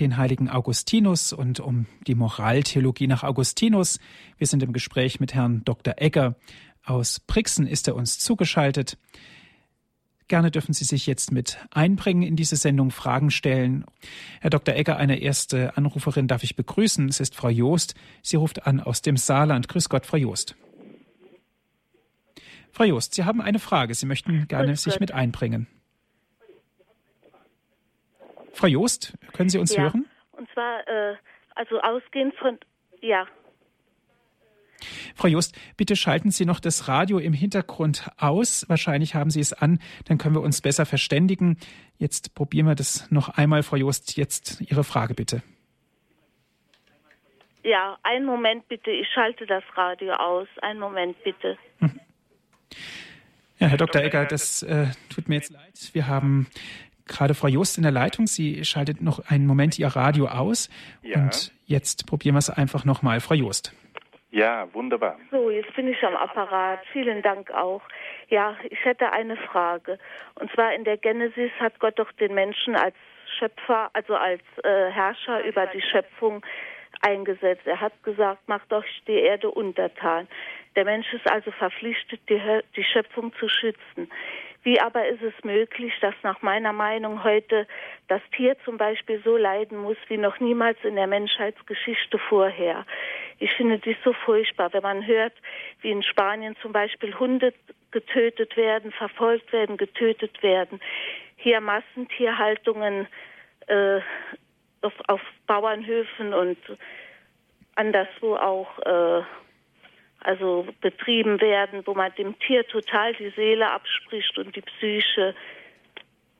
den 0.00 0.16
heiligen 0.16 0.48
Augustinus 0.48 1.34
und 1.34 1.60
um 1.60 1.84
die 2.06 2.14
Moraltheologie 2.14 3.06
nach 3.06 3.22
Augustinus. 3.22 3.98
Wir 4.38 4.46
sind 4.46 4.62
im 4.62 4.72
Gespräch 4.72 5.20
mit 5.20 5.34
Herrn 5.34 5.62
Dr. 5.66 5.96
Egger. 5.98 6.36
Aus 6.86 7.20
Brixen 7.20 7.66
ist 7.66 7.86
er 7.86 7.96
uns 7.96 8.18
zugeschaltet. 8.18 8.96
Gerne 10.26 10.50
dürfen 10.50 10.72
Sie 10.72 10.86
sich 10.86 11.06
jetzt 11.06 11.32
mit 11.32 11.58
einbringen 11.70 12.22
in 12.22 12.34
diese 12.34 12.56
Sendung, 12.56 12.90
Fragen 12.90 13.30
stellen. 13.30 13.84
Herr 14.40 14.48
Dr. 14.48 14.74
Egger, 14.74 14.96
eine 14.96 15.20
erste 15.20 15.76
Anruferin 15.76 16.28
darf 16.28 16.44
ich 16.44 16.56
begrüßen. 16.56 17.10
Es 17.10 17.20
ist 17.20 17.34
Frau 17.34 17.50
Joost. 17.50 17.94
Sie 18.22 18.36
ruft 18.36 18.66
an 18.66 18.80
aus 18.80 19.02
dem 19.02 19.18
Saarland. 19.18 19.68
Grüß 19.68 19.90
Gott, 19.90 20.06
Frau 20.06 20.16
Joost. 20.16 20.56
Frau 22.76 22.84
Jost, 22.84 23.14
Sie 23.14 23.24
haben 23.24 23.40
eine 23.40 23.58
Frage. 23.58 23.94
Sie 23.94 24.04
möchten 24.04 24.48
gerne 24.48 24.76
sich 24.76 25.00
mit 25.00 25.10
einbringen. 25.10 25.66
Frau 28.52 28.66
Jost, 28.66 29.14
können 29.32 29.48
Sie 29.48 29.56
uns 29.56 29.74
ja, 29.74 29.84
hören? 29.84 30.04
Und 30.32 30.46
zwar, 30.52 30.86
äh, 30.86 31.16
also 31.54 31.80
ausgehend 31.80 32.34
von, 32.34 32.58
ja. 33.00 33.26
Frau 35.14 35.26
Just, 35.26 35.56
bitte 35.78 35.96
schalten 35.96 36.30
Sie 36.30 36.44
noch 36.44 36.60
das 36.60 36.86
Radio 36.86 37.18
im 37.18 37.32
Hintergrund 37.32 38.10
aus. 38.18 38.68
Wahrscheinlich 38.68 39.14
haben 39.14 39.30
Sie 39.30 39.40
es 39.40 39.54
an, 39.54 39.78
dann 40.04 40.18
können 40.18 40.34
wir 40.34 40.42
uns 40.42 40.60
besser 40.60 40.84
verständigen. 40.84 41.58
Jetzt 41.96 42.34
probieren 42.34 42.66
wir 42.66 42.74
das 42.74 43.10
noch 43.10 43.30
einmal, 43.30 43.62
Frau 43.62 43.76
Just. 43.76 44.18
Jetzt 44.18 44.60
Ihre 44.60 44.84
Frage 44.84 45.14
bitte. 45.14 45.42
Ja, 47.64 47.96
einen 48.02 48.26
Moment 48.26 48.68
bitte. 48.68 48.90
Ich 48.90 49.08
schalte 49.14 49.46
das 49.46 49.64
Radio 49.76 50.12
aus. 50.12 50.48
Einen 50.60 50.78
Moment 50.78 51.16
bitte. 51.24 51.56
Mhm. 51.80 52.00
Ja, 53.58 53.68
Herr 53.68 53.78
Dr. 53.78 54.02
Egger, 54.02 54.26
das 54.26 54.62
äh, 54.62 54.86
tut 55.14 55.28
mir 55.28 55.36
jetzt 55.36 55.50
leid. 55.50 55.90
Wir 55.92 56.06
haben 56.06 56.46
gerade 57.06 57.34
Frau 57.34 57.48
Just 57.48 57.78
in 57.78 57.84
der 57.84 57.92
Leitung. 57.92 58.26
Sie 58.26 58.64
schaltet 58.64 59.00
noch 59.00 59.30
einen 59.30 59.46
Moment 59.46 59.78
ihr 59.78 59.88
Radio 59.88 60.26
aus. 60.26 60.68
Ja. 61.02 61.22
Und 61.22 61.52
jetzt 61.64 62.06
probieren 62.06 62.34
wir 62.34 62.40
es 62.40 62.50
einfach 62.50 62.84
nochmal. 62.84 63.20
Frau 63.20 63.34
Just. 63.34 63.72
Ja, 64.30 64.68
wunderbar. 64.74 65.16
So, 65.30 65.48
jetzt 65.50 65.74
bin 65.74 65.88
ich 65.88 66.02
am 66.04 66.14
Apparat. 66.14 66.80
Vielen 66.92 67.22
Dank 67.22 67.50
auch. 67.52 67.80
Ja, 68.28 68.56
ich 68.68 68.84
hätte 68.84 69.12
eine 69.12 69.36
Frage. 69.36 69.98
Und 70.34 70.50
zwar 70.52 70.74
in 70.74 70.84
der 70.84 70.98
Genesis 70.98 71.50
hat 71.58 71.78
Gott 71.78 71.98
doch 71.98 72.12
den 72.12 72.34
Menschen 72.34 72.76
als 72.76 72.94
Schöpfer, 73.38 73.88
also 73.94 74.14
als 74.14 74.42
äh, 74.64 74.90
Herrscher 74.90 75.44
über 75.44 75.66
die 75.68 75.80
Schöpfung 75.80 76.44
eingesetzt. 77.00 77.66
Er 77.66 77.80
hat 77.80 77.92
gesagt, 78.02 78.48
macht 78.48 78.70
doch 78.70 78.84
die 79.06 79.12
Erde 79.12 79.50
untertan. 79.50 80.28
Der 80.76 80.84
Mensch 80.84 81.10
ist 81.12 81.28
also 81.30 81.50
verpflichtet, 81.52 82.20
die, 82.28 82.40
die 82.76 82.84
Schöpfung 82.84 83.32
zu 83.40 83.48
schützen. 83.48 84.10
Wie 84.62 84.80
aber 84.80 85.06
ist 85.06 85.22
es 85.22 85.44
möglich, 85.44 85.94
dass 86.00 86.14
nach 86.22 86.42
meiner 86.42 86.72
Meinung 86.72 87.24
heute 87.24 87.66
das 88.08 88.20
Tier 88.36 88.56
zum 88.64 88.76
Beispiel 88.76 89.22
so 89.24 89.36
leiden 89.36 89.78
muss 89.78 89.96
wie 90.08 90.18
noch 90.18 90.38
niemals 90.40 90.76
in 90.82 90.96
der 90.96 91.06
Menschheitsgeschichte 91.06 92.18
vorher? 92.18 92.84
Ich 93.38 93.52
finde 93.52 93.78
dies 93.78 93.96
so 94.04 94.12
furchtbar, 94.12 94.72
wenn 94.72 94.82
man 94.82 95.06
hört, 95.06 95.34
wie 95.82 95.92
in 95.92 96.02
Spanien 96.02 96.56
zum 96.60 96.72
Beispiel 96.72 97.14
Hunde 97.18 97.54
getötet 97.92 98.56
werden, 98.56 98.92
verfolgt 98.92 99.52
werden, 99.52 99.76
getötet 99.76 100.42
werden. 100.42 100.80
Hier 101.36 101.60
Massentierhaltungen 101.60 103.06
äh, 103.68 104.00
auf, 104.82 104.94
auf 105.06 105.20
Bauernhöfen 105.46 106.34
und 106.34 106.58
anderswo 107.76 108.36
auch 108.36 108.78
äh, 108.80 109.22
also 110.26 110.66
betrieben 110.80 111.40
werden, 111.40 111.86
wo 111.86 111.94
man 111.94 112.12
dem 112.16 112.36
Tier 112.40 112.66
total 112.66 113.14
die 113.14 113.30
Seele 113.30 113.70
abspricht 113.70 114.36
und 114.38 114.56
die 114.56 114.60
Psyche, 114.60 115.36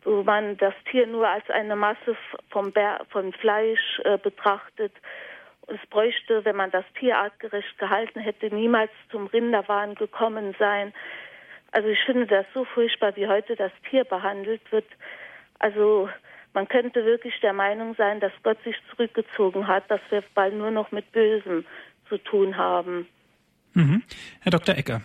wo 0.03 0.25
man 0.25 0.57
das 0.57 0.75
Tier 0.91 1.07
nur 1.07 1.29
als 1.29 1.49
eine 1.51 1.77
Masse 1.77 2.17
vom, 2.51 2.73
von 3.11 3.33
Fleisch 3.33 4.01
äh, 4.05 4.19
betrachtet. 4.19 4.93
Es 5.69 5.79
bräuchte, 5.89 6.45
wenn 6.45 6.57
man 6.57 6.73
das 6.73 6.85
Tier 6.99 7.17
artgerecht 7.17 7.79
gehalten 7.79 8.19
hätte, 8.19 8.53
niemals 8.53 8.91
zum 9.11 9.29
Rinderwahn 9.29 9.95
gekommen 9.95 10.57
sein. 10.59 10.93
Also 11.71 11.89
ich 11.89 12.01
finde 12.01 12.27
das 12.27 12.47
so 12.55 12.65
furchtbar, 12.65 13.15
wie 13.15 13.29
heute 13.29 13.55
das 13.55 13.73
Tier 13.89 14.03
behandelt 14.03 14.63
wird. 14.73 14.87
Also 15.61 16.09
man 16.55 16.67
könnte 16.67 17.05
wirklich 17.05 17.39
der 17.41 17.53
Meinung 17.53 17.95
sein, 17.95 18.19
dass 18.19 18.33
Gott 18.43 18.59
sich 18.65 18.77
zurückgezogen 18.91 19.69
hat, 19.69 19.89
dass 19.93 20.01
wir 20.11 20.25
bald 20.35 20.55
nur 20.55 20.73
noch 20.73 20.91
mit 20.91 21.13
Bösem 21.13 21.65
zu 22.09 22.19
tun 22.19 22.57
haben. 22.57 23.07
Mhm. 23.77 24.03
Herr 24.41 24.53
Dr. 24.53 24.75
Ecker. 24.75 25.03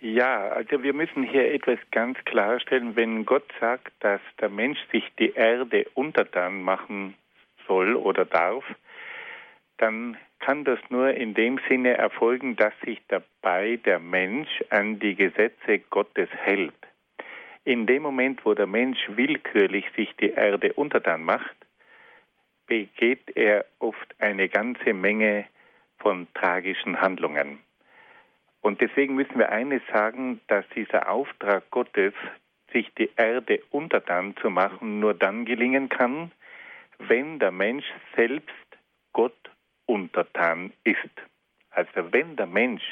Ja, 0.00 0.48
also 0.48 0.82
wir 0.82 0.94
müssen 0.94 1.22
hier 1.22 1.52
etwas 1.52 1.78
ganz 1.90 2.16
klarstellen. 2.24 2.96
Wenn 2.96 3.26
Gott 3.26 3.44
sagt, 3.60 3.92
dass 4.00 4.22
der 4.40 4.48
Mensch 4.48 4.78
sich 4.90 5.04
die 5.18 5.34
Erde 5.34 5.86
untertan 5.92 6.62
machen 6.62 7.14
soll 7.66 7.94
oder 7.96 8.24
darf, 8.24 8.64
dann 9.76 10.16
kann 10.38 10.64
das 10.64 10.78
nur 10.88 11.12
in 11.12 11.34
dem 11.34 11.60
Sinne 11.68 11.98
erfolgen, 11.98 12.56
dass 12.56 12.72
sich 12.82 12.98
dabei 13.08 13.76
der 13.84 13.98
Mensch 13.98 14.48
an 14.70 14.98
die 14.98 15.14
Gesetze 15.14 15.80
Gottes 15.90 16.30
hält. 16.30 16.72
In 17.64 17.86
dem 17.86 18.02
Moment, 18.02 18.46
wo 18.46 18.54
der 18.54 18.66
Mensch 18.66 18.98
willkürlich 19.08 19.84
sich 19.94 20.10
die 20.16 20.30
Erde 20.30 20.72
untertan 20.72 21.22
macht, 21.22 21.56
begeht 22.66 23.36
er 23.36 23.66
oft 23.78 24.14
eine 24.18 24.48
ganze 24.48 24.94
Menge 24.94 25.44
von 25.98 26.26
tragischen 26.32 26.98
Handlungen. 26.98 27.58
Und 28.60 28.80
deswegen 28.80 29.14
müssen 29.14 29.38
wir 29.38 29.50
eines 29.50 29.82
sagen, 29.92 30.40
dass 30.48 30.64
dieser 30.74 31.10
Auftrag 31.10 31.70
Gottes, 31.70 32.12
sich 32.72 32.92
die 32.94 33.10
Erde 33.16 33.60
untertan 33.70 34.36
zu 34.36 34.48
machen, 34.48 35.00
nur 35.00 35.14
dann 35.14 35.44
gelingen 35.44 35.88
kann, 35.88 36.30
wenn 36.98 37.38
der 37.38 37.50
Mensch 37.50 37.86
selbst 38.14 38.54
Gott 39.12 39.50
untertan 39.86 40.72
ist. 40.84 40.98
Also 41.70 42.12
wenn 42.12 42.36
der 42.36 42.46
Mensch 42.46 42.84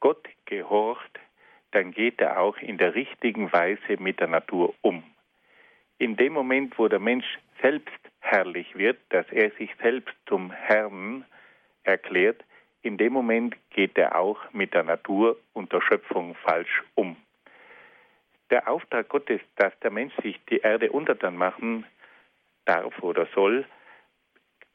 Gott 0.00 0.26
gehorcht, 0.46 1.20
dann 1.70 1.92
geht 1.92 2.20
er 2.20 2.40
auch 2.40 2.56
in 2.58 2.78
der 2.78 2.94
richtigen 2.94 3.52
Weise 3.52 3.98
mit 3.98 4.20
der 4.20 4.28
Natur 4.28 4.74
um. 4.80 5.04
In 5.98 6.16
dem 6.16 6.32
Moment, 6.32 6.78
wo 6.78 6.88
der 6.88 7.00
Mensch 7.00 7.38
selbst 7.60 7.98
herrlich 8.20 8.76
wird, 8.76 8.98
dass 9.10 9.26
er 9.30 9.50
sich 9.52 9.70
selbst 9.82 10.14
zum 10.26 10.50
Herrn 10.50 11.24
erklärt, 11.82 12.44
in 12.82 12.96
dem 12.96 13.12
Moment 13.12 13.56
geht 13.70 13.98
er 13.98 14.16
auch 14.16 14.38
mit 14.52 14.74
der 14.74 14.84
Natur 14.84 15.36
und 15.52 15.72
der 15.72 15.80
Schöpfung 15.80 16.34
falsch 16.36 16.82
um. 16.94 17.16
Der 18.50 18.68
Auftrag 18.68 19.08
Gottes, 19.08 19.40
dass 19.56 19.78
der 19.80 19.90
Mensch 19.90 20.14
sich 20.22 20.40
die 20.46 20.58
Erde 20.58 20.90
untertan 20.90 21.36
machen 21.36 21.84
darf 22.64 23.02
oder 23.02 23.26
soll, 23.34 23.66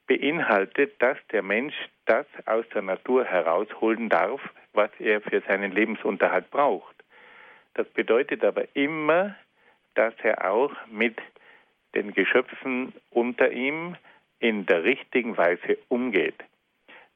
beinhaltet, 0.05 1.01
dass 1.01 1.17
der 1.31 1.41
Mensch 1.41 1.73
das 2.05 2.25
aus 2.45 2.65
der 2.73 2.81
Natur 2.81 3.25
herausholen 3.25 4.09
darf, 4.09 4.41
was 4.73 4.91
er 4.99 5.21
für 5.21 5.41
seinen 5.41 5.71
Lebensunterhalt 5.71 6.49
braucht. 6.51 6.95
Das 7.73 7.87
bedeutet 7.89 8.43
aber 8.43 8.75
immer, 8.75 9.35
dass 9.95 10.13
er 10.21 10.51
auch 10.51 10.73
mit 10.87 11.17
den 11.95 12.13
Geschöpfen 12.13 12.93
unter 13.11 13.51
ihm 13.51 13.95
in 14.39 14.65
der 14.65 14.83
richtigen 14.83 15.37
Weise 15.37 15.77
umgeht. 15.87 16.43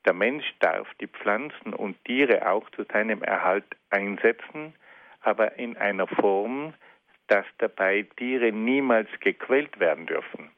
Der 0.08 0.14
Mensch 0.14 0.46
darf 0.62 0.88
die 1.02 1.08
Pflanzen 1.08 1.74
und 1.74 2.02
Tiere 2.06 2.50
auch 2.50 2.70
zu 2.70 2.86
seinem 2.86 3.24
Erhalt 3.24 3.66
einsetzen, 3.90 4.74
aber 5.20 5.58
in 5.60 5.76
einer 5.76 6.08
Form, 6.08 6.74
dass 7.28 7.46
dabei 7.58 8.08
Tiere 8.16 8.54
niemals 8.54 9.10
gequält 9.20 9.82
werden 9.82 10.06
dürfen. 10.06 10.50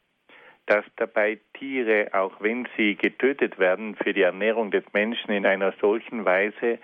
Dass 0.67 0.85
dabei 0.97 1.39
Tiere, 1.55 2.09
auch 2.13 2.39
wenn 2.41 2.67
sie 2.77 2.93
getötet 2.93 3.57
werden, 3.57 3.95
für 3.95 4.13
die 4.13 4.21
Ernährung 4.21 4.69
des 4.69 4.83
Menschen 4.93 5.31
in 5.31 5.47
einer 5.47 5.71
solchen 5.81 6.25
Weise 6.25 6.77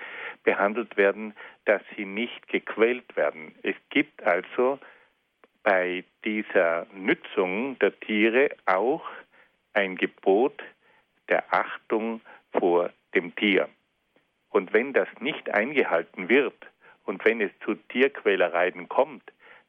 behandelt 0.43 0.97
werden, 0.97 1.35
dass 1.65 1.83
sie 1.95 2.05
nicht 2.05 2.47
gequält 2.47 3.15
werden. 3.15 3.53
Es 3.61 3.75
gibt 3.91 4.23
also 4.23 4.79
bei 5.61 6.03
dieser 6.23 6.87
Nützung 6.95 7.77
der 7.77 7.99
Tiere 7.99 8.49
auch 8.65 9.07
ein 9.73 9.97
Gebot 9.97 10.63
der 11.29 11.43
Achtung 11.53 12.21
vor 12.59 12.91
dem 13.13 13.35
Tier. 13.35 13.69
Und 14.49 14.73
wenn 14.73 14.93
das 14.93 15.07
nicht 15.19 15.49
eingehalten 15.49 16.29
wird 16.29 16.55
und 17.05 17.23
wenn 17.25 17.41
es 17.41 17.51
zu 17.63 17.75
Tierquälereien 17.75 18.87
kommt, 18.87 19.23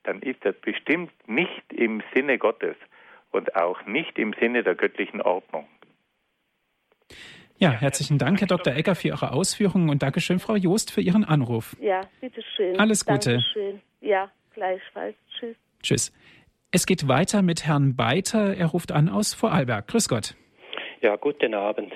dann 0.05 0.23
ist 0.23 0.45
das 0.45 0.55
bestimmt 0.57 1.13
nicht 1.29 1.73
im 1.73 2.03
Sinne 2.15 2.39
Gottes 2.39 2.77
und 3.33 3.57
auch 3.57 3.85
nicht 3.87 4.19
im 4.19 4.33
Sinne 4.41 4.63
der 4.63 4.75
göttlichen 4.75 5.21
Ordnung. 5.21 5.67
Ja, 7.59 7.71
herzlichen 7.71 8.19
Dank, 8.19 8.41
Herr 8.41 8.49
Dr. 8.49 8.75
Egger, 8.75 8.95
für 8.95 9.09
Ihre 9.09 9.33
Ausführungen 9.33 9.89
und 9.89 10.03
Dankeschön, 10.03 10.39
Frau 10.39 10.57
Joost, 10.57 10.93
für 10.93 11.01
Ihren 11.01 11.25
Anruf. 11.25 11.75
Ja, 11.81 12.03
bitteschön. 12.21 12.79
Alles 12.79 13.07
Gute. 13.07 13.39
Dankeschön. 13.39 13.81
Ja, 14.03 14.31
gleichfalls. 14.55 15.17
Tschüss. 15.39 15.57
Tschüss. 15.83 16.13
Es 16.71 16.85
geht 16.85 17.09
weiter 17.09 17.41
mit 17.43 17.67
Herrn 17.67 17.97
Beiter. 17.97 18.55
Er 18.55 18.67
ruft 18.67 18.93
an 18.93 19.09
aus 19.09 19.33
Vorarlberg. 19.33 19.89
Grüß 19.89 20.09
Gott. 20.09 20.35
Ja, 21.01 21.17
guten 21.17 21.55
Abend. 21.55 21.93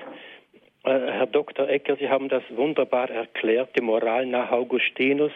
Äh, 0.83 0.89
Herr 0.89 1.27
Dr. 1.27 1.69
Ecker, 1.69 1.95
Sie 1.97 2.09
haben 2.09 2.29
das 2.29 2.43
wunderbar 2.49 3.09
erklärt, 3.09 3.69
die 3.77 3.81
Moral 3.81 4.25
nach 4.25 4.51
Augustinus. 4.51 5.31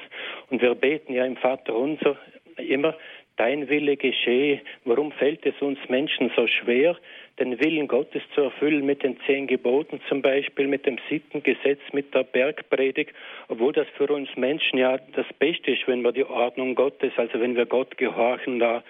Und 0.50 0.62
wir 0.62 0.74
beten 0.76 1.14
ja 1.14 1.26
im 1.26 1.38
Vater 1.38 1.76
unser 1.76 2.18
immer, 2.58 2.96
dein 3.38 3.70
Wille 3.70 3.98
geschehe. 3.98 4.62
Warum 4.86 5.12
fällt 5.12 5.46
es 5.46 5.62
uns 5.62 5.78
Menschen 5.90 6.32
so 6.36 6.48
schwer, 6.48 6.96
den 7.38 7.60
Willen 7.60 7.88
Gottes 7.88 8.24
zu 8.34 8.42
erfüllen 8.42 8.86
mit 8.86 9.04
den 9.04 9.18
zehn 9.26 9.46
Geboten 9.46 10.00
zum 10.08 10.22
Beispiel, 10.22 10.68
mit 10.68 10.86
dem 10.86 10.98
Sittengesetz, 11.10 11.82
mit 11.92 12.16
der 12.16 12.24
Bergpredigt, 12.24 13.14
obwohl 13.50 13.74
das 13.74 13.88
für 13.98 14.08
uns 14.08 14.30
Menschen 14.38 14.80
ja 14.80 14.98
das 15.14 15.26
Beste 15.38 15.72
ist, 15.72 15.86
wenn 15.86 16.02
wir 16.02 16.14
die 16.14 16.24
Ordnung 16.24 16.76
Gottes, 16.76 17.12
also 17.18 17.40
wenn 17.40 17.58
wir 17.58 17.66
Gott 17.66 17.98
gehorchen 17.98 18.60
da 18.60 18.84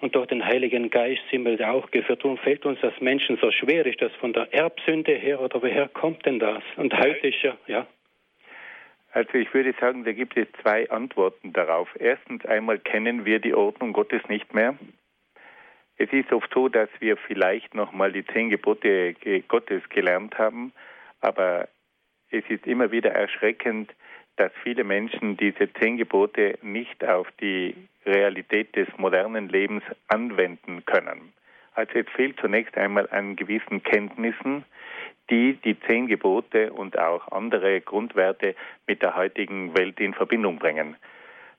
und 0.00 0.14
durch 0.14 0.26
den 0.26 0.44
Heiligen 0.44 0.90
Geist 0.90 1.22
sind 1.30 1.44
wir 1.44 1.70
auch 1.70 1.90
geführt. 1.90 2.20
Warum 2.22 2.38
fällt 2.38 2.66
uns 2.66 2.78
das 2.80 3.00
Menschen 3.00 3.38
so 3.40 3.50
schwer? 3.50 3.86
Ist 3.86 4.02
das 4.02 4.12
von 4.16 4.32
der 4.32 4.52
Erbsünde 4.52 5.12
her 5.12 5.40
oder 5.40 5.62
woher 5.62 5.88
kommt 5.88 6.26
denn 6.26 6.38
das? 6.38 6.62
Und 6.76 6.92
heute 6.98 7.28
ist 7.28 7.42
ja, 7.42 7.56
ja. 7.66 7.86
Also 9.12 9.34
ich 9.34 9.52
würde 9.54 9.74
sagen, 9.80 10.04
da 10.04 10.12
gibt 10.12 10.36
es 10.36 10.46
zwei 10.60 10.90
Antworten 10.90 11.54
darauf. 11.54 11.88
Erstens 11.98 12.44
einmal 12.44 12.78
kennen 12.78 13.24
wir 13.24 13.38
die 13.38 13.54
Ordnung 13.54 13.94
Gottes 13.94 14.20
nicht 14.28 14.52
mehr. 14.52 14.76
Es 15.96 16.12
ist 16.12 16.30
oft 16.32 16.52
so, 16.52 16.68
dass 16.68 16.90
wir 17.00 17.16
vielleicht 17.16 17.74
nochmal 17.74 18.12
die 18.12 18.26
zehn 18.26 18.50
Gebote 18.50 19.14
Gottes 19.48 19.82
gelernt 19.88 20.36
haben, 20.36 20.74
aber 21.22 21.68
es 22.30 22.44
ist 22.50 22.66
immer 22.66 22.90
wieder 22.90 23.12
erschreckend, 23.12 23.94
dass 24.36 24.52
viele 24.62 24.84
Menschen 24.84 25.38
diese 25.38 25.72
zehn 25.72 25.96
Gebote 25.96 26.58
nicht 26.60 27.02
auf 27.02 27.28
die 27.40 27.74
Realität 28.06 28.74
des 28.76 28.88
modernen 28.96 29.48
Lebens 29.48 29.82
anwenden 30.08 30.84
können. 30.86 31.32
Also 31.74 31.92
es 31.98 32.08
fehlt 32.14 32.40
zunächst 32.40 32.76
einmal 32.76 33.08
an 33.10 33.36
gewissen 33.36 33.82
Kenntnissen, 33.82 34.64
die 35.28 35.54
die 35.54 35.78
zehn 35.80 36.06
Gebote 36.06 36.72
und 36.72 36.98
auch 36.98 37.30
andere 37.32 37.80
Grundwerte 37.80 38.54
mit 38.86 39.02
der 39.02 39.16
heutigen 39.16 39.76
Welt 39.76 40.00
in 40.00 40.14
Verbindung 40.14 40.58
bringen. 40.58 40.96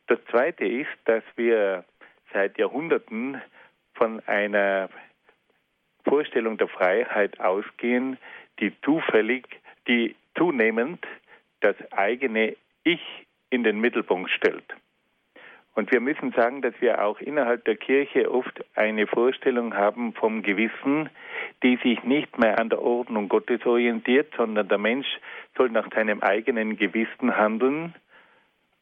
Das 0.08 0.20
Zweite 0.32 0.66
ist, 0.66 0.90
dass 1.06 1.24
wir 1.36 1.84
seit 2.34 2.58
Jahrhunderten 2.58 3.42
von 3.94 4.22
einer 4.26 4.90
Vorstellung 6.06 6.58
der 6.58 6.70
Freiheit 6.70 7.40
ausgehen, 7.40 8.18
die 8.60 8.74
zufällig, 8.82 9.46
die 9.88 10.16
zunehmend 10.38 11.06
das 11.60 11.76
eigene 11.92 12.56
Ich 12.84 13.02
in 13.50 13.64
den 13.64 13.80
Mittelpunkt 13.80 14.32
stellt. 14.32 14.64
Und 15.78 15.92
wir 15.92 16.00
müssen 16.00 16.32
sagen, 16.32 16.64
dass 16.64 16.74
wir 16.80 17.06
auch 17.06 17.20
innerhalb 17.20 17.64
der 17.66 17.76
Kirche 17.76 18.32
oft 18.32 18.66
eine 18.74 19.06
Vorstellung 19.06 19.76
haben 19.76 20.12
vom 20.14 20.42
Gewissen, 20.42 21.08
die 21.62 21.78
sich 21.84 22.02
nicht 22.02 22.40
mehr 22.40 22.58
an 22.60 22.70
der 22.70 22.82
Ordnung 22.82 23.30
Gottes 23.30 23.64
orientiert, 23.64 24.34
sondern 24.36 24.68
der 24.68 24.80
Mensch 24.80 25.06
soll 25.56 25.70
nach 25.70 25.88
seinem 25.94 26.24
eigenen 26.24 26.78
Gewissen 26.78 27.38
handeln. 27.38 27.94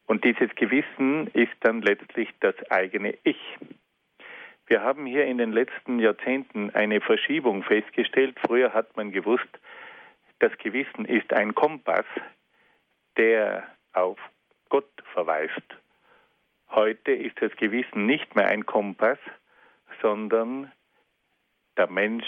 Und 0.05 0.23
dieses 0.23 0.55
Gewissen 0.55 1.27
ist 1.33 1.51
dann 1.59 1.81
letztlich 1.81 2.29
das 2.39 2.55
eigene 2.71 3.17
Ich. 3.25 3.41
Wir 4.65 4.81
haben 4.81 5.05
hier 5.05 5.25
in 5.25 5.37
den 5.37 5.51
letzten 5.51 5.99
Jahrzehnten 5.99 6.69
eine 6.69 7.01
Verschiebung 7.01 7.63
festgestellt. 7.63 8.37
Früher 8.47 8.73
hat 8.73 8.95
man 8.95 9.11
gewusst, 9.11 9.59
das 10.39 10.57
Gewissen 10.59 11.03
ist 11.03 11.33
ein 11.33 11.55
Kompass, 11.55 12.05
der 13.17 13.67
auf 13.91 14.17
Gott 14.69 14.87
verweist. 15.11 15.75
Heute 16.75 17.13
ist 17.13 17.41
das 17.41 17.55
Gewissen 17.55 18.05
nicht 18.05 18.35
mehr 18.35 18.47
ein 18.47 18.65
Kompass, 18.65 19.17
sondern 20.01 20.73
der 21.77 21.89
Mensch 21.89 22.25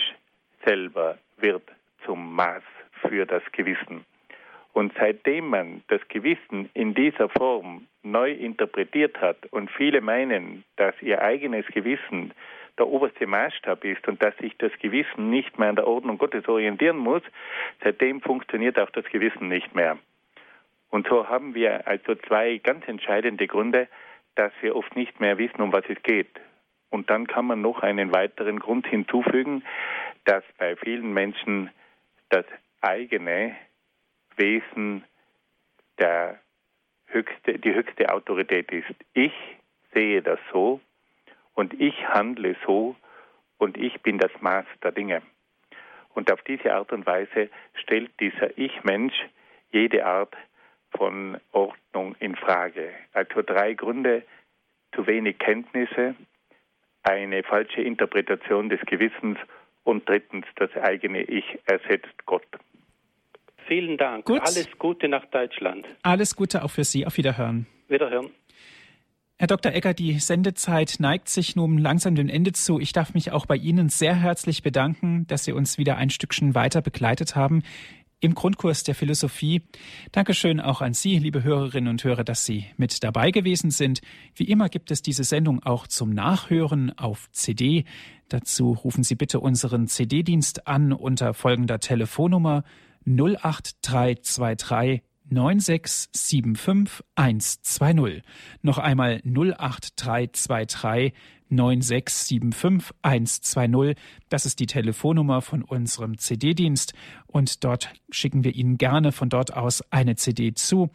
selber 0.65 1.17
wird 1.35 1.63
zum 2.05 2.33
Maß 2.33 2.63
für 3.01 3.25
das 3.25 3.43
Gewissen. 3.51 4.05
Und 4.71 4.93
seitdem 4.97 5.49
man 5.49 5.83
das 5.89 5.99
Gewissen 6.07 6.69
in 6.73 6.93
dieser 6.93 7.27
Form 7.27 7.87
neu 8.03 8.31
interpretiert 8.31 9.19
hat 9.19 9.35
und 9.51 9.69
viele 9.69 9.99
meinen, 9.99 10.63
dass 10.77 10.95
ihr 11.01 11.21
eigenes 11.21 11.65
Gewissen 11.67 12.33
der 12.77 12.87
oberste 12.87 13.27
Maßstab 13.27 13.83
ist 13.83 14.07
und 14.07 14.23
dass 14.23 14.37
sich 14.37 14.55
das 14.59 14.71
Gewissen 14.79 15.29
nicht 15.29 15.59
mehr 15.59 15.67
an 15.67 15.75
der 15.75 15.87
Ordnung 15.87 16.17
Gottes 16.17 16.47
orientieren 16.47 16.99
muss, 16.99 17.23
seitdem 17.83 18.21
funktioniert 18.21 18.79
auch 18.79 18.91
das 18.91 19.03
Gewissen 19.07 19.49
nicht 19.49 19.75
mehr. 19.75 19.97
Und 20.89 21.05
so 21.09 21.27
haben 21.27 21.53
wir 21.53 21.85
also 21.85 22.15
zwei 22.15 22.59
ganz 22.59 22.87
entscheidende 22.87 23.45
Gründe, 23.45 23.89
dass 24.38 24.53
wir 24.61 24.75
oft 24.75 24.95
nicht 24.95 25.19
mehr 25.19 25.38
wissen, 25.38 25.61
um 25.61 25.73
was 25.73 25.83
es 25.89 26.01
geht. 26.03 26.29
Und 26.89 27.09
dann 27.09 27.27
kann 27.27 27.45
man 27.45 27.61
noch 27.61 27.81
einen 27.81 28.13
weiteren 28.13 28.59
Grund 28.59 28.88
hinzufügen, 28.88 29.63
dass 30.25 30.43
bei 30.57 30.75
vielen 30.75 31.13
Menschen 31.13 31.71
das 32.29 32.45
eigene 32.81 33.55
Wesen 34.35 35.03
der 35.97 36.39
höchste, 37.07 37.57
die 37.57 37.73
höchste 37.73 38.13
Autorität 38.13 38.71
ist. 38.71 38.93
Ich 39.13 39.33
sehe 39.93 40.21
das 40.21 40.39
so 40.51 40.79
und 41.55 41.73
ich 41.79 42.07
handle 42.07 42.55
so 42.65 42.95
und 43.57 43.77
ich 43.77 44.01
bin 44.01 44.19
das 44.19 44.31
Maß 44.39 44.65
der 44.83 44.91
Dinge. 44.91 45.23
Und 46.13 46.31
auf 46.31 46.41
diese 46.43 46.73
Art 46.73 46.91
und 46.91 47.05
Weise 47.05 47.49
stellt 47.73 48.11
dieser 48.19 48.57
Ich-Mensch 48.57 49.15
jede 49.71 50.05
Art 50.05 50.35
von 50.91 51.38
Ordnung 51.51 52.15
in 52.19 52.35
Frage. 52.35 52.89
Also 53.13 53.41
drei 53.41 53.73
Gründe, 53.73 54.23
zu 54.95 55.05
wenig 55.07 55.38
Kenntnisse, 55.39 56.15
eine 57.03 57.43
falsche 57.43 57.81
Interpretation 57.81 58.69
des 58.69 58.79
Gewissens 58.81 59.38
und 59.83 60.07
drittens 60.07 60.45
das 60.55 60.71
eigene 60.75 61.23
Ich 61.23 61.45
ersetzt 61.65 62.25
Gott. 62.25 62.45
Vielen 63.67 63.97
Dank. 63.97 64.25
Gut. 64.25 64.41
Alles 64.41 64.69
Gute 64.77 65.07
nach 65.07 65.25
Deutschland. 65.25 65.85
Alles 66.03 66.35
Gute 66.35 66.63
auch 66.63 66.71
für 66.71 66.83
Sie. 66.83 67.05
Auf 67.05 67.17
Wiederhören. 67.17 67.67
Wiederhören. 67.88 68.29
Herr 69.39 69.47
Dr. 69.47 69.71
Egger, 69.71 69.93
die 69.93 70.13
Sendezeit 70.13 70.95
neigt 70.99 71.29
sich 71.29 71.55
nun 71.55 71.77
langsam 71.77 72.15
dem 72.15 72.27
Ende 72.27 72.53
zu. 72.53 72.79
Ich 72.79 72.91
darf 72.91 73.13
mich 73.13 73.31
auch 73.31 73.45
bei 73.45 73.55
Ihnen 73.55 73.89
sehr 73.89 74.15
herzlich 74.15 74.63
bedanken, 74.63 75.27
dass 75.27 75.43
Sie 75.43 75.51
uns 75.51 75.77
wieder 75.77 75.95
ein 75.97 76.09
Stückchen 76.09 76.55
weiter 76.55 76.81
begleitet 76.81 77.35
haben 77.35 77.61
im 78.20 78.34
Grundkurs 78.34 78.84
der 78.84 78.95
Philosophie. 78.95 79.61
Dankeschön 80.11 80.59
auch 80.59 80.82
an 80.82 80.93
Sie, 80.93 81.20
liebe 81.20 81.43
Hörerinnen 81.43 81.89
und 81.89 82.03
Hörer, 82.03 82.24
dass 82.24 82.45
Sie 82.45 82.65
mit 82.78 83.03
dabei 83.03 83.32
gewesen 83.32 83.70
sind. 83.72 84.01
Wie 84.36 84.45
immer 84.45 84.70
gibt 84.70 84.89
es 84.91 85.01
diese 85.01 85.24
Sendung 85.24 85.63
auch 85.63 85.88
zum 85.88 86.09
Nachhören 86.09 86.97
auf 86.97 87.30
CD. 87.32 87.86
Dazu 88.30 88.72
rufen 88.72 89.03
Sie 89.03 89.15
bitte 89.15 89.39
unseren 89.39 89.88
CD-Dienst 89.88 90.68
an 90.68 90.93
unter 90.93 91.34
folgender 91.34 91.80
Telefonnummer 91.80 92.63
08323 93.05 95.03
9675120. 95.32 98.21
Noch 98.61 98.78
einmal 98.78 99.21
08323 99.23 101.13
9675120. 101.51 103.95
Das 104.30 104.45
ist 104.45 104.59
die 104.59 104.67
Telefonnummer 104.67 105.41
von 105.41 105.63
unserem 105.63 106.17
CD-Dienst 106.17 106.93
und 107.25 107.63
dort 107.63 107.93
schicken 108.09 108.43
wir 108.43 108.53
Ihnen 108.55 108.78
gerne 108.78 109.11
von 109.11 109.30
dort 109.30 109.53
aus 109.53 109.84
eine 109.91 110.15
CD 110.15 110.53
zu. 110.53 110.89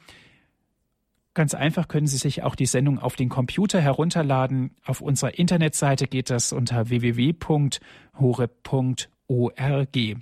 Ganz 1.34 1.54
einfach 1.54 1.88
können 1.88 2.06
Sie 2.06 2.18
sich 2.18 2.42
auch 2.42 2.54
die 2.54 2.66
Sendung 2.66 2.98
auf 2.98 3.16
den 3.16 3.30
Computer 3.30 3.80
herunterladen. 3.80 4.72
Auf 4.84 5.00
unserer 5.00 5.38
Internetseite 5.38 6.06
geht 6.06 6.28
das 6.28 6.52
unter 6.52 6.90
www.hore.org. 6.90 7.78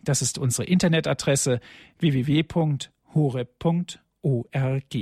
Das 0.05 0.23
ist 0.23 0.39
unsere 0.39 0.69
Internetadresse 0.69 1.59
www.hore.org. 3.15 4.95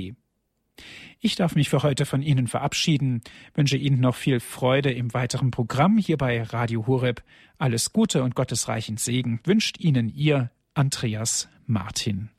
Ich 1.19 1.35
darf 1.35 1.55
mich 1.55 1.69
für 1.69 1.83
heute 1.83 2.05
von 2.05 2.21
Ihnen 2.21 2.47
verabschieden, 2.47 3.21
wünsche 3.53 3.75
Ihnen 3.75 3.99
noch 3.99 4.15
viel 4.15 4.39
Freude 4.39 4.91
im 4.91 5.13
weiteren 5.13 5.51
Programm 5.51 5.97
hier 5.97 6.15
bei 6.17 6.41
Radio 6.41 6.87
Horeb. 6.87 7.21
Alles 7.57 7.91
Gute 7.91 8.23
und 8.23 8.35
gottesreichen 8.35 8.95
Segen 8.95 9.41
wünscht 9.43 9.79
Ihnen 9.79 10.07
Ihr 10.07 10.51
Andreas 10.73 11.49
Martin. 11.65 12.29